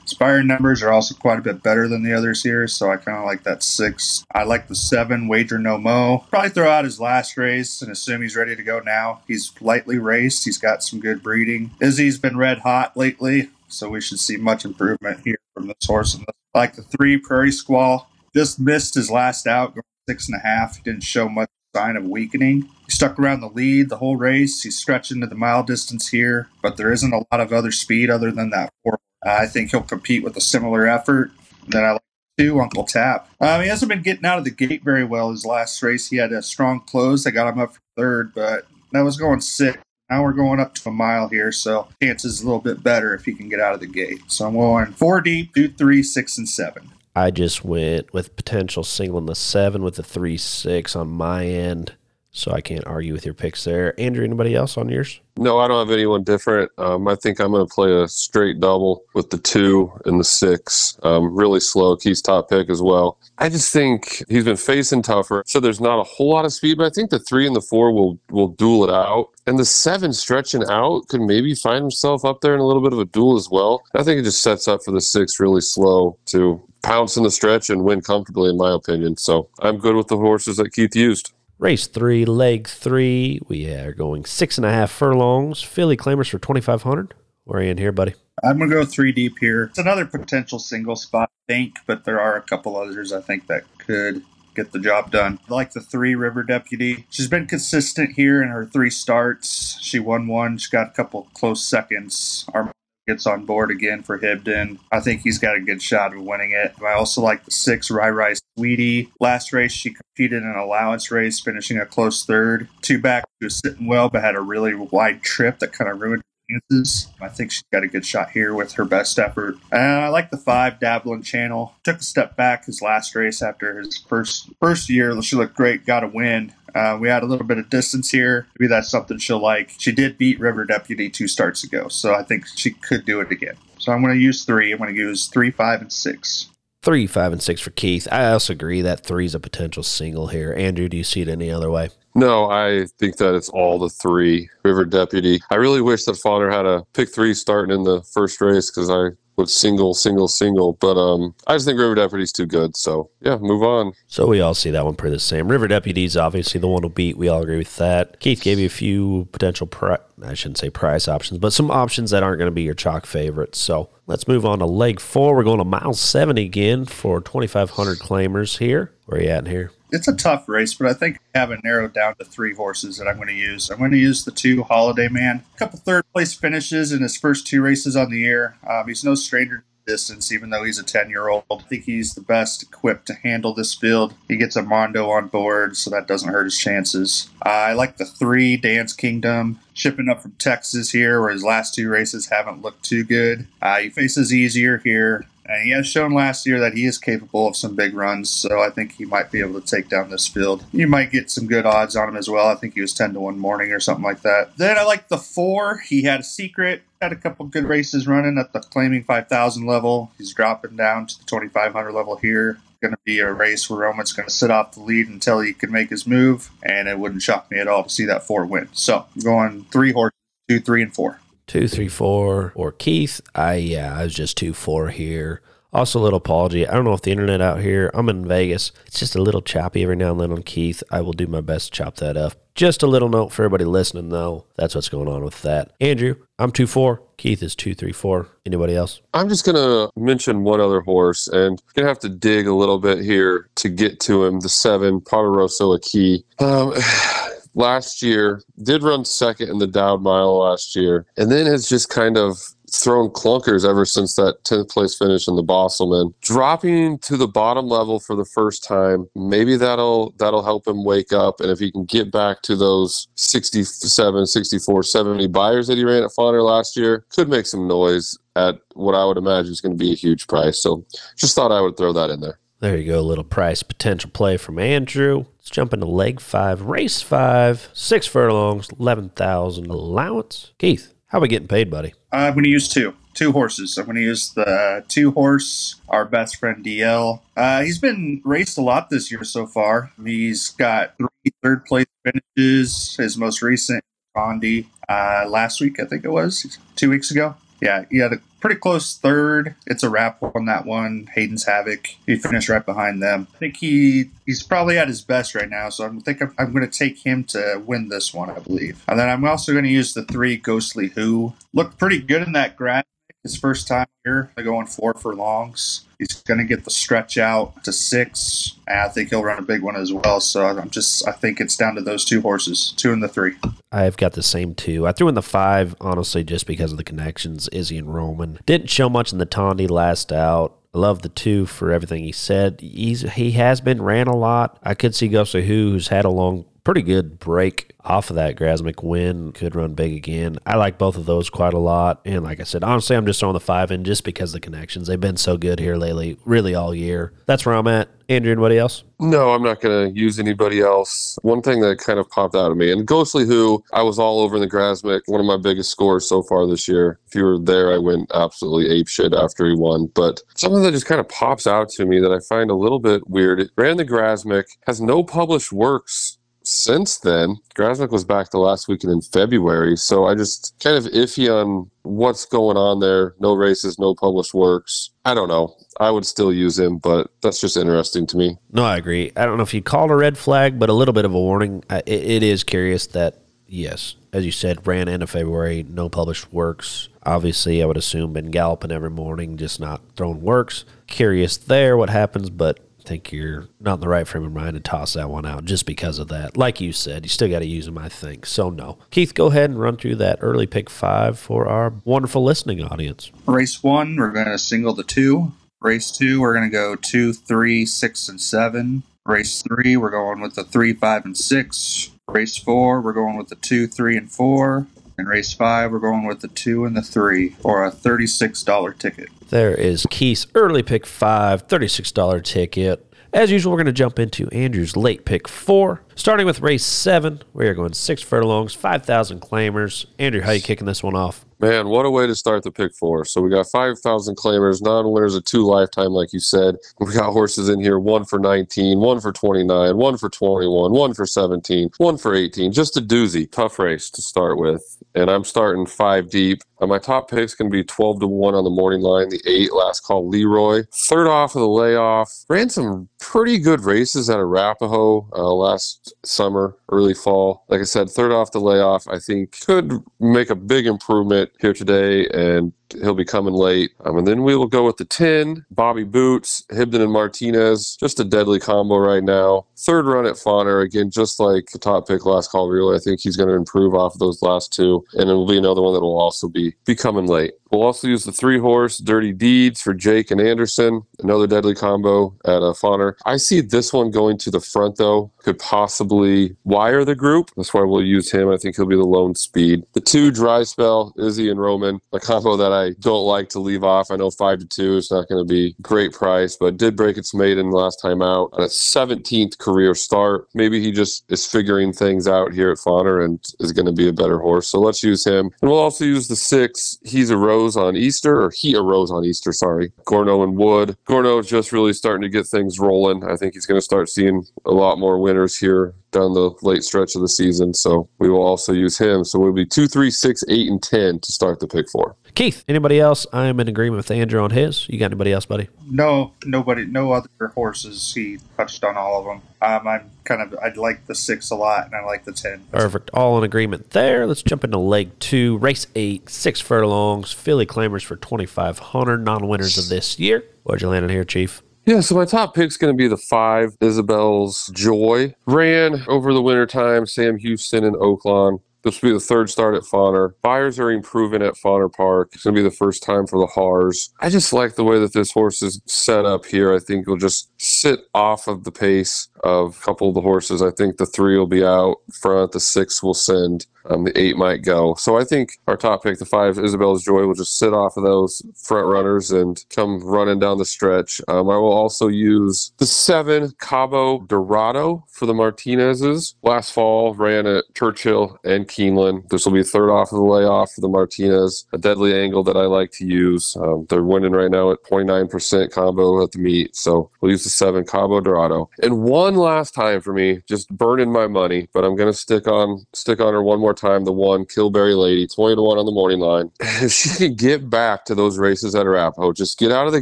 Spire 0.08 0.42
numbers 0.42 0.82
are 0.82 0.92
also 0.92 1.14
quite 1.14 1.38
a 1.38 1.42
bit 1.42 1.62
better 1.62 1.88
than 1.88 2.02
the 2.02 2.14
others 2.14 2.42
here, 2.42 2.66
so 2.68 2.90
I 2.90 2.96
kind 2.96 3.18
of 3.18 3.26
like 3.26 3.44
that 3.44 3.62
six. 3.62 4.24
I 4.34 4.44
like 4.44 4.70
the 4.70 4.76
seven, 4.76 5.28
Wager 5.28 5.60
No 5.60 5.78
Mo. 5.78 6.26
Probably 6.30 6.50
throw 6.50 6.70
out 6.70 6.86
his 6.86 7.00
last 7.00 7.36
race 7.36 7.82
and 7.82 7.92
assume 7.92 8.22
he's 8.22 8.36
ready 8.36 8.56
to 8.56 8.64
go 8.64 8.80
now. 8.80 9.22
He's 9.28 9.52
lightly 9.60 9.98
raced, 9.98 10.46
he's 10.46 10.58
got 10.58 10.82
some 10.82 11.02
good 11.02 11.22
breeding. 11.22 11.72
Izzy's 11.82 12.18
been 12.18 12.38
red 12.38 12.60
hot 12.60 12.96
lately, 12.96 13.50
so 13.68 13.90
we 13.90 14.00
should 14.00 14.20
see 14.20 14.38
much 14.38 14.64
improvement 14.64 15.22
here 15.26 15.40
from 15.54 15.68
this 15.68 15.86
horse. 15.86 16.18
I 16.18 16.58
like 16.58 16.76
the 16.76 16.84
three, 16.84 17.18
Prairie 17.18 17.52
Squall. 17.52 18.10
Just 18.34 18.60
missed 18.60 18.96
his 18.96 19.12
last 19.12 19.46
out, 19.46 19.74
going 19.74 19.84
six 20.08 20.30
and 20.30 20.40
a 20.40 20.48
half. 20.48 20.78
He 20.78 20.84
didn't 20.84 21.04
show 21.04 21.28
much 21.28 21.50
sign 21.76 21.98
of 21.98 22.06
weakening. 22.06 22.62
He 22.62 22.92
stuck 22.92 23.20
around 23.20 23.42
the 23.42 23.50
lead 23.50 23.90
the 23.90 23.98
whole 23.98 24.16
race. 24.16 24.64
He's 24.64 24.78
stretching 24.78 25.22
to 25.22 25.28
the 25.28 25.36
mile 25.36 25.64
distance 25.64 26.08
here, 26.08 26.50
but 26.62 26.78
there 26.78 26.92
isn't 26.94 27.14
a 27.14 27.26
lot 27.32 27.42
of 27.42 27.52
other 27.52 27.72
speed 27.72 28.10
other 28.10 28.32
than 28.32 28.50
that 28.52 28.72
four 28.84 29.00
I 29.28 29.46
think 29.48 29.72
he'll 29.72 29.82
compete 29.82 30.24
with 30.24 30.38
a 30.38 30.42
similar 30.42 30.88
effort. 30.88 31.32
Then 31.68 31.84
I 31.84 31.94
like 31.94 32.02
two, 32.38 32.60
Uncle 32.60 32.86
Tap. 32.86 33.30
Um, 33.42 33.62
he 33.62 33.68
hasn't 33.68 33.90
been 33.90 34.02
getting 34.02 34.26
out 34.26 34.38
of 34.38 34.44
the 34.44 34.52
gate 34.52 34.84
very 34.84 35.04
well 35.04 35.32
his 35.32 35.46
last 35.46 35.82
race. 35.84 36.10
He 36.10 36.18
had 36.18 36.32
a 36.32 36.42
strong 36.42 36.82
close. 36.82 37.28
I 37.28 37.32
got 37.32 37.52
him 37.52 37.60
up 37.60 37.74
for 37.74 37.82
third, 37.96 38.34
but 38.34 38.68
that 38.92 39.02
was 39.02 39.18
going 39.18 39.42
six. 39.42 39.78
Now 40.10 40.24
we're 40.24 40.34
going 40.34 40.62
up 40.62 40.74
to 40.76 40.90
a 40.90 40.92
mile 40.92 41.28
here, 41.28 41.52
so 41.52 41.90
chances 42.02 42.42
a 42.42 42.46
little 42.46 42.62
bit 42.62 42.82
better 42.82 43.14
if 43.14 43.26
he 43.26 43.34
can 43.34 43.50
get 43.50 43.60
out 43.60 43.74
of 43.74 43.82
the 43.82 43.88
gate. 43.88 44.22
So 44.28 44.48
I'm 44.48 44.54
going 44.54 44.94
four 44.94 45.20
deep, 45.20 45.54
two, 45.54 45.68
three, 45.68 46.02
six, 46.02 46.38
and 46.38 46.48
seven. 46.48 46.90
I 47.14 47.32
just 47.32 47.66
went 47.66 48.14
with 48.14 48.36
potential 48.36 48.84
single 48.84 49.18
in 49.18 49.26
the 49.26 49.36
seven 49.36 49.84
with 49.84 49.96
the 49.96 50.04
three 50.04 50.38
six 50.38 50.96
on 50.96 51.10
my 51.10 51.46
end. 51.46 51.96
So 52.38 52.52
I 52.52 52.62
can't 52.62 52.86
argue 52.86 53.14
with 53.14 53.26
your 53.26 53.34
picks 53.34 53.64
there. 53.64 54.00
Andrew, 54.00 54.24
anybody 54.24 54.54
else 54.54 54.78
on 54.78 54.90
yours? 54.90 55.20
No, 55.38 55.58
I 55.58 55.68
don't 55.68 55.88
have 55.88 55.92
anyone 55.92 56.24
different. 56.24 56.72
Um, 56.78 57.08
I 57.08 57.16
think 57.16 57.40
I'm 57.40 57.50
going 57.50 57.68
to 57.68 57.74
play 57.74 57.92
a 57.92 58.08
straight 58.08 58.60
double 58.60 59.04
with 59.16 59.32
the 59.32 59.40
two 59.40 59.92
and 60.06 60.20
the 60.20 60.24
six. 60.24 61.00
Um, 61.02 61.36
really 61.36 61.60
slow. 61.60 61.98
Keith's 61.98 62.22
top 62.22 62.48
pick 62.48 62.70
as 62.70 62.80
well. 62.80 63.18
I 63.40 63.50
just 63.50 63.74
think 63.74 64.24
he's 64.30 64.44
been 64.44 64.56
facing 64.56 65.02
tougher, 65.02 65.44
so 65.48 65.60
there's 65.60 65.82
not 65.82 66.00
a 66.00 66.04
whole 66.04 66.30
lot 66.30 66.46
of 66.46 66.54
speed. 66.54 66.78
But 66.78 66.86
I 66.86 66.90
think 66.92 67.10
the 67.10 67.18
three 67.18 67.48
and 67.48 67.56
the 67.56 67.62
four 67.62 67.92
will 67.92 68.20
will 68.30 68.50
duel 68.50 68.84
it 68.84 68.92
out, 68.92 69.30
and 69.48 69.58
the 69.58 69.66
seven 69.66 70.14
stretching 70.14 70.64
out 70.70 71.08
could 71.08 71.22
maybe 71.22 71.56
find 71.56 71.82
himself 71.82 72.24
up 72.24 72.42
there 72.42 72.54
in 72.54 72.60
a 72.60 72.68
little 72.68 72.84
bit 72.84 72.94
of 72.94 73.00
a 73.00 73.06
duel 73.06 73.36
as 73.36 73.50
well. 73.50 73.84
I 73.96 74.04
think 74.04 74.20
it 74.20 74.24
just 74.24 74.42
sets 74.42 74.68
up 74.68 74.84
for 74.84 74.92
the 74.92 75.02
six 75.02 75.40
really 75.40 75.62
slow 75.62 76.20
to 76.28 76.62
pounce 76.84 77.18
in 77.18 77.24
the 77.24 77.32
stretch 77.32 77.72
and 77.72 77.84
win 77.84 78.02
comfortably, 78.02 78.52
in 78.52 78.58
my 78.58 78.74
opinion. 78.74 79.18
So 79.18 79.50
I'm 79.60 79.78
good 79.78 79.96
with 79.96 80.08
the 80.08 80.18
horses 80.18 80.58
that 80.58 80.72
Keith 80.72 80.96
used. 80.96 81.34
Race 81.60 81.88
three, 81.88 82.24
leg 82.24 82.68
three. 82.68 83.40
We 83.48 83.68
are 83.68 83.92
going 83.92 84.26
six 84.26 84.58
and 84.58 84.66
a 84.66 84.72
half 84.72 84.92
furlongs. 84.92 85.64
Philly 85.64 85.98
claimers 85.98 86.30
for 86.30 86.38
2,500. 86.38 87.16
Where 87.46 87.60
are 87.60 87.64
you 87.64 87.72
in 87.72 87.80
here, 87.80 87.92
buddy? 87.92 88.14
I'm 88.44 88.60
going 88.60 88.70
to 88.70 88.76
go 88.76 88.86
three 88.86 89.12
deep 89.12 89.40
here. 89.40 89.64
It's 89.64 89.80
another 89.80 90.06
potential 90.06 90.60
single 90.60 90.96
spot, 90.96 91.32
I 91.50 91.54
think, 91.54 91.78
but 91.88 92.06
there 92.06 92.20
are 92.22 92.36
a 92.36 92.42
couple 92.42 92.78
others 92.78 93.12
I 93.12 93.22
think 93.22 93.48
that 93.48 93.64
could 93.80 94.22
get 94.54 94.72
the 94.72 94.80
job 94.80 95.10
done. 95.10 95.40
I 95.50 95.54
like 95.54 95.72
the 95.72 95.82
three 95.82 96.14
River 96.14 96.44
Deputy. 96.44 97.08
She's 97.10 97.28
been 97.28 97.48
consistent 97.48 98.12
here 98.14 98.44
in 98.44 98.50
her 98.50 98.66
three 98.66 98.92
starts. 98.92 99.80
She 99.82 99.98
won 99.98 100.28
one. 100.28 100.60
She 100.60 100.70
got 100.70 100.90
a 100.90 100.92
couple 100.92 101.28
close 101.34 101.68
seconds. 101.68 102.46
Our 102.54 102.72
gets 103.08 103.26
on 103.26 103.46
board 103.46 103.72
again 103.72 104.04
for 104.04 104.20
Hibden. 104.20 104.80
I 104.92 105.00
think 105.00 105.22
he's 105.22 105.40
got 105.40 105.56
a 105.56 105.62
good 105.62 105.82
shot 105.82 106.14
of 106.14 106.22
winning 106.22 106.52
it. 106.52 106.74
I 106.86 106.94
also 106.94 107.22
like 107.22 107.46
the 107.46 107.52
six 107.52 107.90
Rai 107.90 108.12
Rai 108.12 108.36
Sweetie. 108.58 109.12
Last 109.20 109.54
race, 109.54 109.72
she 109.72 109.92
competed 109.94 110.44
in 110.44 110.50
an 110.50 110.58
allowance 110.58 111.10
race, 111.10 111.40
finishing 111.40 111.80
a 111.80 111.86
close 111.86 112.26
third. 112.26 112.68
Two 112.82 113.00
back, 113.00 113.24
she 113.42 113.46
was 113.46 113.60
sitting 113.60 113.88
well, 113.88 114.10
but 114.10 114.24
had 114.24 114.36
a 114.36 114.42
really 114.42 114.76
wide 114.76 115.24
trip 115.24 115.60
that 115.60 115.72
kind 115.72 115.90
of 115.90 116.02
ruined 116.02 116.24
chances. 116.50 117.08
I 117.22 117.28
think 117.28 117.52
she's 117.52 117.64
got 117.72 117.84
a 117.84 117.88
good 117.88 118.06
shot 118.06 118.32
here 118.32 118.54
with 118.54 118.74
her 118.74 118.86
best 118.86 119.20
effort. 119.20 119.56
And 119.72 119.82
I 119.82 120.10
like 120.10 120.30
the 120.30 120.38
five 120.38 120.80
Dablin 120.80 121.24
Channel. 121.24 121.74
Took 121.84 121.98
a 121.98 122.04
step 122.04 122.36
back 122.36 122.66
his 122.66 122.82
last 122.82 123.16
race 123.16 123.42
after 123.42 123.80
his 123.80 123.98
first 123.98 124.50
first 124.60 124.90
year. 124.90 125.22
She 125.22 125.36
looked 125.36 125.56
great, 125.56 125.86
got 125.86 126.04
a 126.04 126.08
win. 126.08 126.54
Uh, 126.76 126.98
we 127.00 127.08
had 127.08 127.24
a 127.24 127.26
little 127.26 127.46
bit 127.46 127.58
of 127.58 127.70
distance 127.70 128.12
here. 128.12 128.48
Maybe 128.60 128.68
that's 128.68 128.90
something 128.90 129.18
she'll 129.18 129.42
like. 129.42 129.72
She 129.80 129.92
did 129.92 130.18
beat 130.18 130.40
River 130.40 130.64
Deputy 130.66 131.10
two 131.10 131.28
starts 131.28 131.64
ago, 131.64 131.88
so 131.88 132.14
I 132.14 132.24
think 132.24 132.46
she 132.56 132.72
could 132.72 133.06
do 133.06 133.20
it 133.20 133.32
again. 133.32 133.56
So 133.80 133.92
I'm 133.92 134.02
going 134.02 134.14
to 134.14 134.20
use 134.20 134.46
three. 134.46 134.72
I'm 134.72 134.78
going 134.78 134.94
to 134.94 135.00
use 135.00 135.28
three, 135.28 135.50
five, 135.50 135.82
and 135.82 135.92
six. 135.92 136.50
Three, 136.84 137.08
five, 137.08 137.34
and 137.34 137.42
six 137.42 137.62
for 137.62 137.72
Keith. 137.72 138.08
I 138.12 138.32
also 138.32 138.54
agree 138.54 138.82
that 138.82 139.04
three 139.04 139.26
is 139.26 139.34
a 139.34 139.40
potential 139.40 139.82
single 139.82 140.28
here. 140.28 140.54
Andrew, 140.54 140.88
do 140.88 140.98
you 140.98 141.04
see 141.04 141.22
it 141.22 141.28
any 141.28 141.50
other 141.50 141.72
way? 141.72 141.90
No, 142.18 142.50
I 142.50 142.88
think 142.98 143.18
that 143.18 143.36
it's 143.36 143.50
all 143.50 143.78
the 143.78 143.90
three 143.90 144.50
River 144.64 144.86
Deputy. 144.86 145.40
I 145.52 145.56
really 145.56 145.82
wish 145.82 146.06
that 146.06 146.16
Fonner 146.16 146.52
had 146.52 146.66
a 146.66 146.84
pick 146.94 147.14
three 147.14 147.36
starting 147.36 147.76
in 147.76 147.84
the 147.84 148.02
first 148.02 148.42
race 148.42 148.72
because 148.72 148.90
I 148.90 149.16
would 149.36 149.48
single, 149.48 149.94
single, 149.94 150.28
single. 150.28 150.74
But 150.74 150.98
um, 150.98 151.36
I 151.46 151.54
just 151.54 151.68
think 151.68 151.80
River 151.80 151.94
Deputy's 151.94 152.32
too 152.32 152.48
good. 152.48 152.76
So 152.76 153.12
yeah, 153.22 153.38
move 153.38 153.62
on. 153.62 153.94
So 154.08 154.26
we 154.26 154.42
all 154.42 154.56
see 154.56 154.72
that 154.72 154.84
one 154.84 154.96
pretty 154.96 155.16
the 155.16 155.20
same. 155.20 155.48
River 155.48 155.68
Deputy's 155.68 156.18
obviously 156.18 156.60
the 156.60 156.68
one 156.68 156.82
to 156.82 156.90
beat. 156.90 157.18
We 157.18 157.28
all 157.28 157.44
agree 157.44 157.60
with 157.60 157.78
that. 157.78 158.20
Keith 158.20 158.42
gave 158.42 158.58
you 158.58 158.66
a 158.66 158.70
few 158.70 159.28
potential, 159.32 159.68
pri- 159.68 160.00
I 160.24 160.34
shouldn't 160.34 160.58
say 160.58 160.72
price 160.72 161.08
options, 161.08 161.38
but 161.40 161.54
some 161.54 161.70
options 161.70 162.10
that 162.10 162.24
aren't 162.24 162.40
going 162.40 162.50
to 162.50 162.56
be 162.56 162.64
your 162.64 162.74
chalk 162.74 163.06
favorites. 163.06 163.60
So 163.60 163.92
let's 164.08 164.28
move 164.28 164.44
on 164.44 164.58
to 164.58 164.66
leg 164.66 165.00
four. 165.00 165.36
We're 165.36 165.44
going 165.44 165.60
to 165.60 165.66
mile 165.66 165.94
seven 165.94 166.40
again 166.40 166.86
for 166.86 167.22
2,500 167.22 168.00
claimers 168.00 168.58
here. 168.58 168.96
Where 169.06 169.20
are 169.20 169.24
you 169.24 169.30
at 169.30 169.46
in 169.46 169.52
here? 169.52 169.72
It's 169.92 170.08
a 170.08 170.16
tough 170.16 170.50
race, 170.50 170.74
but 170.74 170.88
I 170.88 170.94
think 170.94 171.20
I 171.34 171.40
have 171.40 171.52
it 171.52 171.64
narrowed 171.64 171.94
down 171.94 172.16
to 172.16 172.26
three 172.26 172.54
horses 172.54 172.98
that 172.98 173.08
I'm 173.08 173.16
going 173.16 173.30
to 173.30 173.34
use. 173.34 173.70
I'm 173.70 173.78
going 173.78 173.92
to 173.92 173.98
use 173.98 174.26
the 174.26 174.32
two 174.32 174.64
Holiday 174.64 175.08
Man. 175.08 175.44
A 175.56 175.58
couple 175.58 175.80
third 175.80 176.04
place 176.14 176.34
finishes 176.34 176.92
in 176.92 177.02
his 177.02 177.16
first 177.18 177.48
two 177.48 177.62
races 177.62 177.96
on 177.96 178.10
the 178.10 178.20
year. 178.20 178.58
Um, 178.68 178.88
he's 178.88 179.04
no 179.04 179.16
stranger 179.16 179.58
to 179.60 179.64
distance, 179.88 180.32
even 180.32 180.50
though 180.50 180.64
he's 180.64 180.78
a 180.78 180.84
10 180.84 181.10
year 181.10 181.30
old. 181.30 181.46
I 181.50 181.58
think 181.60 181.86
he's 181.86 182.14
the 182.14 182.22
best 182.22 182.62
equipped 182.62 183.08
to 183.08 183.14
handle 183.14 183.54
this 183.54 183.74
field. 183.74 184.14
He 184.28 184.36
gets 184.36 184.56
a 184.56 184.62
Mondo 184.62 185.10
on 185.10 185.28
board, 185.28 185.78
so 185.78 185.90
that 185.90 186.08
doesn't 186.08 186.32
hurt 186.32 186.44
his 186.44 186.58
chances. 186.58 187.30
Uh, 187.44 187.50
I 187.50 187.74
like 187.74 187.98
the 187.98 188.06
three 188.06 188.58
Dance 188.58 188.94
Kingdom. 188.94 189.60
Shipping 189.74 190.10
up 190.10 190.22
from 190.22 190.32
Texas 190.34 190.92
here, 190.92 191.22
where 191.22 191.32
his 191.32 191.44
last 191.44 191.76
two 191.76 191.88
races 191.88 192.30
haven't 192.30 192.64
looked 192.64 192.84
too 192.84 193.04
good. 193.04 193.48
Uh, 193.62 193.78
he 193.78 193.90
faces 193.90 194.34
easier 194.34 194.80
here. 194.80 195.26
And 195.48 195.64
he 195.64 195.72
has 195.72 195.88
shown 195.88 196.14
last 196.14 196.46
year 196.46 196.60
that 196.60 196.74
he 196.74 196.86
is 196.86 196.98
capable 196.98 197.48
of 197.48 197.56
some 197.56 197.76
big 197.76 197.94
runs, 197.94 198.30
so 198.30 198.62
I 198.62 198.70
think 198.70 198.94
he 198.94 199.06
might 199.06 199.32
be 199.32 199.40
able 199.40 199.60
to 199.60 199.66
take 199.66 199.88
down 199.90 200.10
this 200.10 200.28
field. 200.28 200.66
You 200.74 200.88
might 200.88 201.12
get 201.12 201.32
some 201.32 201.48
good 201.48 201.66
odds 201.66 201.96
on 201.96 202.10
him 202.10 202.18
as 202.18 202.30
well. 202.30 202.48
I 202.48 202.56
think 202.56 202.74
he 202.74 202.82
was 202.82 202.94
10 202.94 203.14
to 203.14 203.20
1 203.20 203.40
morning 203.40 203.72
or 203.72 203.80
something 203.80 204.04
like 204.04 204.22
that. 204.24 204.58
Then 204.58 204.78
I 204.78 204.84
like 204.84 205.08
the 205.08 205.18
four. 205.18 205.78
He 205.78 206.04
had 206.04 206.20
a 206.20 206.24
secret, 206.24 206.84
had 207.02 207.14
a 207.14 207.16
couple 207.16 207.46
good 207.46 207.64
races 207.64 208.08
running 208.08 208.38
at 208.38 208.52
the 208.52 208.60
claiming 208.60 209.04
5,000 209.04 209.66
level. 209.66 210.12
He's 210.18 210.34
dropping 210.34 210.76
down 210.76 211.08
to 211.08 211.18
the 211.18 211.26
2,500 211.26 211.92
level 211.92 212.18
here. 212.18 212.60
Going 212.82 212.94
to 212.94 213.00
be 213.06 213.20
a 213.20 213.34
race 213.34 213.68
where 213.70 213.80
Roman's 213.80 214.14
going 214.14 214.28
to 214.28 214.34
sit 214.34 214.52
off 214.52 214.74
the 214.74 214.82
lead 214.82 215.08
until 215.08 215.40
he 215.40 215.52
can 215.52 215.72
make 215.72 215.90
his 215.90 216.06
move, 216.06 216.52
and 216.62 216.88
it 216.88 217.00
wouldn't 217.00 217.24
shock 217.24 217.50
me 217.50 217.58
at 217.58 217.68
all 217.68 217.84
to 217.84 217.90
see 217.90 218.06
that 218.06 218.28
four 218.28 218.46
win. 218.46 218.70
So 218.74 219.08
I'm 219.16 219.22
going 219.24 219.64
three 219.72 219.94
horses, 219.94 220.20
two, 220.48 220.60
three, 220.60 220.84
and 220.84 220.94
four. 220.94 221.20
Two, 221.48 221.70
three, 221.70 221.88
four, 221.88 222.52
or 222.56 222.74
Keith. 222.74 223.22
I 223.34 223.56
yeah, 223.56 223.98
I 223.98 224.04
was 224.04 224.14
just 224.14 224.38
two, 224.38 224.54
four 224.54 224.90
here. 224.90 225.42
Also, 225.74 226.00
a 226.00 226.02
little 226.02 226.18
apology. 226.18 226.68
I 226.68 226.74
don't 226.74 226.86
know 226.86 226.94
if 226.94 227.02
the 227.02 227.12
internet 227.12 227.42
out 227.42 227.62
here, 227.62 227.92
I'm 227.94 228.10
in 228.10 228.28
Vegas. 228.28 228.72
It's 228.86 229.00
just 229.00 229.16
a 229.16 229.22
little 229.22 229.42
choppy 229.42 229.84
every 229.84 229.96
now 229.96 230.12
and 230.12 230.20
then 230.20 230.32
on 230.32 230.44
Keith. 230.44 230.82
I 230.92 231.02
will 231.02 231.14
do 231.14 231.28
my 231.28 231.42
best 231.42 231.68
to 231.68 231.78
chop 231.78 231.96
that 231.98 232.18
up. 232.18 232.34
Just 232.56 232.84
a 232.84 232.88
little 232.88 233.10
note 233.10 233.32
for 233.32 233.44
everybody 233.44 233.66
listening, 233.66 234.10
though. 234.10 234.46
That's 234.56 234.76
what's 234.76 234.90
going 234.90 235.08
on 235.08 235.24
with 235.24 235.42
that. 235.44 235.74
Andrew, 235.80 236.16
I'm 236.40 236.52
2 236.52 236.68
4. 236.68 237.02
Keith 237.18 237.44
is 237.44 237.56
2 237.56 237.76
3 237.76 237.92
4. 237.92 238.28
Anybody 238.46 238.76
else? 238.76 239.02
I'm 239.14 239.30
just 239.30 239.46
gonna 239.46 239.90
mention 239.96 240.44
one 240.44 240.60
other 240.60 240.82
horse, 240.82 241.28
and 241.28 241.62
gonna 241.76 241.88
have 241.88 242.00
to 242.00 242.10
dig 242.10 242.48
a 242.48 242.54
little 242.54 242.80
bit 242.80 243.04
here 243.04 243.50
to 243.56 243.70
get 243.70 244.00
to 244.02 244.26
him. 244.26 244.40
The 244.40 244.50
seven, 244.50 245.00
Poderoso 245.02 245.76
Aki. 245.76 246.26
Um, 246.40 246.74
last 247.58 248.02
year 248.02 248.42
did 248.64 248.84
run 248.84 249.04
second 249.04 249.50
in 249.50 249.58
the 249.58 249.68
Dowd 249.68 250.02
Mile 250.02 250.38
last 250.38 250.76
year, 250.76 251.06
and 251.18 251.32
then 251.32 251.46
has 251.46 251.68
just 251.68 251.90
kind 251.90 252.18
of 252.18 252.38
thrown 252.72 253.10
clunkers 253.10 253.68
ever 253.68 253.86
since 253.86 254.16
that 254.16 254.44
10th 254.44 254.70
place 254.70 254.96
finish 254.96 255.28
in 255.28 255.36
the 255.36 255.44
Bosselman. 255.44 256.14
Dropping 256.22 257.00
to 257.00 257.16
the 257.18 257.28
bottom 257.28 257.68
level 257.68 258.00
for 258.00 258.16
the 258.16 258.26
first 258.26 258.64
time, 258.64 259.08
maybe 259.16 259.56
that'll 259.56 260.14
that'll 260.18 260.44
help 260.44 260.68
him 260.68 260.84
wake 260.84 261.14
up 261.14 261.40
and 261.40 261.50
if 261.50 261.60
he 261.60 261.72
can 261.72 261.86
get 261.86 262.12
back 262.12 262.42
to 262.44 262.56
those 262.56 263.08
67, 263.16 264.26
64, 264.26 264.84
70 264.84 265.28
Beyers 265.28 265.68
that 265.68 265.78
he 265.78 265.86
ran 265.86 266.04
at 266.04 266.12
Fonner 266.12 266.44
last 266.44 266.78
year, 266.78 267.06
could 267.10 267.30
make 267.30 267.46
some 267.46 267.68
noise 267.68 268.18
at 268.36 268.60
what 268.74 268.96
I 268.96 269.04
would 269.06 269.18
imagine 269.18 269.52
is 269.52 269.62
going 269.62 269.78
to 269.78 269.84
be 269.84 269.92
a 269.92 269.96
huge 269.96 270.28
price. 270.28 270.62
So 270.62 270.86
just 271.16 271.36
thought 271.36 271.52
I 271.52 271.62
would 271.62 271.78
throw 271.78 271.94
that 271.94 272.10
in 272.10 272.20
there. 272.20 272.40
There 272.60 272.76
you 272.76 272.92
go. 272.92 273.02
Little 273.02 273.24
price 273.24 273.62
potential 273.62 274.10
play 274.12 274.36
from 274.38 274.58
Andrew. 274.58 275.26
Let's 275.38 275.52
jump 275.52 275.74
into 275.74 275.86
leg 275.86 276.20
five, 276.20 276.64
race 276.64 277.02
five, 277.02 277.70
six 277.74 278.08
furlongs, 278.08 278.70
11,000 278.80 279.68
allowance. 279.68 280.54
Keith, 280.58 280.94
how 281.08 281.20
are 281.20 281.22
we 281.22 281.28
getting 281.28 281.48
paid, 281.48 281.70
buddy? 281.70 281.94
I'm 282.12 282.34
going 282.34 282.46
to 282.46 282.50
use 282.50 282.68
two. 282.68 282.96
Two 283.14 283.32
horses. 283.32 283.78
I'm 283.78 283.86
going 283.86 283.96
to 283.96 284.02
use 284.02 284.34
the 284.34 284.84
two 284.88 285.12
horse, 285.12 285.76
our 285.90 286.06
best 286.06 286.38
friend 286.38 286.64
DL. 286.64 287.22
Uh, 287.36 287.62
he's 287.62 287.80
been 287.80 288.22
raced 288.24 288.58
a 288.58 288.62
lot 288.62 288.90
this 288.90 289.12
year 289.12 289.24
so 289.24 289.46
far. 289.48 289.92
He's 290.04 290.50
got 290.50 290.98
three 290.98 291.32
third 291.44 291.66
place 291.66 291.86
finishes. 292.04 292.96
His 292.96 293.18
most 293.18 293.42
recent, 293.42 293.84
Condi, 294.16 294.68
uh, 294.90 295.26
last 295.28 295.62
week, 295.62 295.80
I 295.80 295.86
think 295.86 296.06
it 296.06 296.12
was, 296.12 296.58
two 296.76 296.90
weeks 296.90 297.12
ago. 297.12 297.36
Yeah, 297.62 297.86
he 297.90 297.98
had 297.98 298.14
a 298.14 298.20
pretty 298.40 298.58
close 298.58 298.98
third. 298.98 299.56
It's 299.66 299.84
a 299.84 299.90
wrap 299.90 300.22
on 300.22 300.46
that 300.46 300.66
one. 300.66 301.10
Hayden's 301.16 301.46
Havoc. 301.46 301.88
He 302.06 302.18
finished 302.18 302.50
right 302.50 302.66
behind 302.66 303.02
them. 303.02 303.28
I 303.36 303.38
think 303.38 303.58
he 303.58 304.12
he's 304.26 304.44
probably 304.44 304.78
at 304.78 304.88
his 304.88 305.02
best 305.02 305.34
right 305.36 305.50
now. 305.50 305.70
So 305.70 305.86
I 305.86 306.00
think 306.00 306.22
I'm, 306.22 306.34
I'm 306.38 306.54
going 306.54 306.70
to 306.70 306.78
take 306.78 307.00
him 307.00 307.24
to 307.26 307.62
win 307.66 307.90
this 307.90 308.14
one. 308.14 308.30
I 308.30 308.40
believe. 308.40 308.84
And 308.88 309.00
then 309.00 309.10
I'm 309.10 309.26
also 309.26 309.52
going 309.52 309.66
to 309.66 309.72
use 309.72 309.94
the 309.94 310.04
three 310.04 310.38
Ghostly 310.38 310.90
Who. 310.90 311.34
Looked 311.54 311.78
pretty 311.78 312.00
good 312.00 312.22
in 312.24 312.34
that 312.34 312.56
grad. 312.56 312.86
His 313.28 313.36
first 313.36 313.68
time 313.68 313.88
here, 314.06 314.32
they're 314.36 314.46
going 314.46 314.68
four 314.68 314.94
furlongs. 314.94 315.86
He's 316.00 316.14
going 316.22 316.38
to 316.38 316.46
get 316.46 316.64
the 316.64 316.72
stretch 316.72 317.18
out 317.18 317.62
to 317.66 317.74
six. 317.74 318.56
And 318.66 318.80
I 318.80 318.88
think 318.88 319.10
he'll 319.10 319.22
run 319.22 319.38
a 319.38 319.42
big 319.42 319.64
one 319.64 319.76
as 319.76 319.92
well. 319.92 320.22
So 320.22 320.46
I'm 320.46 320.70
just, 320.70 321.06
I 321.06 321.12
think 321.12 321.42
it's 321.42 321.58
down 321.58 321.76
to 321.76 321.82
those 321.82 322.06
two 322.06 322.22
horses, 322.22 322.74
two 322.78 322.94
and 322.94 323.04
the 323.04 323.10
three. 323.10 323.36
I've 323.70 323.98
got 323.98 324.14
the 324.14 324.24
same 324.24 324.56
two. 324.56 324.88
I 324.88 324.94
threw 324.94 325.10
in 325.10 325.16
the 325.16 325.22
five, 325.22 325.76
honestly, 325.82 326.24
just 326.24 326.48
because 326.48 326.72
of 326.72 326.78
the 326.78 326.86
connections, 326.86 327.50
Izzy 327.50 327.78
and 327.78 327.94
Roman. 327.94 328.40
Didn't 328.46 328.70
show 328.70 328.88
much 328.88 329.12
in 329.12 329.18
the 329.18 329.26
Tondi 329.26 329.70
last 329.70 330.14
out. 330.14 330.58
Love 330.72 331.02
the 331.02 331.10
two 331.10 331.46
for 331.46 331.74
everything 331.74 332.06
he 332.06 332.14
said. 332.14 332.62
He's 332.62 333.02
he 333.02 333.32
has 333.32 333.60
been 333.60 333.82
ran 333.82 334.08
a 334.08 334.16
lot. 334.16 334.58
I 334.64 334.74
could 334.74 334.96
see 334.96 335.10
Ghostly 335.10 335.46
Who, 335.46 335.72
who's 335.72 335.90
had 335.90 336.06
a 336.06 336.10
long, 336.10 336.46
pretty 336.68 336.82
good 336.82 337.18
break 337.18 337.72
off 337.86 338.10
of 338.10 338.18
that 338.18 338.36
Grasmick 338.36 338.84
win. 338.84 339.32
Could 339.32 339.56
run 339.56 339.74
big 339.74 339.94
again. 339.94 340.38
I 340.46 340.58
like 340.58 340.78
both 340.78 340.98
of 340.98 341.06
those 341.06 341.30
quite 341.30 341.54
a 341.54 341.58
lot. 341.58 342.02
And 342.04 342.26
like 342.26 342.42
I 342.42 342.44
said, 342.44 342.62
honestly, 342.62 342.98
I'm 342.98 343.06
just 343.06 343.24
on 343.24 343.34
the 343.34 343.40
five 343.40 343.72
in 343.72 343.86
just 343.86 344.04
because 344.04 344.34
the 344.34 344.42
connections. 344.42 344.88
They've 344.88 345.00
been 345.00 345.16
so 345.16 345.38
good 345.38 345.60
here 345.60 345.78
lately, 345.78 346.18
really 346.26 346.56
all 346.56 346.76
year. 346.76 347.14
That's 347.26 347.46
where 347.46 347.56
I'm 347.56 347.68
at. 347.68 347.88
Andrew, 348.10 348.34
anybody 348.34 348.58
else? 348.58 348.84
No, 349.00 349.34
I'm 349.34 349.44
not 349.44 349.62
going 349.62 349.94
to 349.94 350.00
use 350.00 350.20
anybody 350.20 350.62
else. 350.62 351.18
One 351.22 351.42
thing 351.42 351.62
that 351.62 351.78
kind 351.80 352.00
of 352.00 352.10
popped 352.10 352.36
out 352.36 352.52
of 352.52 352.58
me, 352.58 352.72
and 352.72 352.86
Ghostly 352.86 353.26
Who, 353.26 353.64
I 353.74 353.82
was 353.82 354.00
all 354.00 354.22
over 354.22 354.36
in 354.36 354.42
the 354.42 354.50
Grasmick, 354.50 355.02
one 355.08 355.20
of 355.20 355.26
my 355.26 355.36
biggest 355.38 355.72
scores 355.72 356.08
so 356.08 356.22
far 356.24 356.48
this 356.48 356.68
year. 356.70 357.00
If 357.08 357.16
you 357.16 357.24
were 357.26 357.40
there, 357.40 357.74
I 357.74 357.78
went 357.78 358.10
absolutely 358.14 358.74
ape 358.78 358.88
shit 358.88 359.14
after 359.14 359.46
he 359.46 359.56
won. 359.56 359.88
But 359.94 360.22
something 360.36 360.64
that 360.64 360.72
just 360.72 360.86
kind 360.86 361.02
of 361.02 361.10
pops 361.10 361.48
out 361.48 361.70
to 361.72 361.86
me 361.86 362.00
that 362.00 362.12
I 362.12 362.20
find 362.30 362.50
a 362.50 362.56
little 362.56 362.80
bit 362.80 363.10
weird. 363.10 363.42
It 363.42 363.52
ran 363.58 363.76
the 363.76 363.86
Grasmick, 363.86 364.46
has 364.66 364.80
no 364.80 365.04
published 365.04 365.52
works 365.52 366.17
since 366.48 366.98
then. 366.98 367.38
Grasmick 367.56 367.92
was 367.92 368.06
back 368.06 368.32
the 368.32 368.40
last 368.40 368.68
weekend 368.68 368.94
in 368.94 369.02
February, 369.02 369.76
so 369.76 370.06
I 370.06 370.16
just 370.16 370.56
kind 370.64 370.78
of 370.78 370.86
iffy 370.86 371.30
on 371.30 371.70
what's 371.84 372.26
going 372.26 372.58
on 372.58 372.80
there. 372.80 373.16
No 373.20 373.34
races, 373.34 373.78
no 373.80 373.94
published 373.96 374.34
works. 374.34 374.92
I 375.06 375.14
don't 375.14 375.28
know. 375.28 375.56
I 375.80 375.92
would 375.92 376.06
still 376.06 376.34
use 376.34 376.58
him, 376.58 376.78
but 376.78 377.12
that's 377.22 377.40
just 377.40 377.58
interesting 377.58 378.08
to 378.08 378.18
me. 378.18 378.38
No, 378.52 378.64
I 378.64 378.78
agree. 378.78 379.12
I 379.16 379.26
don't 379.26 379.38
know 379.38 379.44
if 379.44 379.54
you 379.54 379.62
call 379.62 379.86
it 379.86 379.92
a 379.92 379.96
red 379.96 380.18
flag, 380.18 380.60
but 380.60 380.70
a 380.70 380.74
little 380.74 380.94
bit 380.94 381.06
of 381.06 381.14
a 381.14 381.20
warning. 381.20 381.64
It, 381.70 381.88
it 381.88 382.24
is 382.24 382.44
curious 382.44 382.88
that, 382.88 383.22
yes, 383.48 383.96
as 384.14 384.26
you 384.26 384.32
said, 384.32 384.66
ran 384.66 384.88
end 384.90 385.04
of 385.04 385.10
February, 385.10 385.64
no 385.68 385.90
published 385.90 386.32
works. 386.34 386.90
Obviously, 387.04 387.62
I 387.62 387.66
would 387.66 387.78
assume 387.78 388.14
been 388.14 388.32
galloping 388.32 388.72
every 388.72 388.90
morning, 388.90 389.38
just 389.38 389.60
not 389.60 389.82
throwing 389.96 390.22
works. 390.22 390.66
Curious 390.88 391.38
there 391.38 391.78
what 391.78 391.90
happens, 391.90 392.30
but 392.30 392.60
think 392.88 393.12
you're 393.12 393.48
not 393.60 393.76
in 393.76 393.80
the 393.82 393.88
right 393.88 394.08
frame 394.08 394.24
of 394.24 394.32
mind 394.32 394.54
to 394.54 394.60
toss 394.60 394.94
that 394.94 395.10
one 395.10 395.26
out 395.26 395.46
just 395.46 395.66
because 395.66 396.00
of 396.00 396.08
that. 396.08 396.38
Like 396.38 396.62
you 396.62 396.72
said, 396.72 397.04
you 397.04 397.10
still 397.10 397.30
got 397.30 397.40
to 397.40 397.46
use 397.46 397.66
them, 397.66 397.78
I 397.78 397.90
think. 397.90 398.26
So, 398.26 398.50
no. 398.50 398.78
Keith, 398.92 399.14
go 399.14 399.28
ahead 399.28 399.50
and 399.50 399.60
run 399.60 399.78
through 399.78 399.96
that 399.98 400.20
early 400.22 400.48
pick 400.48 400.70
five 400.70 401.20
for 401.20 401.48
our 401.48 401.74
wonderful 401.84 402.24
listening 402.24 402.64
audience. 402.64 403.12
Race 403.26 403.62
one, 403.62 403.98
we're 403.98 404.12
going 404.12 404.28
to 404.28 404.38
single 404.40 404.74
the 404.74 404.84
two. 404.84 405.34
Race 405.60 405.92
two, 405.92 406.22
we're 406.22 406.34
going 406.34 406.50
to 406.50 406.54
go 406.54 406.76
two, 406.76 407.14
three, 407.14 407.66
six, 407.66 408.08
and 408.08 408.22
seven. 408.22 408.84
Race 409.06 409.42
three, 409.42 409.76
we're 409.76 409.92
going 409.92 410.22
with 410.22 410.36
the 410.36 410.44
three, 410.44 410.74
five, 410.74 411.04
and 411.04 411.18
six. 411.18 411.92
Race 412.08 412.38
four, 412.38 412.80
we're 412.80 412.94
going 412.94 413.18
with 413.18 413.28
the 413.28 413.36
two, 413.36 413.68
three, 413.68 413.98
and 413.98 414.10
four. 414.12 414.68
And 415.00 415.08
race 415.08 415.32
five, 415.32 415.72
we're 415.72 415.78
going 415.78 416.08
with 416.08 416.22
the 416.22 416.28
two 416.30 416.66
and 416.66 416.76
the 416.76 416.82
three 416.82 417.36
or 417.44 417.64
a 417.64 417.72
$36 417.72 418.80
ticket. 418.80 419.10
There 419.30 419.54
is 419.54 419.86
Keith's 419.92 420.26
early 420.34 420.64
pick 420.64 420.88
five, 420.88 421.48
$36 421.48 422.24
ticket. 422.24 422.84
As 423.14 423.30
usual, 423.30 423.52
we're 423.52 423.58
going 423.58 423.68
to 423.68 423.74
jump 423.74 424.00
into 424.00 424.28
Andrew's 424.30 424.76
late 424.76 425.06
pick 425.06 425.28
four. 425.28 425.84
Starting 425.94 426.26
with 426.26 426.40
race 426.40 426.66
seven, 426.66 427.22
we 427.34 427.48
are 427.48 427.54
going 427.54 427.74
six 427.74 428.02
furlongs, 428.02 428.56
5,000 428.56 429.22
claimers. 429.22 429.86
Andrew, 430.00 430.22
how 430.22 430.32
you 430.32 430.42
kicking 430.42 430.66
this 430.66 430.82
one 430.82 430.96
off? 430.96 431.27
Man, 431.40 431.68
what 431.70 431.86
a 431.86 431.92
way 431.92 432.08
to 432.08 432.16
start 432.16 432.42
the 432.42 432.52
pick 432.52 432.74
four. 432.74 433.06
So 433.06 433.22
we 433.22 433.30
got 433.30 433.48
5,000 433.48 434.16
claimers, 434.16 434.60
non 434.62 434.92
winners 434.92 435.14
of 435.14 435.24
two 435.24 435.46
lifetime, 435.46 435.92
like 435.92 436.12
you 436.12 436.20
said. 436.20 436.58
We 436.80 436.94
got 436.94 437.12
horses 437.12 437.50
in 437.50 437.60
here 437.60 437.80
one 437.80 438.06
for 438.06 438.18
19, 438.18 438.80
one 438.80 439.02
for 439.02 439.12
29, 439.12 439.78
one 439.78 439.98
for 439.98 440.10
21, 440.10 440.72
one 440.72 440.94
for 440.94 441.06
17, 441.06 441.72
one 441.78 441.98
for 441.98 442.16
18. 442.16 442.52
Just 442.54 442.78
a 442.78 442.82
doozy. 442.82 443.30
Tough 443.30 443.60
race 443.60 443.90
to 443.92 444.02
start 444.02 444.38
with. 444.38 444.64
And 444.96 445.10
I'm 445.10 445.24
starting 445.24 445.66
five 445.66 446.10
deep. 446.10 446.42
Uh, 446.60 446.68
my 446.68 446.80
top 446.80 447.10
pick's 447.10 447.36
going 447.36 447.50
to 447.50 447.56
be 447.56 447.64
12 447.64 448.00
to 448.02 448.08
1 448.08 448.36
on 448.36 448.44
the 448.44 448.50
morning 448.50 448.82
line. 448.82 449.10
The 449.10 449.22
eight, 449.26 449.54
last 449.54 449.82
call, 449.82 450.08
Leroy. 450.08 450.64
Third 450.74 451.08
off 451.08 451.36
of 451.36 451.42
the 451.42 451.48
layoff. 451.48 452.26
Ran 452.30 452.50
some 452.50 452.90
pretty 453.00 453.38
good 453.40 453.62
races 453.62 454.10
at 454.10 454.18
Arapahoe 454.18 455.08
uh, 455.14 455.34
last 455.34 455.94
summer, 456.04 456.58
early 456.72 456.94
fall. 456.94 457.46
Like 457.50 457.62
I 457.62 457.66
said, 457.66 457.90
third 457.90 458.12
off 458.12 458.32
the 458.32 458.40
layoff, 458.40 458.88
I 458.88 459.00
think 459.00 459.40
could 459.42 459.84
make 460.00 460.30
a 460.30 460.36
big 460.36 460.66
improvement 460.66 461.32
here 461.40 461.54
today, 461.54 462.08
and 462.10 462.54
he'll 462.74 462.94
be 462.94 463.06
coming 463.06 463.34
late. 463.34 463.72
Um, 463.86 463.98
and 463.98 464.08
then 464.08 464.24
we 464.24 464.36
will 464.36 464.48
go 464.48 464.66
with 464.66 464.78
the 464.78 464.86
10, 464.86 465.46
Bobby 465.52 465.84
Boots, 465.84 466.44
Hibden 466.50 466.82
and 466.82 466.92
Martinez. 466.92 467.78
Just 467.80 468.00
a 468.00 468.04
deadly 468.04 468.40
combo 468.40 468.78
right 468.78 469.04
now. 469.04 469.46
Third 469.58 469.86
run 469.86 470.06
at 470.06 470.16
Fonner, 470.16 470.64
again, 470.64 470.90
just 470.92 471.20
like 471.20 471.50
the 471.52 471.60
top 471.60 471.88
pick 471.88 472.06
last 472.06 472.32
call, 472.32 472.50
really. 472.50 472.76
I 472.76 472.80
think 472.80 473.00
he's 473.02 473.18
going 473.18 473.30
to 473.30 473.36
improve 473.36 473.74
off 473.74 473.94
of 473.94 474.00
those 474.00 474.22
last 474.22 474.54
two, 474.54 474.84
and 474.94 475.10
it 475.10 475.14
will 475.14 475.28
be 475.28 475.38
another 475.38 475.62
one 475.62 475.74
that 475.74 475.82
will 475.82 476.00
also 476.00 476.28
be, 476.28 476.56
be 476.66 476.76
coming 476.76 477.08
late. 477.08 477.34
We'll 477.52 477.64
also 477.64 477.88
use 477.88 478.04
the 478.04 478.12
three 478.12 478.40
horse 478.40 478.78
Dirty 478.78 479.14
Deeds 479.14 479.62
for 479.62 479.74
Jake 479.74 480.12
and 480.12 480.20
Anderson. 480.20 480.82
Another 481.00 481.28
deadly 481.28 481.56
combo 481.56 482.16
at 482.26 482.42
uh, 482.42 482.54
Fonner. 482.54 482.96
I 483.06 483.18
see 483.18 483.42
this 483.42 483.72
one 483.74 483.92
going 483.92 484.18
to 484.20 484.32
the 484.32 484.40
front 484.40 484.78
though. 484.78 485.12
Could 485.18 485.40
possibly 485.40 486.36
wire 486.44 486.86
the 486.86 486.96
group. 486.96 487.32
That's 487.36 487.54
why 487.54 487.62
we'll 487.62 487.84
use 487.84 488.12
him. 488.12 488.30
I 488.30 488.38
think 488.38 488.56
he'll 488.56 488.66
be 488.66 488.76
the 488.76 488.84
lone 488.84 489.16
speed. 489.16 489.64
The 489.74 489.82
two 489.82 490.12
dry 490.12 490.44
spell 490.44 490.94
Izzy 490.98 491.30
and 491.30 491.40
Roman. 491.40 491.80
A 491.94 492.00
combo 492.00 492.38
that 492.38 492.52
I 492.52 492.72
don't 492.80 493.06
like 493.06 493.30
to 493.30 493.40
leave 493.40 493.64
off. 493.64 493.92
I 493.92 493.96
know 493.96 494.10
five 494.10 494.40
to 494.40 494.46
two 494.46 494.78
is 494.78 494.92
not 494.92 495.08
going 495.10 495.26
to 495.26 495.28
be 495.28 495.56
great 495.62 495.94
price, 495.94 496.36
but 496.36 496.58
did 496.58 496.76
break 496.76 496.98
its 496.98 497.14
maiden 497.14 497.52
last 497.52 497.82
time 497.82 498.02
out 498.02 498.30
on 498.34 498.44
its 498.44 498.58
17th 498.74 499.38
career 499.38 499.76
start. 499.76 500.28
Maybe 500.34 500.62
he 500.62 500.72
just 500.72 501.04
is 501.12 501.26
figuring 501.26 501.74
things 501.74 502.08
out 502.08 502.34
here 502.34 502.52
at 502.52 502.58
Fonner 502.58 503.04
and 503.04 503.24
is 503.40 503.52
going 503.52 503.66
to 503.66 503.72
be 503.72 503.88
a 503.88 503.94
better 503.94 504.20
horse. 504.20 504.48
So 504.48 504.60
let's 504.60 504.84
use 504.84 505.06
him. 505.06 505.30
And 505.42 505.50
we'll 505.50 505.60
also 505.60 505.86
use 505.86 506.08
the 506.08 506.16
six. 506.16 506.78
He's 506.84 507.10
a 507.10 507.18
rose 507.38 507.56
on 507.56 507.76
Easter, 507.76 508.22
or 508.22 508.32
he 508.32 508.56
arose 508.56 508.92
on 508.92 509.06
Easter, 509.06 509.32
sorry. 509.32 509.72
Gorno 509.86 510.24
and 510.24 510.36
Wood. 510.36 510.76
Gorno 510.86 511.20
is 511.20 511.28
just 511.28 511.52
really 511.52 511.74
starting 511.74 512.02
to 512.02 512.10
get 512.10 512.26
things 512.26 512.60
rolling. 512.60 513.04
I 513.04 513.16
think 513.16 513.36
he's 513.36 513.46
going 513.46 513.60
to 513.60 513.66
start 513.66 513.90
seeing 513.90 514.26
a 514.46 514.52
lot 514.52 514.80
more 514.80 515.00
winners 515.00 515.38
here 515.38 515.74
down 515.92 516.14
the 516.14 516.32
late 516.42 516.64
stretch 516.64 516.96
of 516.96 517.02
the 517.02 517.08
season. 517.08 517.54
So 517.54 517.88
we 518.00 518.10
will 518.10 518.22
also 518.22 518.54
use 518.54 518.78
him. 518.78 519.04
So 519.04 519.20
we'll 519.20 519.34
be 519.34 519.46
two, 519.46 519.68
three, 519.68 519.92
six, 519.92 520.24
eight, 520.30 520.50
and 520.50 520.62
10 520.62 521.00
to 521.00 521.12
start 521.12 521.40
the 521.40 521.48
pick 521.48 521.70
four. 521.70 521.96
Keith, 522.16 522.44
anybody 522.48 522.80
else? 522.80 523.06
I'm 523.14 523.40
in 523.40 523.48
agreement 523.48 523.78
with 523.78 523.92
Andrew 523.92 524.22
on 524.22 524.32
his. 524.32 524.68
You 524.70 524.80
got 524.80 524.88
anybody 524.88 525.14
else, 525.14 525.26
buddy? 525.26 525.50
No, 525.70 526.14
nobody, 526.26 526.66
no 526.66 526.92
other 526.92 527.28
horses. 527.36 527.94
He 527.94 528.18
touched 528.36 528.64
on 528.64 528.76
all 528.76 529.00
of 529.00 529.06
them. 529.06 529.22
Um, 529.40 529.68
I'm 529.68 529.92
kind 530.04 530.22
of, 530.22 530.36
I'd 530.42 530.58
like 530.58 530.88
the 530.88 530.96
six 530.96 531.30
a 531.30 531.36
lot, 531.36 531.68
and 531.68 531.76
I 531.76 531.86
like 531.86 532.06
the 532.06 532.12
ten. 532.12 532.44
Perfect. 532.52 532.90
All 532.92 533.20
in 533.20 533.24
agreement 533.24 533.70
there. 533.70 534.08
Let's 534.08 534.24
jump 534.24 534.44
into 534.44 534.58
leg 534.58 534.98
two, 535.00 535.38
race 535.38 535.68
eight, 535.76 536.10
six 536.10 536.42
furlongs, 536.42 537.14
Philly 537.14 537.46
claimers 537.46 537.84
for 537.84 537.96
2,500 537.96 539.06
non 539.06 539.28
winners 539.28 539.60
of 539.60 539.70
this 539.70 540.00
year. 540.00 540.24
Where'd 540.42 540.64
you 540.64 540.70
land 540.70 540.86
in 540.86 540.90
here, 540.90 541.04
Chief? 541.04 541.44
Yeah, 541.68 541.82
so 541.82 541.96
my 541.96 542.06
top 542.06 542.34
pick's 542.34 542.56
going 542.56 542.74
to 542.74 542.78
be 542.78 542.88
the 542.88 542.96
five, 542.96 543.58
Isabel's 543.60 544.50
Joy. 544.56 545.14
Ran 545.26 545.84
over 545.90 546.14
the 546.14 546.22
wintertime, 546.22 546.86
Sam 546.86 547.18
Houston 547.18 547.66
and 547.66 547.76
Oaklawn. 547.76 548.40
This 548.64 548.82
will 548.82 548.90
be 548.90 548.94
the 548.94 549.02
third 549.02 549.30
start 549.30 549.54
at 549.54 549.64
Fonner. 549.64 550.14
Fires 550.22 550.60
are 550.60 550.72
improving 550.72 551.22
at 551.22 551.34
Fonner 551.34 551.72
Park. 551.72 552.12
It's 552.14 552.24
going 552.24 552.36
to 552.36 552.40
be 552.40 552.44
the 552.44 552.56
first 552.56 552.84
time 552.84 553.06
for 553.06 553.20
the 553.20 553.28
Hars. 553.28 553.94
I 554.00 554.10
just 554.10 554.32
like 554.32 554.56
the 554.56 554.64
way 554.64 554.80
that 554.80 554.94
this 554.94 555.12
horse 555.12 555.42
is 555.42 555.62
set 555.66 556.06
up 556.06 556.26
here. 556.26 556.54
I 556.54 556.60
think 556.60 556.86
he'll 556.88 556.96
just 556.96 557.30
sit 557.38 557.82
off 557.94 558.30
of 558.30 558.46
the 558.46 558.52
pace 558.52 559.10
of 559.24 559.58
a 559.58 559.62
couple 559.64 559.90
of 559.90 559.96
the 559.96 560.02
horses. 560.02 560.42
I 560.42 560.52
think 560.52 560.78
the 560.78 560.86
three 560.86 561.18
will 561.18 561.28
be 561.28 561.44
out 561.44 561.78
front. 561.92 562.32
The 562.32 562.40
six 562.40 562.82
will 562.82 562.94
send. 562.94 563.46
Um, 563.70 563.84
the 563.84 564.00
eight 564.00 564.16
might 564.16 564.44
go. 564.44 564.76
So 564.76 564.98
I 564.98 565.04
think 565.04 565.40
our 565.48 565.58
top 565.58 565.84
pick, 565.84 566.00
the 566.00 566.06
five, 566.06 566.40
Isabel's 566.40 566.84
Joy, 566.84 567.06
will 567.06 567.14
just 567.14 567.38
sit 567.38 567.54
off 567.54 567.76
of 567.76 567.84
those 567.84 568.22
front 568.36 568.68
runners 568.68 569.12
and 569.12 569.44
come 569.50 569.84
running 569.84 570.20
down 570.20 570.38
the 570.38 570.46
stretch. 570.46 571.02
Um, 571.08 571.30
I 571.30 571.38
will 571.38 571.52
also 571.52 571.88
use 571.88 572.54
the 572.60 572.66
seven, 572.66 573.34
Cabo 573.40 574.00
Dorado, 574.06 574.86
for 574.88 575.06
the 575.06 575.14
Martinezes. 575.14 576.16
Last 576.24 576.54
fall, 576.54 576.94
ran 576.94 577.28
at 577.28 577.44
Churchill 577.56 578.18
and 578.24 578.48
Keeneland. 578.48 579.10
This 579.10 579.26
will 579.26 579.34
be 579.34 579.44
third 579.44 579.70
off 579.70 579.92
of 579.92 579.98
the 579.98 580.04
layoff 580.04 580.54
for 580.54 580.62
the 580.62 580.70
Martinez, 580.70 581.46
a 581.52 581.58
deadly 581.58 581.94
angle 581.94 582.24
that 582.24 582.38
I 582.38 582.46
like 582.46 582.72
to 582.74 582.86
use. 582.86 583.36
Um, 583.36 583.66
they're 583.70 583.84
winning 583.84 584.14
right 584.14 584.32
now 584.32 584.52
at 584.52 584.64
0.9% 584.64 585.52
combo 585.52 586.04
at 586.04 586.12
the 586.12 586.20
meet. 586.20 586.56
So 586.56 586.90
we'll 587.02 587.12
use 587.12 587.24
the 587.24 587.30
seven, 587.30 587.66
Cabo 587.66 588.00
Dorado. 588.00 588.50
And 588.62 588.84
one 588.84 589.07
last 589.16 589.54
time 589.54 589.82
for 589.82 589.94
me, 589.94 590.22
just 590.28 590.50
burning 590.50 590.92
my 590.92 591.08
money, 591.08 591.48
but 591.54 591.64
I'm 591.64 591.76
to 591.78 591.94
stick 591.94 592.28
on 592.28 592.66
stick 592.74 593.00
on 593.00 593.14
her 593.14 593.24
one 593.24 593.40
more 593.40 593.54
time. 593.54 593.86
The 593.86 593.92
one, 593.92 594.26
Kilberry 594.26 594.78
Lady, 594.78 595.08
20 595.08 595.36
to 595.36 595.42
1 595.42 595.58
on 595.58 595.66
the 595.66 595.72
morning 595.72 596.00
line. 596.00 596.32
If 596.40 596.72
she 596.72 596.90
can 596.90 597.16
get 597.16 597.50
back 597.50 597.86
to 597.86 597.96
those 597.96 598.18
races 598.18 598.56
at 598.56 598.66
Arapahoe, 598.66 599.14
just 599.14 599.38
get 599.38 599.52
out 599.52 599.68
of 599.68 599.74
the 599.74 599.82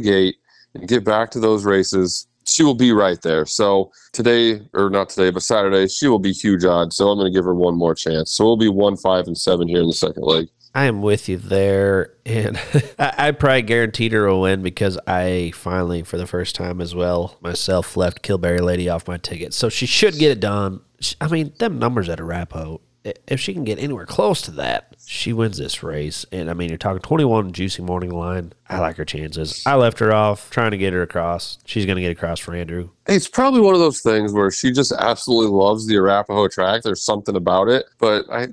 gate 0.00 0.36
and 0.74 0.88
get 0.88 1.04
back 1.04 1.30
to 1.30 1.40
those 1.40 1.64
races, 1.64 2.26
she 2.44 2.62
will 2.62 2.74
be 2.74 2.92
right 2.92 3.20
there. 3.22 3.46
So 3.46 3.90
today, 4.12 4.62
or 4.72 4.90
not 4.90 5.08
today, 5.08 5.30
but 5.30 5.42
Saturday, 5.42 5.88
she 5.88 6.06
will 6.06 6.18
be 6.18 6.32
huge 6.32 6.64
odds. 6.64 6.96
So 6.96 7.08
I'm 7.08 7.18
going 7.18 7.32
to 7.32 7.36
give 7.36 7.44
her 7.44 7.54
one 7.54 7.76
more 7.76 7.94
chance. 7.94 8.30
So 8.30 8.44
we'll 8.44 8.56
be 8.56 8.68
one, 8.68 8.96
five, 8.96 9.26
and 9.26 9.36
seven 9.36 9.68
here 9.68 9.80
in 9.80 9.88
the 9.88 9.94
second 9.94 10.22
leg. 10.22 10.48
I 10.76 10.84
am 10.84 11.00
with 11.00 11.26
you 11.26 11.38
there, 11.38 12.12
and 12.26 12.60
I, 12.98 13.14
I 13.16 13.30
probably 13.30 13.62
guaranteed 13.62 14.12
her 14.12 14.26
a 14.26 14.38
win 14.38 14.62
because 14.62 14.98
I 15.06 15.52
finally, 15.54 16.02
for 16.02 16.18
the 16.18 16.26
first 16.26 16.54
time 16.54 16.82
as 16.82 16.94
well, 16.94 17.38
myself 17.40 17.96
left 17.96 18.22
Kilberry 18.22 18.60
Lady 18.60 18.86
off 18.86 19.08
my 19.08 19.16
ticket. 19.16 19.54
So 19.54 19.70
she 19.70 19.86
should 19.86 20.18
get 20.18 20.32
it 20.32 20.40
done. 20.40 20.82
I 21.18 21.28
mean, 21.28 21.54
them 21.58 21.78
numbers 21.78 22.10
at 22.10 22.20
Arapahoe, 22.20 22.82
if 23.26 23.40
she 23.40 23.52
can 23.52 23.64
get 23.64 23.78
anywhere 23.78 24.06
close 24.06 24.42
to 24.42 24.50
that, 24.52 24.94
she 25.06 25.32
wins 25.32 25.58
this 25.58 25.82
race. 25.82 26.26
And 26.32 26.50
I 26.50 26.54
mean, 26.54 26.68
you're 26.68 26.78
talking 26.78 27.00
21 27.00 27.52
juicy 27.52 27.82
morning 27.82 28.10
line. 28.10 28.52
I 28.68 28.80
like 28.80 28.96
her 28.96 29.04
chances. 29.04 29.62
I 29.64 29.76
left 29.76 30.00
her 30.00 30.12
off 30.12 30.50
trying 30.50 30.72
to 30.72 30.76
get 30.76 30.92
her 30.92 31.02
across. 31.02 31.58
She's 31.64 31.86
going 31.86 31.96
to 31.96 32.02
get 32.02 32.10
across 32.10 32.40
for 32.40 32.54
Andrew. 32.54 32.90
It's 33.06 33.28
probably 33.28 33.60
one 33.60 33.74
of 33.74 33.80
those 33.80 34.00
things 34.00 34.32
where 34.32 34.50
she 34.50 34.72
just 34.72 34.90
absolutely 34.90 35.52
loves 35.52 35.86
the 35.86 35.94
Arapahoe 35.94 36.48
track. 36.48 36.82
There's 36.82 37.02
something 37.02 37.36
about 37.36 37.68
it, 37.68 37.86
but 37.98 38.24
I, 38.28 38.48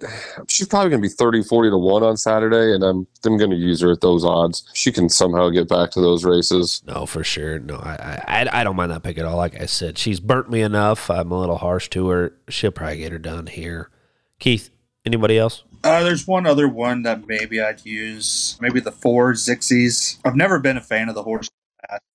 she's 0.48 0.68
probably 0.68 0.92
going 0.92 1.02
to 1.02 1.08
be 1.08 1.14
30, 1.14 1.42
40 1.44 1.72
to 1.72 1.78
1 1.78 2.04
on 2.04 2.18
Saturday, 2.18 2.76
and 2.76 2.84
I'm, 2.84 3.08
I'm 3.26 3.38
going 3.38 3.50
to 3.50 3.56
use 3.56 3.82
her 3.82 3.92
at 3.92 4.02
those 4.02 4.24
odds. 4.24 4.64
She 4.74 4.92
can 4.92 5.10
somehow 5.10 5.50
get 5.50 5.68
back 5.68 5.90
to 5.92 6.02
those 6.02 6.24
races. 6.24 6.84
No, 6.86 7.08
for 7.08 7.24
sure. 7.24 7.58
No, 7.58 7.78
I, 7.78 8.22
I, 8.28 8.62
I 8.62 8.64
don't 8.64 8.76
mind 8.76 8.92
that 8.92 9.02
pick 9.02 9.18
at 9.18 9.26
all. 9.26 9.38
Like 9.38 9.60
I 9.60 9.66
said, 9.66 9.98
she's 9.98 10.20
burnt 10.20 10.52
me 10.52 10.62
enough. 10.62 11.10
I'm 11.10 11.32
a 11.32 11.40
little 11.40 11.58
harsh 11.58 11.90
to 11.90 12.10
her. 12.10 12.34
She'll 12.50 12.70
probably 12.70 12.98
get 12.98 13.12
her 13.12 13.18
done 13.18 13.48
here. 13.48 13.90
Keith, 14.44 14.72
anybody 15.06 15.38
else? 15.38 15.64
Uh, 15.86 16.04
there's 16.04 16.28
one 16.28 16.46
other 16.46 16.68
one 16.68 17.04
that 17.04 17.30
maybe 17.30 17.62
I'd 17.62 17.86
use. 17.86 18.58
Maybe 18.60 18.82
the 18.82 18.92
four 18.92 19.32
Zixies. 19.36 20.20
I've 20.26 20.36
never 20.36 20.60
been 20.60 20.76
a 20.76 20.82
fan 20.82 21.08
of 21.08 21.16
the 21.16 21.24
horse, 21.24 21.50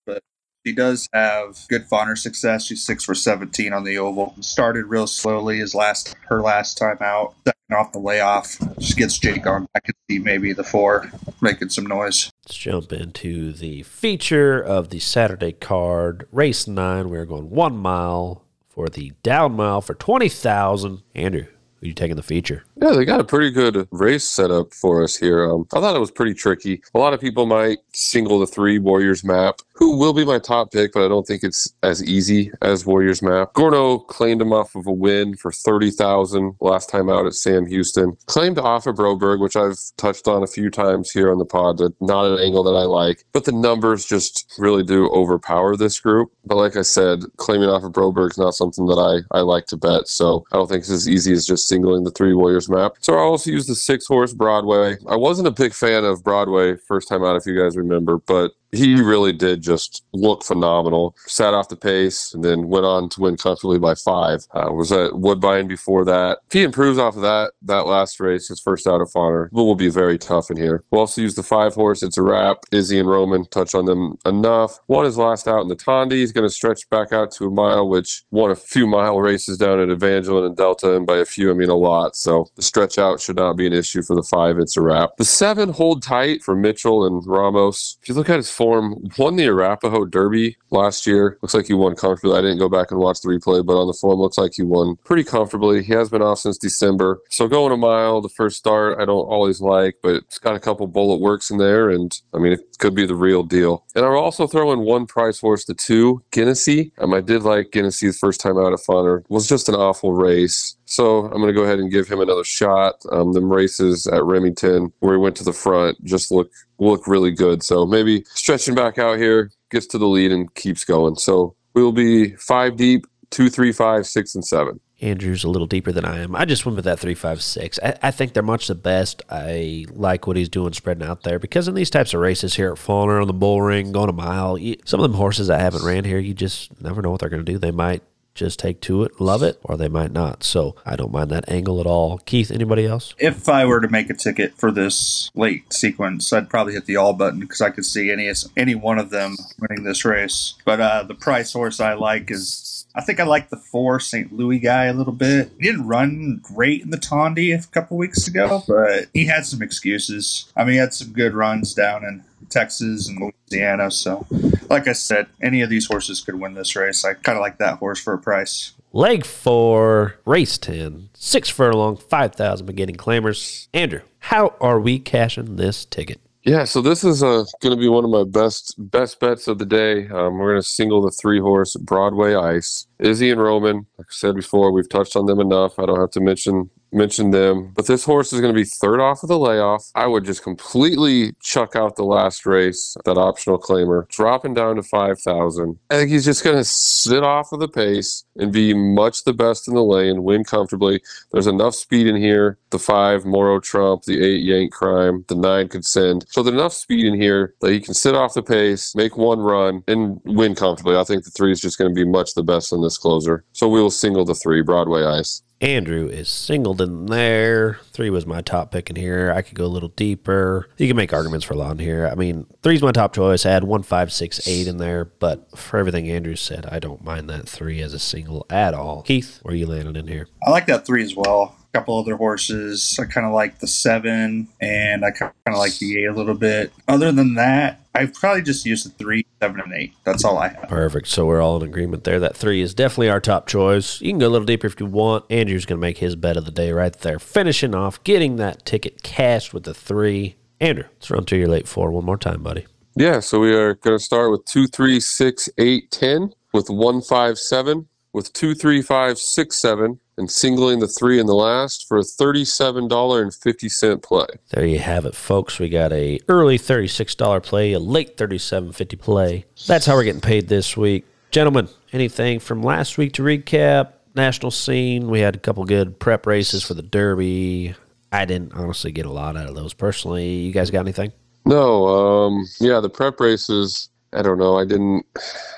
but 0.05 0.23
she 0.67 0.75
does 0.75 1.09
have 1.15 1.59
good 1.71 1.89
Fonner 1.89 2.19
success. 2.19 2.67
She's 2.67 2.85
six 2.85 3.03
for 3.03 3.15
17 3.15 3.73
on 3.73 3.85
the 3.85 3.97
oval. 3.97 4.35
Started 4.41 4.85
real 4.85 5.07
slowly. 5.07 5.61
His 5.61 5.75
last, 5.75 6.17
her 6.27 6.43
last 6.43 6.77
time 6.77 6.99
out, 7.01 7.35
second 7.47 7.75
off 7.75 7.93
the 7.93 7.99
layoff. 7.99 8.59
Just 8.79 8.99
gets 8.99 9.17
Jake 9.17 9.47
on. 9.47 9.67
I 9.75 9.81
could 9.81 9.95
see 10.11 10.19
maybe 10.19 10.53
the 10.53 10.65
four 10.65 11.11
making 11.41 11.71
some 11.71 11.87
noise. 11.87 12.31
Let's 12.45 12.59
jump 12.59 12.93
into 12.93 13.55
the 13.55 13.85
feature 13.85 14.61
of 14.61 14.91
the 14.91 14.99
Saturday 14.99 15.53
card. 15.53 16.29
Race 16.31 16.67
nine. 16.67 17.09
We're 17.09 17.25
going 17.25 17.49
one 17.49 17.79
mile 17.79 18.45
for 18.69 18.91
the 18.91 19.15
down 19.23 19.53
mile 19.53 19.81
for 19.81 19.95
20,000. 19.95 21.03
Andrew, 21.15 21.47
who 21.81 21.89
you 21.89 21.95
taking 21.95 22.17
the 22.17 22.23
feature? 22.23 22.65
Yeah, 22.81 22.93
they 22.93 23.05
got 23.05 23.21
a 23.21 23.25
pretty 23.25 23.51
good 23.51 23.89
race 23.91 24.29
set 24.29 24.53
up 24.53 24.73
for 24.73 25.03
us 25.03 25.17
here. 25.17 25.51
Um, 25.51 25.67
I 25.75 25.81
thought 25.81 25.97
it 25.97 26.01
was 26.01 26.13
pretty 26.13 26.35
tricky. 26.35 26.81
A 26.95 26.99
lot 26.99 27.13
of 27.13 27.21
people 27.21 27.45
might 27.45 27.79
single 27.93 28.39
the 28.39 28.47
three 28.47 28.79
Warriors 28.79 29.25
map, 29.25 29.61
who 29.73 29.99
will 29.99 30.13
be 30.13 30.25
my 30.25 30.39
top 30.39 30.71
pick, 30.71 30.93
but 30.93 31.05
I 31.05 31.09
don't 31.09 31.27
think 31.27 31.43
it's 31.43 31.73
as 31.83 32.05
easy 32.05 32.53
as 32.63 32.87
Warriors 32.87 33.21
map. 33.21 33.53
Gorno 33.55 34.07
claimed 34.07 34.41
him 34.41 34.53
off 34.53 34.77
of 34.77 34.87
a 34.87 34.93
win 34.93 35.37
for 35.37 35.51
30,000 35.51 36.55
last 36.61 36.89
time 36.89 37.11
out 37.11 37.27
at 37.27 37.35
Sam 37.35 37.67
Houston. 37.67 38.17
Claimed 38.27 38.59
off 38.59 38.87
of 38.87 38.95
Broberg, 38.95 39.41
which 39.41 39.57
I've 39.57 39.79
touched 39.97 40.29
on 40.29 40.45
a 40.45 40.49
few 40.49 40.71
times 40.71 41.11
here 41.11 41.33
on 41.33 41.39
the 41.39 41.45
pod, 41.45 41.79
that 41.79 42.01
not 42.01 42.27
an 42.27 42.39
angle 42.39 42.63
that 42.63 42.79
I 42.79 42.85
like, 42.85 43.25
but 43.33 43.45
the 43.45 43.53
numbers 43.53 44.07
just 44.07 44.55
really 44.57 44.85
do 44.85 45.09
overpower 45.09 45.77
this 45.77 45.99
group. 45.99 46.31
But 46.45 46.57
like 46.57 46.77
I 46.77 46.83
said, 46.83 47.25
claiming 47.39 47.69
off 47.69 47.83
of 47.83 47.93
Broberg 47.93 48.31
is 48.31 48.39
not 48.39 48.55
something 48.55 48.87
that 48.87 49.25
I, 49.33 49.37
I 49.37 49.41
like 49.41 49.67
to 49.67 49.77
bet. 49.77 50.07
So 50.07 50.45
I 50.53 50.57
don't 50.57 50.69
think 50.69 50.81
it's 50.81 50.91
as 50.91 51.09
easy 51.09 51.33
as 51.33 51.45
just 51.45 51.67
singling 51.67 52.05
the 52.05 52.13
three 52.13 52.35
Warriors 52.35 52.68
map. 52.69 52.95
So 53.01 53.15
I 53.15 53.19
also 53.19 53.51
used 53.51 53.69
the 53.69 53.75
six 53.75 54.07
horse 54.07 54.33
Broadway. 54.35 54.97
I 55.09 55.17
wasn't 55.17 55.49
a 55.49 55.53
big 55.53 55.73
fan 55.73 56.05
of 56.05 56.23
Broadway 56.23 56.77
first 56.77 57.09
time 57.09 57.25
out, 57.25 57.37
if 57.37 57.47
you 57.47 57.59
guys 57.59 57.77
remember, 57.77 58.19
but 58.19 58.53
he 58.73 59.01
really 59.01 59.33
did 59.33 59.63
just 59.63 60.05
look 60.13 60.43
phenomenal. 60.43 61.17
Sat 61.27 61.55
off 61.55 61.69
the 61.69 61.77
pace 61.77 62.35
and 62.35 62.45
then 62.45 62.69
went 62.69 62.85
on 62.85 63.09
to 63.11 63.21
win 63.21 63.37
comfortably 63.37 63.79
by 63.79 63.95
five. 63.95 64.47
Uh, 64.53 64.71
was 64.73 64.93
at 64.93 65.19
Woodbine 65.19 65.69
before 65.69 66.05
that. 66.05 66.39
If 66.47 66.53
he 66.53 66.63
improves 66.63 66.99
off 66.99 67.17
of 67.17 67.23
that 67.23 67.53
that 67.63 67.87
last 67.87 68.21
race, 68.21 68.49
his 68.49 68.61
first 68.61 68.87
out 68.87 69.01
of 69.01 69.11
honor, 69.15 69.49
will 69.53 69.75
be 69.75 69.89
very 69.89 70.19
tough 70.19 70.51
in 70.51 70.57
here. 70.57 70.85
We'll 70.91 71.03
also 71.03 71.21
use 71.21 71.35
the 71.35 71.43
five 71.43 71.75
horse. 71.75 72.03
It's 72.03 72.19
a 72.19 72.23
wrap. 72.23 72.59
Izzy 72.73 72.99
and 72.99 73.09
Roman 73.09 73.47
touch 73.47 73.75
on 73.75 73.85
them 73.85 74.19
enough. 74.27 74.81
One 74.87 75.07
is 75.07 75.17
last 75.17 75.49
out 75.49 75.63
in 75.63 75.69
the 75.69 75.77
Tondi. 75.77 76.13
He's 76.13 76.33
going 76.33 76.47
to 76.49 76.55
stretch 76.55 76.89
back 76.91 77.13
out 77.13 77.31
to 77.33 77.47
a 77.47 77.51
mile, 77.51 77.89
which 77.89 78.25
won 78.31 78.51
a 78.51 78.57
few 78.57 78.87
mile 78.87 79.21
races 79.21 79.59
down 79.59 79.81
at 79.81 79.91
Evangeline 79.91 80.45
and 80.45 80.57
Delta, 80.57 80.97
and 80.97 81.07
by 81.07 81.19
a 81.19 81.25
few 81.25 81.51
I 81.51 81.55
mean 81.55 81.69
a 81.71 81.75
lot. 81.75 82.17
So 82.17 82.49
the 82.57 82.63
stretch 82.63 82.99
out 82.99 83.21
should 83.21 83.37
not 83.37 83.57
be 83.57 83.67
an 83.67 83.73
issue 83.73 84.03
for 84.03 84.15
the 84.15 84.23
five. 84.23 84.59
It's 84.59 84.77
a 84.77 84.83
wrap. 84.83 85.17
The 85.17 85.25
seven 85.25 85.71
hold 85.71 86.03
tight 86.03 86.43
for 86.43 86.55
Mitchell 86.55 87.07
and 87.07 87.25
Ramos. 87.27 87.99
If 88.03 88.09
you 88.09 88.15
look 88.15 88.31
at 88.31 88.37
his 88.37 88.51
form, 88.59 89.09
won 89.17 89.37
the 89.37 89.47
Arapahoe 89.47 90.05
Derby 90.05 90.57
last 90.71 91.07
year. 91.07 91.39
Looks 91.41 91.55
like 91.55 91.67
he 91.67 91.75
won 91.75 91.95
comfortably. 91.95 92.37
I 92.37 92.43
didn't 92.43 92.59
go 92.59 92.69
back 92.69 92.91
and 92.91 92.99
watch 92.99 93.21
the 93.21 93.29
replay, 93.29 93.65
but 93.65 93.81
on 93.81 93.87
the 93.87 93.93
form, 93.95 94.19
looks 94.19 94.37
like 94.37 94.53
he 94.55 94.65
won 94.65 94.97
pretty 95.05 95.23
comfortably. 95.23 95.83
He 95.85 95.93
has 95.93 96.11
been 96.11 96.23
off 96.23 96.41
since 96.41 96.59
December. 96.59 97.21
So 97.31 97.47
going 97.47 97.73
a 97.73 97.77
mile, 97.77 98.21
the 98.21 98.29
first 98.29 98.57
start, 98.57 98.99
I 99.01 99.05
don't 99.05 99.27
always 99.27 99.61
like, 99.61 99.99
but 100.03 100.17
it's 100.17 100.39
got 100.39 100.57
a 100.57 100.61
couple 100.61 100.87
bullet 100.89 101.21
works 101.21 101.51
in 101.51 101.59
there, 101.59 101.89
and 101.89 102.21
I 102.35 102.39
mean, 102.39 102.53
it 102.53 102.61
could 102.79 102.95
be 102.95 103.07
the 103.07 103.15
real 103.15 103.45
deal. 103.45 103.85
And 103.95 104.05
I'll 104.05 104.17
also 104.17 104.49
throw 104.49 104.73
in 104.73 104.81
one 104.81 105.07
price 105.07 105.39
horse, 105.39 105.65
the 105.65 105.75
two, 105.75 106.23
Guinnessy. 106.33 106.91
Um, 106.99 107.15
I 107.15 107.21
did 107.21 107.45
like 107.45 107.71
Guinnessy 107.71 108.09
the 108.09 108.19
first 108.19 108.41
time 108.41 108.59
out 108.59 108.73
at 108.73 108.81
Fonner. 108.81 109.21
It 109.21 109.31
was 109.31 109.49
just 109.49 109.69
an 109.69 109.77
awful 109.77 110.13
race. 110.15 110.77
So 110.89 111.27
I'm 111.27 111.41
going 111.41 111.49
to 111.49 111.53
go 111.53 111.65
ahead 111.65 111.79
and 111.79 111.91
give 111.91 112.09
him 112.09 112.21
another 112.21 112.45
shot. 112.45 113.03
Um, 113.13 113.33
them 113.33 113.53
races 113.53 114.07
at 114.07 114.25
Remington, 114.25 114.91
where 115.01 115.15
he 115.15 115.21
went 115.21 115.37
to 115.37 115.45
the 115.45 115.53
front, 115.53 116.03
just 116.03 116.31
look 116.31 116.51
look 116.79 117.07
really 117.07 117.31
good. 117.31 117.63
So 117.63 117.85
maybe 117.85 118.25
stretching 118.31 118.75
back 118.75 118.99
out 118.99 119.19
here, 119.19 119.51
gets 119.71 119.87
to 119.89 119.99
the 119.99 120.07
lead 120.07 120.33
and 120.33 120.53
keeps 120.55 120.85
going. 120.85 121.17
So 121.17 121.55
we'll 121.75 121.93
be 121.93 122.31
five 122.37 122.77
deep, 122.77 123.07
two, 123.31 123.51
three, 123.51 123.71
five, 123.71 124.07
six, 124.07 124.35
and 124.35 124.45
seven. 124.45 124.81
Andrew's 125.01 125.45
a 125.45 125.49
little 125.51 125.67
deeper 125.67 125.93
than 125.93 126.07
I 126.07 126.21
am. 126.21 126.35
I 126.35 126.45
just 126.47 126.65
went 126.65 126.77
with 126.77 126.87
that 126.87 126.99
three 126.99 127.15
five 127.15 127.43
six. 127.43 127.79
I, 127.83 127.95
I 128.03 128.11
think 128.11 128.33
they're 128.33 128.43
much 128.43 128.67
the 128.67 128.75
best. 128.75 129.21
I 129.29 129.85
like 129.91 130.27
what 130.27 130.37
he's 130.37 130.49
doing 130.49 130.73
spreading 130.73 131.07
out 131.07 131.23
there 131.23 131.39
because 131.39 131.69
in 131.69 131.75
these 131.75 131.91
types 131.91 132.15
of 132.15 132.21
races 132.21 132.55
here 132.55 132.73
at 132.73 132.79
Fonner 132.79 133.21
on 133.21 133.27
the 133.27 133.35
bull 133.35 133.61
ring, 133.61 133.93
going 133.93 134.09
a 134.09 134.13
mile, 134.13 134.57
you, 134.57 134.77
some 134.87 135.01
of 135.01 135.03
them 135.03 135.19
horses 135.19 135.51
I 135.51 135.59
haven't 135.59 135.85
ran 135.85 136.05
here, 136.05 136.19
you 136.19 136.33
just 136.33 136.81
never 136.81 137.03
know 137.03 137.11
what 137.11 137.21
they're 137.21 137.29
going 137.29 137.45
to 137.45 137.53
do. 137.53 137.59
They 137.59 137.71
might 137.71 138.03
just 138.39 138.59
take 138.59 138.81
to 138.83 139.03
it, 139.03 139.21
love 139.21 139.43
it, 139.43 139.59
or 139.63 139.77
they 139.77 139.89
might 139.89 140.13
not. 140.13 140.45
So 140.45 140.77
I 140.87 140.97
don't 140.97 141.13
mind 141.13 141.31
that 141.31 141.49
angle 141.49 141.81
at 141.81 141.87
all. 141.87 142.19
Keith, 142.19 142.51
anybody 142.51 142.87
else? 142.87 143.15
If 143.19 143.49
I 143.49 143.65
were 143.67 143.81
to 143.81 143.89
make 143.89 144.09
a 144.09 144.15
ticket 144.15 144.55
for 144.57 144.71
this 144.71 145.31
late 145.35 145.73
sequence, 145.73 146.33
I'd 146.33 146.49
probably 146.49 146.75
hit 146.75 146.87
the 146.87 146.97
all 146.97 147.13
button 147.13 147.41
because 147.41 147.61
I 147.61 147.71
could 147.71 147.85
see 147.85 148.11
any 148.11 148.33
any 148.57 148.75
one 148.75 148.99
of 148.99 149.11
them 149.11 149.37
winning 149.59 149.85
this 149.85 150.05
race. 150.05 150.55
But 150.65 150.81
uh, 150.81 151.03
the 151.03 151.15
price 151.15 151.53
horse 151.53 151.81
I 151.81 151.95
like 151.95 152.31
is 152.31 152.78
I 152.95 153.01
think 153.03 153.21
I 153.21 153.25
like 153.25 153.51
the 153.51 153.57
four 153.57 154.01
St. 154.01 154.33
Louis 154.33 154.59
guy 154.59 154.87
a 154.87 154.93
little 154.93 155.13
bit. 155.13 155.51
He 155.59 155.67
didn't 155.67 155.87
run 155.87 156.41
great 156.43 156.83
in 156.83 156.91
the 156.91 156.97
Tondi 156.97 157.55
a 157.55 157.67
couple 157.69 157.97
weeks 157.97 158.27
ago, 158.27 158.63
but 158.67 159.07
he 159.13 159.27
had 159.27 159.47
some 159.47 159.63
excuses. 159.63 160.53
I 160.57 160.65
mean, 160.65 160.73
he 160.73 160.79
had 160.79 160.95
some 160.95 161.13
good 161.13 161.35
runs 161.35 161.75
down 161.75 162.05
in 162.05 162.25
Texas 162.49 163.09
and 163.09 163.21
Louisiana. 163.21 163.91
So, 163.91 164.27
like 164.69 164.89
I 164.89 164.93
said, 164.93 165.27
any 165.41 165.61
of 165.63 165.71
these 165.71 165.87
horses 165.87 166.21
could 166.21 166.41
win 166.41 166.55
this 166.55 166.75
race. 166.75 167.05
I 167.05 167.15
kind 167.15 167.37
of 167.37 167.43
like 167.43 167.59
that 167.59 167.79
horse 167.79 168.01
for 168.01 168.15
a 168.15 168.19
price. 168.19 168.73
Leg 168.93 169.27
four, 169.27 170.17
race 170.25 170.57
10, 170.57 171.11
six 171.13 171.49
furlong, 171.51 171.97
5,000 171.97 172.67
beginning 172.67 172.97
claimers. 172.97 173.69
Andrew, 173.75 174.01
how 174.21 174.55
are 174.61 174.81
we 174.81 174.99
cashing 174.99 175.57
this 175.57 175.85
ticket? 175.85 176.21
Yeah, 176.49 176.65
so 176.65 176.81
this 176.81 177.05
is 177.05 177.23
uh, 177.23 177.45
going 177.61 177.77
to 177.77 177.81
be 177.81 177.89
one 177.91 178.07
of 178.07 178.11
my 178.11 178.25
best 178.25 178.75
best 178.79 179.21
bets 179.21 179.49
of 179.49 179.59
the 179.59 179.67
day. 179.67 180.09
Um, 180.09 180.39
we're 180.39 180.53
going 180.53 180.63
to 180.63 180.67
single 180.67 181.03
the 181.03 181.11
three 181.11 181.41
horse 181.41 181.77
Broadway 181.77 182.35
Ice. 182.37 182.87
Izzy 182.99 183.31
and 183.31 183.43
Roman, 183.43 183.87
like 183.99 184.07
I 184.09 184.13
said 184.13 184.35
before, 184.35 184.73
we've 184.73 184.89
touched 184.89 185.15
on 185.15 185.27
them 185.27 185.41
enough. 185.41 185.79
I 185.79 185.85
don't 185.85 186.01
have 186.01 186.11
to 186.13 186.23
mention 186.23 186.71
mention 186.93 187.31
them. 187.31 187.73
But 187.75 187.87
this 187.87 188.05
horse 188.05 188.33
is 188.33 188.41
going 188.41 188.53
to 188.53 188.59
be 188.59 188.65
third 188.65 189.01
off 189.01 189.23
of 189.23 189.29
the 189.29 189.39
layoff. 189.39 189.91
I 189.95 190.07
would 190.07 190.25
just 190.25 190.43
completely 190.43 191.35
chuck 191.41 191.77
out 191.77 191.97
the 191.97 192.05
last 192.05 192.47
race, 192.47 192.97
that 193.05 193.19
optional 193.19 193.59
claimer, 193.59 194.09
dropping 194.09 194.55
down 194.55 194.77
to 194.77 194.83
5,000. 194.83 195.79
I 195.91 195.97
think 195.97 196.11
he's 196.11 196.25
just 196.25 196.45
going 196.45 196.57
to 196.57 196.65
sit 196.65 197.23
off 197.23 197.53
of 197.53 197.61
the 197.61 197.69
pace 197.69 198.25
and 198.37 198.53
be 198.53 198.75
much 198.75 199.25
the 199.25 199.33
best 199.33 199.69
in 199.69 199.75
the 199.75 199.83
lane, 199.83 200.23
win 200.25 200.45
comfortably. 200.45 201.01
There's 201.33 201.47
enough 201.47 201.75
speed 201.75 202.07
in 202.07 202.17
here. 202.17 202.59
The 202.71 202.79
five, 202.79 203.25
Moro 203.25 203.61
Trump, 203.61 204.05
the 204.05 204.23
eight, 204.23 204.43
Yank 204.43 204.73
Crime, 204.73 205.25
the 205.29 205.35
nine 205.35 205.69
could 205.69 205.85
send. 205.85 206.27
So 206.29 206.43
there's 206.43 206.55
enough 206.55 206.75
speed 206.75 207.07
in 207.07 207.21
here 207.21 207.55
that 207.61 207.73
he 207.73 207.81
can 207.81 207.95
sit 207.95 208.15
off 208.15 208.35
the 208.35 208.43
pace, 208.43 208.95
make 208.95 209.17
one 209.17 209.41
run, 209.41 209.83
and 209.89 210.21
win 210.25 210.55
comfortably. 210.55 210.97
I 210.97 211.05
think 211.05 211.25
the 211.25 211.31
three 211.31 211.53
is 211.53 211.61
just 211.61 211.79
going 211.79 211.91
to 211.91 211.95
be 211.95 212.09
much 212.09 212.35
the 212.35 212.43
best 212.43 212.73
in 212.73 212.83
this 212.83 212.99
closer. 212.99 213.45
So 213.53 213.69
we 213.69 213.81
will 213.81 213.91
single 213.91 214.25
the 214.25 214.35
three, 214.35 214.63
Broadway 214.63 215.05
Ice. 215.05 215.43
Andrew 215.61 216.07
is 216.07 216.29
singled 216.29 216.81
in 216.81 217.07
there. 217.07 217.81
Three 217.93 218.11
was 218.11 218.27
my 218.27 218.41
top 218.43 218.71
pick 218.71 218.91
in 218.91 218.97
here. 218.97 219.33
I 219.35 219.43
could 219.43 219.57
go 219.57 219.65
a 219.65 219.67
little 219.67 219.89
deeper. 219.91 220.69
You 220.77 220.87
can 220.87 220.97
make 220.97 221.13
arguments 221.13 221.45
for 221.45 221.55
in 221.73 221.79
here. 221.79 222.07
I 222.07 222.15
mean, 222.15 222.47
three's 222.63 222.83
my 222.83 222.93
top 222.93 223.13
choice. 223.13 223.45
I 223.45 223.51
had 223.51 223.65
one, 223.65 223.83
five, 223.83 224.13
six, 224.13 224.47
eight 224.47 224.69
in 224.69 224.79
there, 224.79 225.05
but 225.05 225.59
for 225.59 225.79
everything 225.79 226.09
Andrew 226.09 226.37
said, 226.37 226.67
I 226.67 226.79
don't 226.79 227.03
mind 227.03 227.29
that 227.31 227.49
three 227.49 227.83
as 227.83 227.93
a 227.93 227.99
single 227.99 228.47
at 228.51 228.73
all. 228.73 229.03
Keith, 229.03 229.41
where 229.43 229.55
you 229.55 229.67
landing 229.67 229.97
in 229.97 230.07
here? 230.07 230.29
I 230.47 230.51
like 230.51 230.67
that 230.67 230.87
three 230.87 231.03
as 231.03 231.17
well. 231.17 231.58
A 231.75 231.79
couple 231.79 231.99
other 231.99 232.17
horses. 232.17 232.99
I 233.01 233.05
kind 233.05 233.27
of 233.27 233.33
like 233.33 233.59
the 233.59 233.67
seven, 233.67 234.49
and 234.61 235.05
I 235.05 235.11
kind 235.11 235.33
of 235.47 235.55
like 235.55 235.79
the 235.79 236.03
eight 236.03 236.07
a 236.07 236.13
little 236.13 236.35
bit. 236.35 236.73
Other 236.89 237.13
than 237.13 237.35
that, 237.35 237.81
I've 237.95 238.15
probably 238.15 238.43
just 238.43 238.65
used 238.65 238.87
the 238.87 238.91
three, 238.91 239.27
seven, 239.43 239.61
and 239.61 239.73
eight. 239.75 239.93
That's 240.05 240.25
all 240.25 240.39
I 240.39 240.49
have. 240.49 240.69
Perfect. 240.69 241.09
So 241.09 241.27
we're 241.27 241.43
all 241.43 241.63
in 241.63 241.69
agreement 241.69 242.05
there. 242.05 242.21
That 242.21 242.37
three 242.37 242.63
is 242.63 242.73
definitely 242.75 243.11
our 243.11 243.21
top 243.21 243.47
choice. 243.47 244.01
You 244.01 244.13
can 244.13 244.19
go 244.19 244.29
a 244.29 244.31
little 244.31 244.47
deeper 244.47 244.67
if 244.67 244.81
you 244.81 244.87
want. 244.87 245.25
Andrew's 245.31 245.67
going 245.67 245.79
to 245.79 245.87
make 245.87 245.99
his 245.99 246.17
bet 246.17 246.37
of 246.37 246.45
the 246.45 246.51
day 246.51 246.73
right 246.73 246.97
there. 247.01 247.19
Finishing 247.19 247.75
off, 247.75 248.03
getting 248.05 248.37
that 248.37 248.65
ticket 248.65 249.03
cashed 249.03 249.53
with 249.53 249.65
the 249.65 249.75
three. 249.75 250.37
Andrew, 250.61 250.85
let's 250.95 251.11
run 251.11 251.25
through 251.25 251.39
your 251.39 251.49
late 251.49 251.69
four 251.69 251.91
one 251.91 252.05
more 252.05 252.17
time, 252.17 252.43
buddy. 252.43 252.67
Yeah, 252.97 253.21
so 253.21 253.39
we 253.39 253.55
are 253.55 253.75
going 253.75 253.97
to 253.97 254.03
start 254.03 254.31
with 254.31 254.45
two, 254.45 254.67
three, 254.67 254.99
six, 254.99 255.49
eight, 255.59 255.91
ten, 255.91 256.33
with 256.53 256.69
one, 256.69 257.01
five, 257.01 257.39
seven, 257.39 257.89
with 258.13 258.33
two, 258.33 258.55
three, 258.55 258.83
five, 258.83 259.19
six, 259.19 259.57
seven, 259.57 260.01
and 260.19 260.31
singling 260.31 260.81
the 260.81 260.89
three 260.89 261.19
in 261.19 261.27
the 261.27 261.35
last 261.35 261.87
for 261.89 261.99
a 261.99 262.03
thirty-seven 262.03 262.89
dollar 262.89 263.23
and 263.23 263.33
fifty 263.35 263.69
cent 263.69 264.03
play. 264.03 264.27
There 264.51 264.67
you 264.67 264.81
have 264.81 265.07
it, 265.07 265.15
folks. 265.15 265.59
We 265.59 265.69
got 265.69 265.93
a 265.93 266.19
early 266.29 266.59
thirty-six 266.59 267.15
dollar 267.15 267.41
play, 267.41 267.73
a 267.73 267.79
late 267.79 268.17
thirty-seven 268.17 268.73
fifty 268.73 268.97
play. 268.97 269.47
That's 269.67 269.87
how 269.87 269.95
we're 269.95 270.05
getting 270.05 270.21
paid 270.21 270.49
this 270.49 270.77
week, 270.77 271.05
gentlemen. 271.31 271.69
Anything 271.93 272.41
from 272.41 272.63
last 272.63 272.99
week 272.99 273.15
to 273.15 273.23
recap? 273.23 273.93
National 274.15 274.51
scene. 274.51 275.09
We 275.09 275.21
had 275.21 275.37
a 275.37 275.39
couple 275.39 275.65
good 275.65 275.99
prep 275.99 276.27
races 276.27 276.65
for 276.65 276.75
the 276.75 276.83
Derby. 276.83 277.75
I 278.11 278.25
didn't 278.25 278.53
honestly 278.55 278.91
get 278.91 279.07
a 279.07 279.13
lot 279.13 279.37
out 279.37 279.49
of 279.49 279.55
those 279.55 279.75
personally. 279.75 280.29
You 280.29 280.53
guys 280.53 280.71
got 280.71 280.81
anything? 280.81 281.13
No, 281.47 281.87
um, 281.87 282.45
yeah, 282.59 282.81
the 282.81 282.91
prep 282.91 283.21
races. 283.21 283.91
I 284.13 284.23
don't 284.23 284.39
know. 284.39 284.59
I 284.59 284.65
didn't 284.65 285.05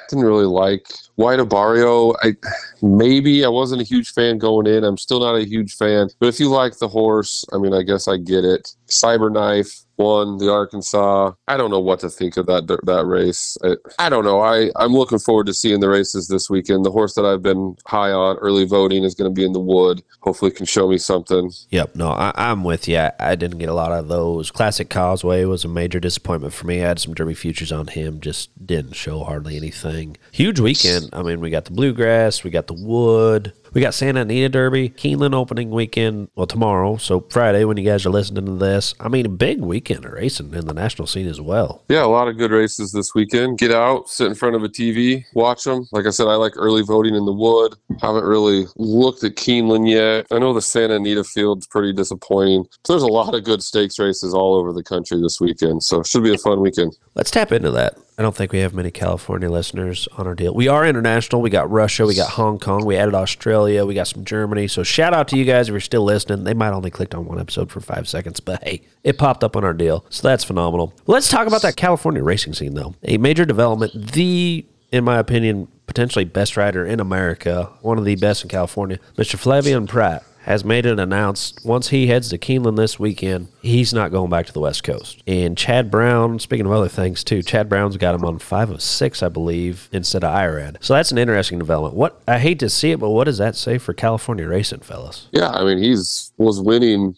didn't 0.09 0.24
really 0.24 0.46
like 0.46 0.86
White 1.14 1.38
Abarrio. 1.38 2.14
I 2.22 2.34
maybe 2.82 3.44
I 3.44 3.48
wasn't 3.48 3.80
a 3.80 3.84
huge 3.84 4.12
fan 4.12 4.38
going 4.38 4.66
in. 4.66 4.82
I'm 4.82 4.98
still 4.98 5.20
not 5.20 5.36
a 5.36 5.44
huge 5.46 5.74
fan. 5.74 6.09
But 6.18 6.28
if 6.28 6.40
you 6.40 6.48
like 6.48 6.78
the 6.78 6.88
horse, 6.88 7.44
I 7.53 7.59
mean, 7.59 7.72
I 7.72 7.82
guess 7.82 8.09
I 8.09 8.16
get 8.16 8.44
it. 8.44 8.74
Cyberknife 8.88 9.84
won 10.01 10.38
the 10.38 10.51
Arkansas. 10.51 11.32
I 11.46 11.57
don't 11.57 11.70
know 11.70 11.80
what 11.80 12.01
to 12.01 12.11
think 12.11 12.36
of 12.36 12.46
that 12.46 12.66
that 12.66 13.05
race. 13.07 13.57
I, 13.62 13.76
I 13.98 14.09
don't 14.09 14.24
know. 14.24 14.40
I 14.40 14.70
I'm 14.76 14.92
looking 14.92 15.18
forward 15.18 15.46
to 15.46 15.55
seeing 15.55 15.80
the 15.80 15.88
races 15.88 16.28
this 16.28 16.48
weekend. 16.48 16.84
The 16.84 16.90
horse 16.90 17.14
that 17.14 17.26
I've 17.26 17.42
been 17.42 17.76
high 17.86 18.11
on 18.11 18.36
early 18.38 18.64
voting 18.64 19.05
is 19.05 19.14
going 19.14 19.30
to 19.30 19.34
be 19.34 19.44
in 19.44 19.53
the 19.53 19.61
wood. 19.61 20.03
Hopefully, 20.20 20.51
can 20.51 20.66
show 20.66 20.88
me 20.88 20.98
something. 20.98 21.53
Yep. 21.70 21.96
No, 21.96 22.09
I, 22.09 22.32
I'm 22.34 22.64
with 22.64 22.88
you. 22.88 22.98
I, 22.98 23.12
I 23.18 23.34
didn't 23.34 23.59
get 23.59 23.68
a 23.68 23.74
lot 23.74 23.92
of 23.92 24.09
those. 24.09 24.51
Classic 24.51 24.88
Causeway 24.88 25.44
was 25.44 25.64
a 25.64 25.68
major 25.68 26.01
disappointment 26.01 26.55
for 26.55 26.66
me. 26.66 26.82
I 26.82 26.88
had 26.88 26.98
some 26.98 27.14
Derby 27.14 27.34
futures 27.34 27.72
on 27.72 27.88
him, 27.88 28.20
just 28.20 28.66
didn't 28.66 28.94
show 28.94 29.24
hardly 29.24 29.57
anything. 29.57 30.16
Huge 30.32 30.61
weekend. 30.61 31.11
I 31.12 31.22
mean, 31.22 31.40
we 31.40 31.51
got 31.51 31.66
the 31.66 31.72
bluegrass, 31.72 32.42
we 32.44 32.51
got 32.51 32.66
the 32.66 32.74
wood. 32.74 33.53
We 33.72 33.80
got 33.80 33.94
Santa 33.94 34.22
Anita 34.22 34.48
Derby, 34.48 34.88
Keeneland 34.88 35.32
opening 35.32 35.70
weekend, 35.70 36.28
well, 36.34 36.46
tomorrow. 36.46 36.96
So 36.96 37.20
Friday, 37.30 37.64
when 37.64 37.76
you 37.76 37.84
guys 37.84 38.04
are 38.04 38.10
listening 38.10 38.46
to 38.46 38.56
this, 38.56 38.94
I 38.98 39.08
mean, 39.08 39.26
a 39.26 39.28
big 39.28 39.60
weekend 39.60 40.04
of 40.04 40.12
racing 40.12 40.52
in 40.54 40.66
the 40.66 40.74
national 40.74 41.06
scene 41.06 41.28
as 41.28 41.40
well. 41.40 41.84
Yeah, 41.88 42.04
a 42.04 42.06
lot 42.06 42.26
of 42.26 42.36
good 42.36 42.50
races 42.50 42.90
this 42.90 43.14
weekend. 43.14 43.58
Get 43.58 43.70
out, 43.70 44.08
sit 44.08 44.26
in 44.26 44.34
front 44.34 44.56
of 44.56 44.64
a 44.64 44.68
TV, 44.68 45.24
watch 45.34 45.62
them. 45.62 45.86
Like 45.92 46.06
I 46.06 46.10
said, 46.10 46.26
I 46.26 46.34
like 46.34 46.54
early 46.56 46.82
voting 46.82 47.14
in 47.14 47.26
the 47.26 47.32
wood. 47.32 47.76
Haven't 48.00 48.24
really 48.24 48.66
looked 48.76 49.22
at 49.22 49.36
Keeneland 49.36 49.88
yet. 49.88 50.26
I 50.32 50.40
know 50.40 50.52
the 50.52 50.62
Santa 50.62 50.96
Anita 50.96 51.22
field's 51.22 51.68
pretty 51.68 51.92
disappointing. 51.92 52.66
So 52.84 52.92
there's 52.92 53.04
a 53.04 53.06
lot 53.06 53.36
of 53.36 53.44
good 53.44 53.62
stakes 53.62 54.00
races 54.00 54.34
all 54.34 54.56
over 54.56 54.72
the 54.72 54.82
country 54.82 55.20
this 55.20 55.40
weekend. 55.40 55.84
So 55.84 56.00
it 56.00 56.08
should 56.08 56.24
be 56.24 56.34
a 56.34 56.38
fun 56.38 56.60
weekend. 56.60 56.96
Let's 57.14 57.30
tap 57.30 57.52
into 57.52 57.70
that. 57.70 57.96
I 58.20 58.22
don't 58.22 58.36
think 58.36 58.52
we 58.52 58.58
have 58.58 58.74
many 58.74 58.90
California 58.90 59.48
listeners 59.48 60.06
on 60.18 60.26
our 60.26 60.34
deal. 60.34 60.52
We 60.52 60.68
are 60.68 60.84
international. 60.84 61.40
We 61.40 61.48
got 61.48 61.70
Russia, 61.70 62.04
we 62.04 62.14
got 62.14 62.32
Hong 62.32 62.58
Kong, 62.58 62.84
we 62.84 62.94
added 62.94 63.14
Australia, 63.14 63.86
we 63.86 63.94
got 63.94 64.08
some 64.08 64.26
Germany. 64.26 64.68
So 64.68 64.82
shout 64.82 65.14
out 65.14 65.26
to 65.28 65.38
you 65.38 65.46
guys 65.46 65.68
if 65.68 65.72
you're 65.72 65.80
still 65.80 66.04
listening. 66.04 66.44
They 66.44 66.52
might 66.52 66.74
only 66.74 66.90
clicked 66.90 67.14
on 67.14 67.24
one 67.24 67.40
episode 67.40 67.70
for 67.70 67.80
five 67.80 68.06
seconds, 68.06 68.38
but 68.38 68.62
hey, 68.62 68.82
it 69.04 69.16
popped 69.16 69.42
up 69.42 69.56
on 69.56 69.64
our 69.64 69.72
deal. 69.72 70.04
So 70.10 70.28
that's 70.28 70.44
phenomenal. 70.44 70.92
Let's 71.06 71.30
talk 71.30 71.46
about 71.46 71.62
that 71.62 71.76
California 71.76 72.22
racing 72.22 72.52
scene 72.52 72.74
though. 72.74 72.94
A 73.04 73.16
major 73.16 73.46
development, 73.46 74.12
the 74.12 74.66
in 74.92 75.02
my 75.02 75.16
opinion, 75.16 75.68
potentially 75.86 76.26
best 76.26 76.58
rider 76.58 76.84
in 76.84 77.00
America, 77.00 77.72
one 77.80 77.96
of 77.96 78.04
the 78.04 78.16
best 78.16 78.42
in 78.42 78.50
California, 78.50 78.98
Mr. 79.16 79.36
Flavien 79.36 79.88
Prat 79.88 80.22
has 80.43 80.64
made 80.64 80.86
it 80.86 80.99
announced 80.99 81.61
once 81.64 81.88
he 81.88 82.07
heads 82.07 82.28
to 82.30 82.38
Keeneland 82.38 82.76
this 82.76 82.99
weekend, 82.99 83.49
he's 83.61 83.93
not 83.93 84.11
going 84.11 84.30
back 84.30 84.47
to 84.47 84.53
the 84.53 84.61
West 84.61 84.82
Coast. 84.84 85.22
And 85.26 85.57
Chad 85.57 85.91
Brown, 85.91 86.38
speaking 86.38 86.66
of 86.66 86.72
other 86.72 86.88
things 86.88 87.22
too, 87.22 87.43
Chad 87.43 87.68
Brown's 87.68 87.97
got 87.97 88.14
him 88.14 88.24
on 88.24 88.38
five 88.38 88.70
of 88.70 88.82
six, 88.82 89.22
I 89.22 89.28
believe, 89.28 89.88
instead 89.93 90.24
of 90.24 90.34
IRAD. 90.34 90.78
So 90.80 90.95
that's 90.95 91.12
an 91.12 91.18
interesting 91.18 91.59
development. 91.59 91.95
What 91.95 92.22
I 92.26 92.38
hate 92.38 92.59
to 92.61 92.70
see 92.70 92.93
it, 92.93 93.01
but 93.01 93.11
what 93.11 93.24
does 93.24 93.38
that 93.38 93.55
say 93.57 93.78
for 93.78 93.93
California 93.93 94.47
racing, 94.47 94.80
fellas? 94.80 95.28
Yeah, 95.32 95.51
I 95.51 95.64
mean, 95.64 95.78
he's 95.78 96.32
was 96.38 96.61
winning 96.61 97.16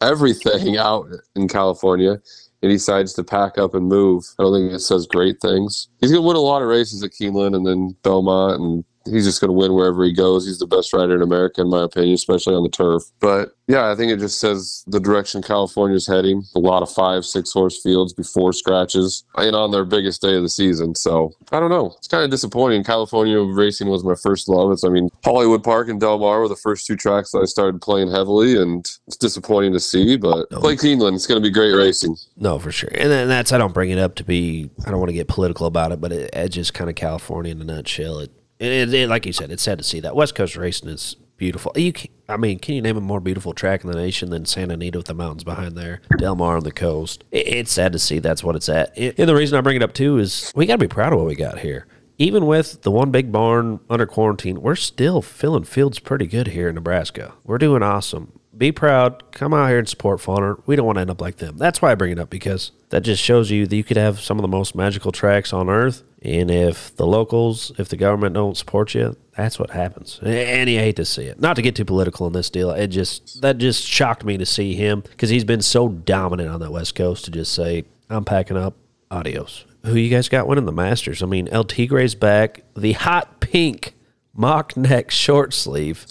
everything 0.00 0.76
out 0.78 1.06
in 1.34 1.48
California 1.48 2.20
and 2.64 2.70
he 2.70 2.76
decides 2.76 3.12
to 3.14 3.22
pack 3.22 3.58
up 3.58 3.74
and 3.74 3.88
move. 3.88 4.24
I 4.38 4.42
don't 4.42 4.54
think 4.54 4.72
it 4.72 4.80
says 4.80 5.06
great 5.06 5.40
things. 5.40 5.88
He's 6.00 6.10
going 6.10 6.22
to 6.22 6.26
win 6.26 6.36
a 6.36 6.40
lot 6.40 6.62
of 6.62 6.68
races 6.68 7.02
at 7.02 7.10
Keeneland 7.10 7.54
and 7.54 7.66
then 7.66 7.94
Belmont 8.02 8.58
and 8.60 8.84
he's 9.04 9.24
just 9.24 9.40
going 9.40 9.48
to 9.48 9.52
win 9.52 9.74
wherever 9.74 10.04
he 10.04 10.12
goes. 10.12 10.46
He's 10.46 10.58
the 10.58 10.66
best 10.66 10.92
rider 10.92 11.14
in 11.14 11.22
America, 11.22 11.60
in 11.60 11.70
my 11.70 11.84
opinion, 11.84 12.14
especially 12.14 12.54
on 12.54 12.62
the 12.62 12.68
turf. 12.68 13.02
But 13.20 13.56
yeah, 13.66 13.90
I 13.90 13.94
think 13.94 14.12
it 14.12 14.18
just 14.18 14.40
says 14.40 14.84
the 14.86 15.00
direction 15.00 15.42
California's 15.42 16.06
heading. 16.06 16.44
A 16.54 16.58
lot 16.58 16.82
of 16.82 16.90
five, 16.90 17.24
six 17.24 17.52
horse 17.52 17.80
fields 17.82 18.12
before 18.12 18.52
scratches 18.52 19.24
and 19.36 19.56
on 19.56 19.70
their 19.70 19.84
biggest 19.84 20.22
day 20.22 20.36
of 20.36 20.42
the 20.42 20.48
season. 20.48 20.94
So 20.94 21.32
I 21.52 21.60
don't 21.60 21.70
know. 21.70 21.94
It's 21.98 22.08
kind 22.08 22.24
of 22.24 22.30
disappointing. 22.30 22.84
California 22.84 23.40
racing 23.40 23.88
was 23.88 24.04
my 24.04 24.14
first 24.14 24.48
love. 24.48 24.70
It's, 24.72 24.84
I 24.84 24.88
mean, 24.88 25.10
Hollywood 25.24 25.64
Park 25.64 25.88
and 25.88 26.00
Del 26.00 26.18
Mar 26.18 26.40
were 26.40 26.48
the 26.48 26.56
first 26.56 26.86
two 26.86 26.96
tracks 26.96 27.32
that 27.32 27.38
I 27.38 27.46
started 27.46 27.80
playing 27.80 28.10
heavily, 28.10 28.60
and 28.60 28.80
it's 29.06 29.16
disappointing 29.16 29.72
to 29.72 29.80
see. 29.80 30.16
But 30.16 30.50
play 30.50 30.76
Keeneland. 30.76 31.14
It's 31.14 31.26
going 31.26 31.42
to 31.42 31.46
be 31.46 31.52
great 31.52 31.72
racing. 31.72 32.16
No, 32.36 32.58
for 32.58 32.72
sure. 32.72 32.90
And 32.92 33.10
then 33.10 33.28
that's, 33.28 33.52
I 33.52 33.58
don't 33.58 33.74
bring 33.74 33.90
it 33.90 33.98
up 33.98 34.14
to 34.16 34.24
be, 34.24 34.70
I 34.86 34.90
don't 34.90 34.98
want 34.98 35.08
to 35.08 35.14
get 35.14 35.28
political 35.28 35.66
about 35.66 35.92
it, 35.92 36.00
but 36.00 36.12
it, 36.12 36.30
it's 36.32 36.54
just 36.54 36.74
kind 36.74 36.90
of 36.90 36.96
California 36.96 37.52
in 37.52 37.60
a 37.60 37.64
nutshell. 37.64 38.18
It, 38.18 38.30
it, 38.58 38.94
it, 38.94 39.08
like 39.08 39.26
you 39.26 39.32
said, 39.32 39.50
it's 39.50 39.62
sad 39.62 39.78
to 39.78 39.84
see 39.84 40.00
that. 40.00 40.16
West 40.16 40.34
Coast 40.34 40.56
racing 40.56 40.88
is 40.88 41.16
beautiful. 41.36 41.72
You, 41.74 41.92
can, 41.92 42.10
I 42.28 42.36
mean, 42.36 42.58
can 42.58 42.74
you 42.76 42.82
name 42.82 42.96
a 42.96 43.00
more 43.00 43.20
beautiful 43.20 43.52
track 43.52 43.84
in 43.84 43.90
the 43.90 43.96
nation 43.96 44.30
than 44.30 44.46
Santa 44.46 44.74
Anita 44.74 44.98
with 44.98 45.06
the 45.06 45.14
mountains 45.14 45.44
behind 45.44 45.76
there, 45.76 46.00
Del 46.18 46.36
Mar 46.36 46.56
on 46.56 46.64
the 46.64 46.72
coast? 46.72 47.24
It, 47.32 47.48
it's 47.48 47.72
sad 47.72 47.92
to 47.92 47.98
see 47.98 48.20
that's 48.20 48.44
what 48.44 48.56
it's 48.56 48.68
at. 48.68 48.96
And 48.96 49.28
the 49.28 49.34
reason 49.34 49.58
I 49.58 49.60
bring 49.60 49.76
it 49.76 49.82
up 49.82 49.92
too 49.92 50.18
is 50.18 50.52
we 50.54 50.66
got 50.66 50.74
to 50.74 50.78
be 50.78 50.88
proud 50.88 51.12
of 51.12 51.18
what 51.18 51.26
we 51.28 51.34
got 51.34 51.58
here. 51.58 51.86
even 52.18 52.46
with 52.46 52.82
the 52.82 52.90
one 52.90 53.10
big 53.10 53.32
barn 53.32 53.80
under 53.90 54.06
quarantine, 54.06 54.62
we're 54.62 54.76
still 54.76 55.20
filling 55.20 55.64
fields 55.64 55.98
pretty 55.98 56.26
good 56.26 56.48
here 56.48 56.68
in 56.68 56.74
Nebraska. 56.76 57.34
We're 57.44 57.58
doing 57.58 57.82
awesome. 57.82 58.38
Be 58.56 58.70
proud. 58.70 59.32
Come 59.32 59.52
out 59.52 59.68
here 59.68 59.80
and 59.80 59.88
support 59.88 60.20
Fonner. 60.20 60.62
We 60.64 60.76
don't 60.76 60.86
want 60.86 60.96
to 60.96 61.00
end 61.00 61.10
up 61.10 61.20
like 61.20 61.36
them. 61.38 61.56
That's 61.58 61.82
why 61.82 61.90
I 61.90 61.96
bring 61.96 62.12
it 62.12 62.20
up 62.20 62.30
because 62.30 62.70
that 62.90 63.02
just 63.02 63.20
shows 63.20 63.50
you 63.50 63.66
that 63.66 63.74
you 63.74 63.82
could 63.82 63.96
have 63.96 64.20
some 64.20 64.38
of 64.38 64.42
the 64.42 64.48
most 64.48 64.76
magical 64.76 65.10
tracks 65.10 65.52
on 65.52 65.68
earth. 65.68 66.04
And 66.24 66.50
if 66.50 66.96
the 66.96 67.06
locals, 67.06 67.70
if 67.76 67.90
the 67.90 67.98
government 67.98 68.34
don't 68.34 68.56
support 68.56 68.94
you, 68.94 69.14
that's 69.36 69.58
what 69.58 69.70
happens. 69.70 70.18
And 70.22 70.70
you 70.70 70.78
hate 70.78 70.96
to 70.96 71.04
see 71.04 71.24
it. 71.24 71.38
Not 71.38 71.56
to 71.56 71.62
get 71.62 71.76
too 71.76 71.84
political 71.84 72.26
in 72.26 72.32
this 72.32 72.48
deal. 72.48 72.70
It 72.70 72.88
just 72.88 73.42
that 73.42 73.58
just 73.58 73.84
shocked 73.84 74.24
me 74.24 74.38
to 74.38 74.46
see 74.46 74.74
him 74.74 75.02
because 75.02 75.28
he's 75.28 75.44
been 75.44 75.60
so 75.60 75.88
dominant 75.88 76.48
on 76.48 76.60
that 76.60 76.72
West 76.72 76.94
Coast 76.94 77.26
to 77.26 77.30
just 77.30 77.52
say, 77.52 77.84
"I'm 78.08 78.24
packing 78.24 78.56
up. 78.56 78.74
Adios." 79.10 79.66
Who 79.84 79.96
you 79.96 80.08
guys 80.08 80.30
got 80.30 80.48
winning 80.48 80.64
the 80.64 80.72
Masters? 80.72 81.22
I 81.22 81.26
mean, 81.26 81.46
El 81.48 81.64
Tigre's 81.64 82.14
back. 82.14 82.62
The 82.74 82.92
hot 82.92 83.40
pink 83.40 83.92
mock 84.32 84.78
neck 84.78 85.10
short 85.10 85.52
sleeve 85.52 86.06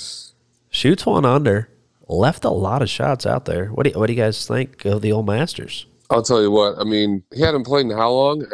shoots 0.69 1.07
one 1.07 1.25
under. 1.25 1.69
Left 2.07 2.45
a 2.45 2.51
lot 2.51 2.83
of 2.83 2.89
shots 2.89 3.25
out 3.25 3.45
there. 3.45 3.69
What 3.69 3.85
do 3.85 3.89
you, 3.89 3.99
what 3.99 4.07
do 4.07 4.13
you 4.13 4.21
guys 4.21 4.45
think 4.45 4.85
of 4.85 5.01
the 5.01 5.11
old 5.11 5.25
Masters? 5.25 5.87
I'll 6.11 6.21
tell 6.21 6.41
you 6.41 6.51
what. 6.51 6.77
I 6.77 6.83
mean, 6.83 7.23
he 7.33 7.41
hadn't 7.41 7.63
played 7.63 7.87
in 7.87 7.91
how 7.91 8.11
long? 8.11 8.45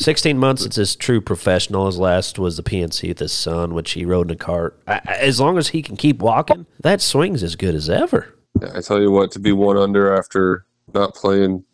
I, 0.00 0.02
16 0.04 0.38
months 0.38 0.64
it's 0.64 0.76
his 0.76 0.96
true 0.96 1.20
professional. 1.20 1.86
His 1.86 1.98
last 1.98 2.38
was 2.38 2.56
the 2.56 2.62
PNC 2.62 3.08
with 3.08 3.18
his 3.18 3.32
son, 3.32 3.74
which 3.74 3.92
he 3.92 4.04
rode 4.04 4.30
in 4.30 4.34
a 4.34 4.36
cart. 4.36 4.80
As 4.86 5.40
long 5.40 5.58
as 5.58 5.68
he 5.68 5.82
can 5.82 5.96
keep 5.96 6.20
walking, 6.20 6.66
that 6.80 7.00
swing's 7.00 7.42
as 7.42 7.56
good 7.56 7.74
as 7.74 7.90
ever. 7.90 8.34
I 8.74 8.80
tell 8.80 9.00
you 9.00 9.10
what, 9.10 9.30
to 9.32 9.38
be 9.38 9.52
one 9.52 9.76
under 9.76 10.16
after 10.16 10.64
not 10.94 11.14
playing 11.14 11.64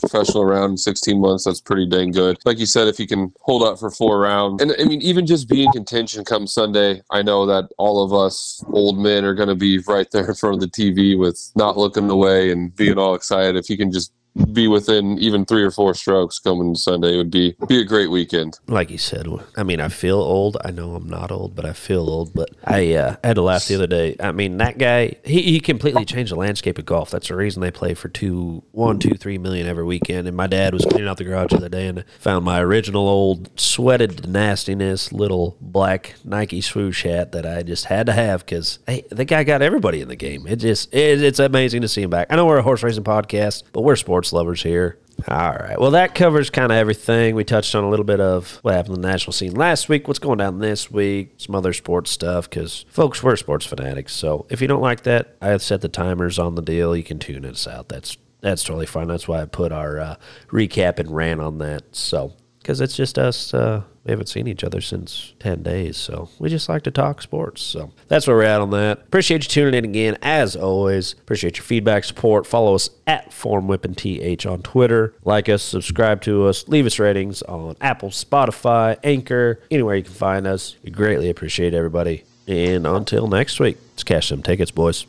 professional 0.00 0.44
round 0.44 0.72
in 0.72 0.76
16 0.76 1.20
months, 1.20 1.44
that's 1.44 1.60
pretty 1.60 1.86
dang 1.86 2.10
good. 2.10 2.38
Like 2.44 2.58
you 2.58 2.66
said, 2.66 2.88
if 2.88 2.98
you 2.98 3.06
can 3.06 3.32
hold 3.40 3.62
out 3.62 3.78
for 3.78 3.90
four 3.90 4.20
rounds, 4.20 4.62
and 4.62 4.72
I 4.78 4.84
mean, 4.84 5.02
even 5.02 5.26
just 5.26 5.48
be 5.48 5.64
in 5.64 5.72
contention 5.72 6.24
come 6.24 6.46
Sunday, 6.46 7.02
I 7.10 7.22
know 7.22 7.46
that 7.46 7.70
all 7.78 8.02
of 8.02 8.12
us 8.12 8.64
old 8.72 8.98
men 8.98 9.24
are 9.24 9.34
going 9.34 9.48
to 9.48 9.54
be 9.54 9.78
right 9.80 10.10
there 10.10 10.28
in 10.28 10.34
front 10.34 10.54
of 10.54 10.60
the 10.60 10.68
TV 10.68 11.18
with 11.18 11.50
not 11.54 11.76
looking 11.76 12.08
away 12.10 12.50
and 12.50 12.74
being 12.74 12.98
all 12.98 13.14
excited. 13.14 13.56
If 13.56 13.68
you 13.68 13.76
can 13.76 13.92
just 13.92 14.12
be 14.52 14.68
within 14.68 15.18
even 15.18 15.44
three 15.44 15.62
or 15.62 15.70
four 15.70 15.94
strokes 15.94 16.38
coming 16.38 16.74
Sunday, 16.74 17.16
would 17.16 17.30
be 17.30 17.56
be 17.66 17.80
a 17.80 17.84
great 17.84 18.10
weekend. 18.10 18.58
Like 18.66 18.90
you 18.90 18.98
said, 18.98 19.26
I 19.56 19.62
mean, 19.62 19.80
I 19.80 19.88
feel 19.88 20.18
old. 20.18 20.56
I 20.64 20.70
know 20.70 20.94
I'm 20.94 21.08
not 21.08 21.30
old, 21.30 21.54
but 21.54 21.64
I 21.64 21.72
feel 21.72 22.08
old. 22.08 22.34
But 22.34 22.50
I 22.64 22.94
uh, 22.94 23.16
had 23.24 23.34
to 23.34 23.42
laugh 23.42 23.66
the 23.66 23.74
other 23.74 23.86
day. 23.86 24.16
I 24.20 24.32
mean, 24.32 24.58
that 24.58 24.78
guy, 24.78 25.16
he, 25.24 25.42
he 25.42 25.60
completely 25.60 26.04
changed 26.04 26.32
the 26.32 26.36
landscape 26.36 26.78
of 26.78 26.86
golf. 26.86 27.10
That's 27.10 27.28
the 27.28 27.36
reason 27.36 27.60
they 27.62 27.70
play 27.70 27.94
for 27.94 28.08
two, 28.08 28.62
one, 28.72 28.98
two, 28.98 29.14
three 29.14 29.38
million 29.38 29.66
every 29.66 29.84
weekend. 29.84 30.28
And 30.28 30.36
my 30.36 30.46
dad 30.46 30.72
was 30.72 30.84
cleaning 30.84 31.08
out 31.08 31.16
the 31.16 31.24
garage 31.24 31.50
the 31.50 31.56
other 31.56 31.68
day 31.68 31.86
and 31.88 32.04
found 32.18 32.44
my 32.44 32.60
original 32.60 33.08
old 33.08 33.58
sweated 33.58 34.28
nastiness 34.28 35.12
little 35.12 35.56
black 35.60 36.14
Nike 36.24 36.60
swoosh 36.60 37.04
hat 37.04 37.32
that 37.32 37.46
I 37.46 37.62
just 37.62 37.86
had 37.86 38.06
to 38.06 38.12
have 38.12 38.44
because 38.44 38.78
hey, 38.86 39.04
the 39.10 39.24
guy 39.24 39.44
got 39.44 39.62
everybody 39.62 40.00
in 40.00 40.08
the 40.08 40.16
game. 40.16 40.46
It 40.46 40.56
just, 40.56 40.92
it, 40.94 41.22
it's 41.22 41.38
amazing 41.38 41.82
to 41.82 41.88
see 41.88 42.02
him 42.02 42.10
back. 42.10 42.28
I 42.30 42.36
know 42.36 42.46
we're 42.46 42.58
a 42.58 42.62
horse 42.62 42.82
racing 42.82 43.04
podcast, 43.04 43.64
but 43.72 43.82
we're 43.82 43.96
sports 43.96 44.17
lovers 44.32 44.62
here. 44.62 44.98
All 45.26 45.52
right. 45.52 45.78
Well, 45.78 45.90
that 45.92 46.14
covers 46.14 46.48
kind 46.48 46.70
of 46.70 46.78
everything. 46.78 47.34
We 47.34 47.42
touched 47.42 47.74
on 47.74 47.82
a 47.82 47.88
little 47.90 48.04
bit 48.04 48.20
of 48.20 48.60
what 48.62 48.74
happened 48.74 48.96
in 48.96 49.02
the 49.02 49.08
national 49.08 49.32
scene 49.32 49.52
last 49.54 49.88
week, 49.88 50.06
what's 50.06 50.20
going 50.20 50.38
down 50.38 50.60
this 50.60 50.90
week, 50.90 51.34
some 51.38 51.56
other 51.56 51.72
sports 51.72 52.12
stuff, 52.12 52.48
because 52.48 52.84
folks, 52.88 53.20
we're 53.22 53.34
sports 53.34 53.66
fanatics. 53.66 54.12
So 54.12 54.46
if 54.48 54.60
you 54.60 54.68
don't 54.68 54.80
like 54.80 55.02
that, 55.02 55.36
I 55.42 55.48
have 55.48 55.62
set 55.62 55.80
the 55.80 55.88
timers 55.88 56.38
on 56.38 56.54
the 56.54 56.62
deal. 56.62 56.96
You 56.96 57.02
can 57.02 57.18
tune 57.18 57.44
us 57.44 57.66
out. 57.66 57.88
That's 57.88 58.16
that's 58.40 58.62
totally 58.62 58.86
fine. 58.86 59.08
That's 59.08 59.26
why 59.26 59.42
I 59.42 59.46
put 59.46 59.72
our 59.72 59.98
uh, 59.98 60.16
recap 60.52 61.00
and 61.00 61.10
ran 61.10 61.40
on 61.40 61.58
that. 61.58 61.96
So 61.96 62.34
because 62.60 62.80
it's 62.80 62.94
just 62.96 63.18
us. 63.18 63.52
Uh, 63.52 63.82
we 64.08 64.12
haven't 64.12 64.28
seen 64.28 64.48
each 64.48 64.64
other 64.64 64.80
since 64.80 65.34
10 65.38 65.62
days, 65.62 65.98
so 65.98 66.30
we 66.38 66.48
just 66.48 66.66
like 66.68 66.82
to 66.84 66.90
talk 66.90 67.20
sports. 67.20 67.60
So 67.60 67.92
that's 68.08 68.26
where 68.26 68.36
we're 68.36 68.44
at 68.44 68.62
on 68.62 68.70
that. 68.70 69.00
Appreciate 69.00 69.44
you 69.44 69.50
tuning 69.50 69.74
in 69.74 69.84
again, 69.84 70.18
as 70.22 70.56
always. 70.56 71.12
Appreciate 71.12 71.58
your 71.58 71.64
feedback, 71.64 72.04
support. 72.04 72.46
Follow 72.46 72.74
us 72.74 72.88
at 73.06 73.30
FormWhippingTH 73.30 74.50
on 74.50 74.62
Twitter. 74.62 75.14
Like 75.24 75.50
us, 75.50 75.62
subscribe 75.62 76.22
to 76.22 76.46
us, 76.46 76.66
leave 76.68 76.86
us 76.86 76.98
ratings 76.98 77.42
on 77.42 77.76
Apple, 77.82 78.08
Spotify, 78.08 78.98
Anchor, 79.04 79.60
anywhere 79.70 79.96
you 79.96 80.04
can 80.04 80.14
find 80.14 80.46
us. 80.46 80.76
We 80.82 80.90
greatly 80.90 81.28
appreciate 81.28 81.74
everybody. 81.74 82.24
And 82.46 82.86
until 82.86 83.28
next 83.28 83.60
week, 83.60 83.76
let's 83.90 84.04
cash 84.04 84.28
some 84.28 84.42
tickets, 84.42 84.70
boys. 84.70 85.04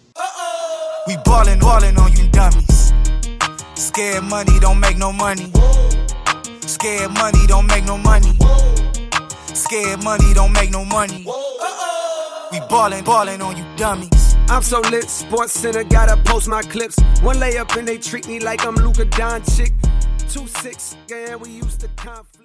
We 1.08 1.16
ballin', 1.24 1.60
ballin' 1.60 1.98
on 1.98 2.12
you 2.18 2.28
dummies. 2.32 2.92
Scared 3.76 4.26
money 4.26 4.60
don't 4.60 4.82
make 4.82 4.98
no 4.98 5.14
money. 5.14 5.54
Scared 6.68 7.12
money 7.12 7.48
don't 7.48 7.66
make 7.66 7.86
no 7.86 7.98
money. 7.98 8.38
Scared 9.60 10.02
money 10.06 10.34
don't 10.34 10.54
make 10.54 10.72
no 10.72 10.86
money. 10.86 11.26
We 12.52 12.60
ballin', 12.70 13.04
ballin' 13.04 13.42
on 13.42 13.58
you 13.58 13.66
dummies. 13.76 14.36
I'm 14.48 14.64
so 14.64 14.80
lit, 14.80 15.10
Sports 15.10 15.52
Center 15.52 15.84
gotta 15.84 16.16
post 16.24 16.48
my 16.48 16.62
clips. 16.62 16.98
One 17.22 17.36
layup 17.36 17.76
and 17.78 17.86
they 17.86 17.98
treat 17.98 18.26
me 18.26 18.40
like 18.40 18.66
I'm 18.66 18.76
Luka 18.76 19.06
Doncic. 19.06 19.74
Two 20.32 20.48
six, 20.48 20.96
yeah, 21.10 21.36
we 21.36 21.50
used 21.50 21.82
to 21.82 21.90
conflict. 21.98 22.39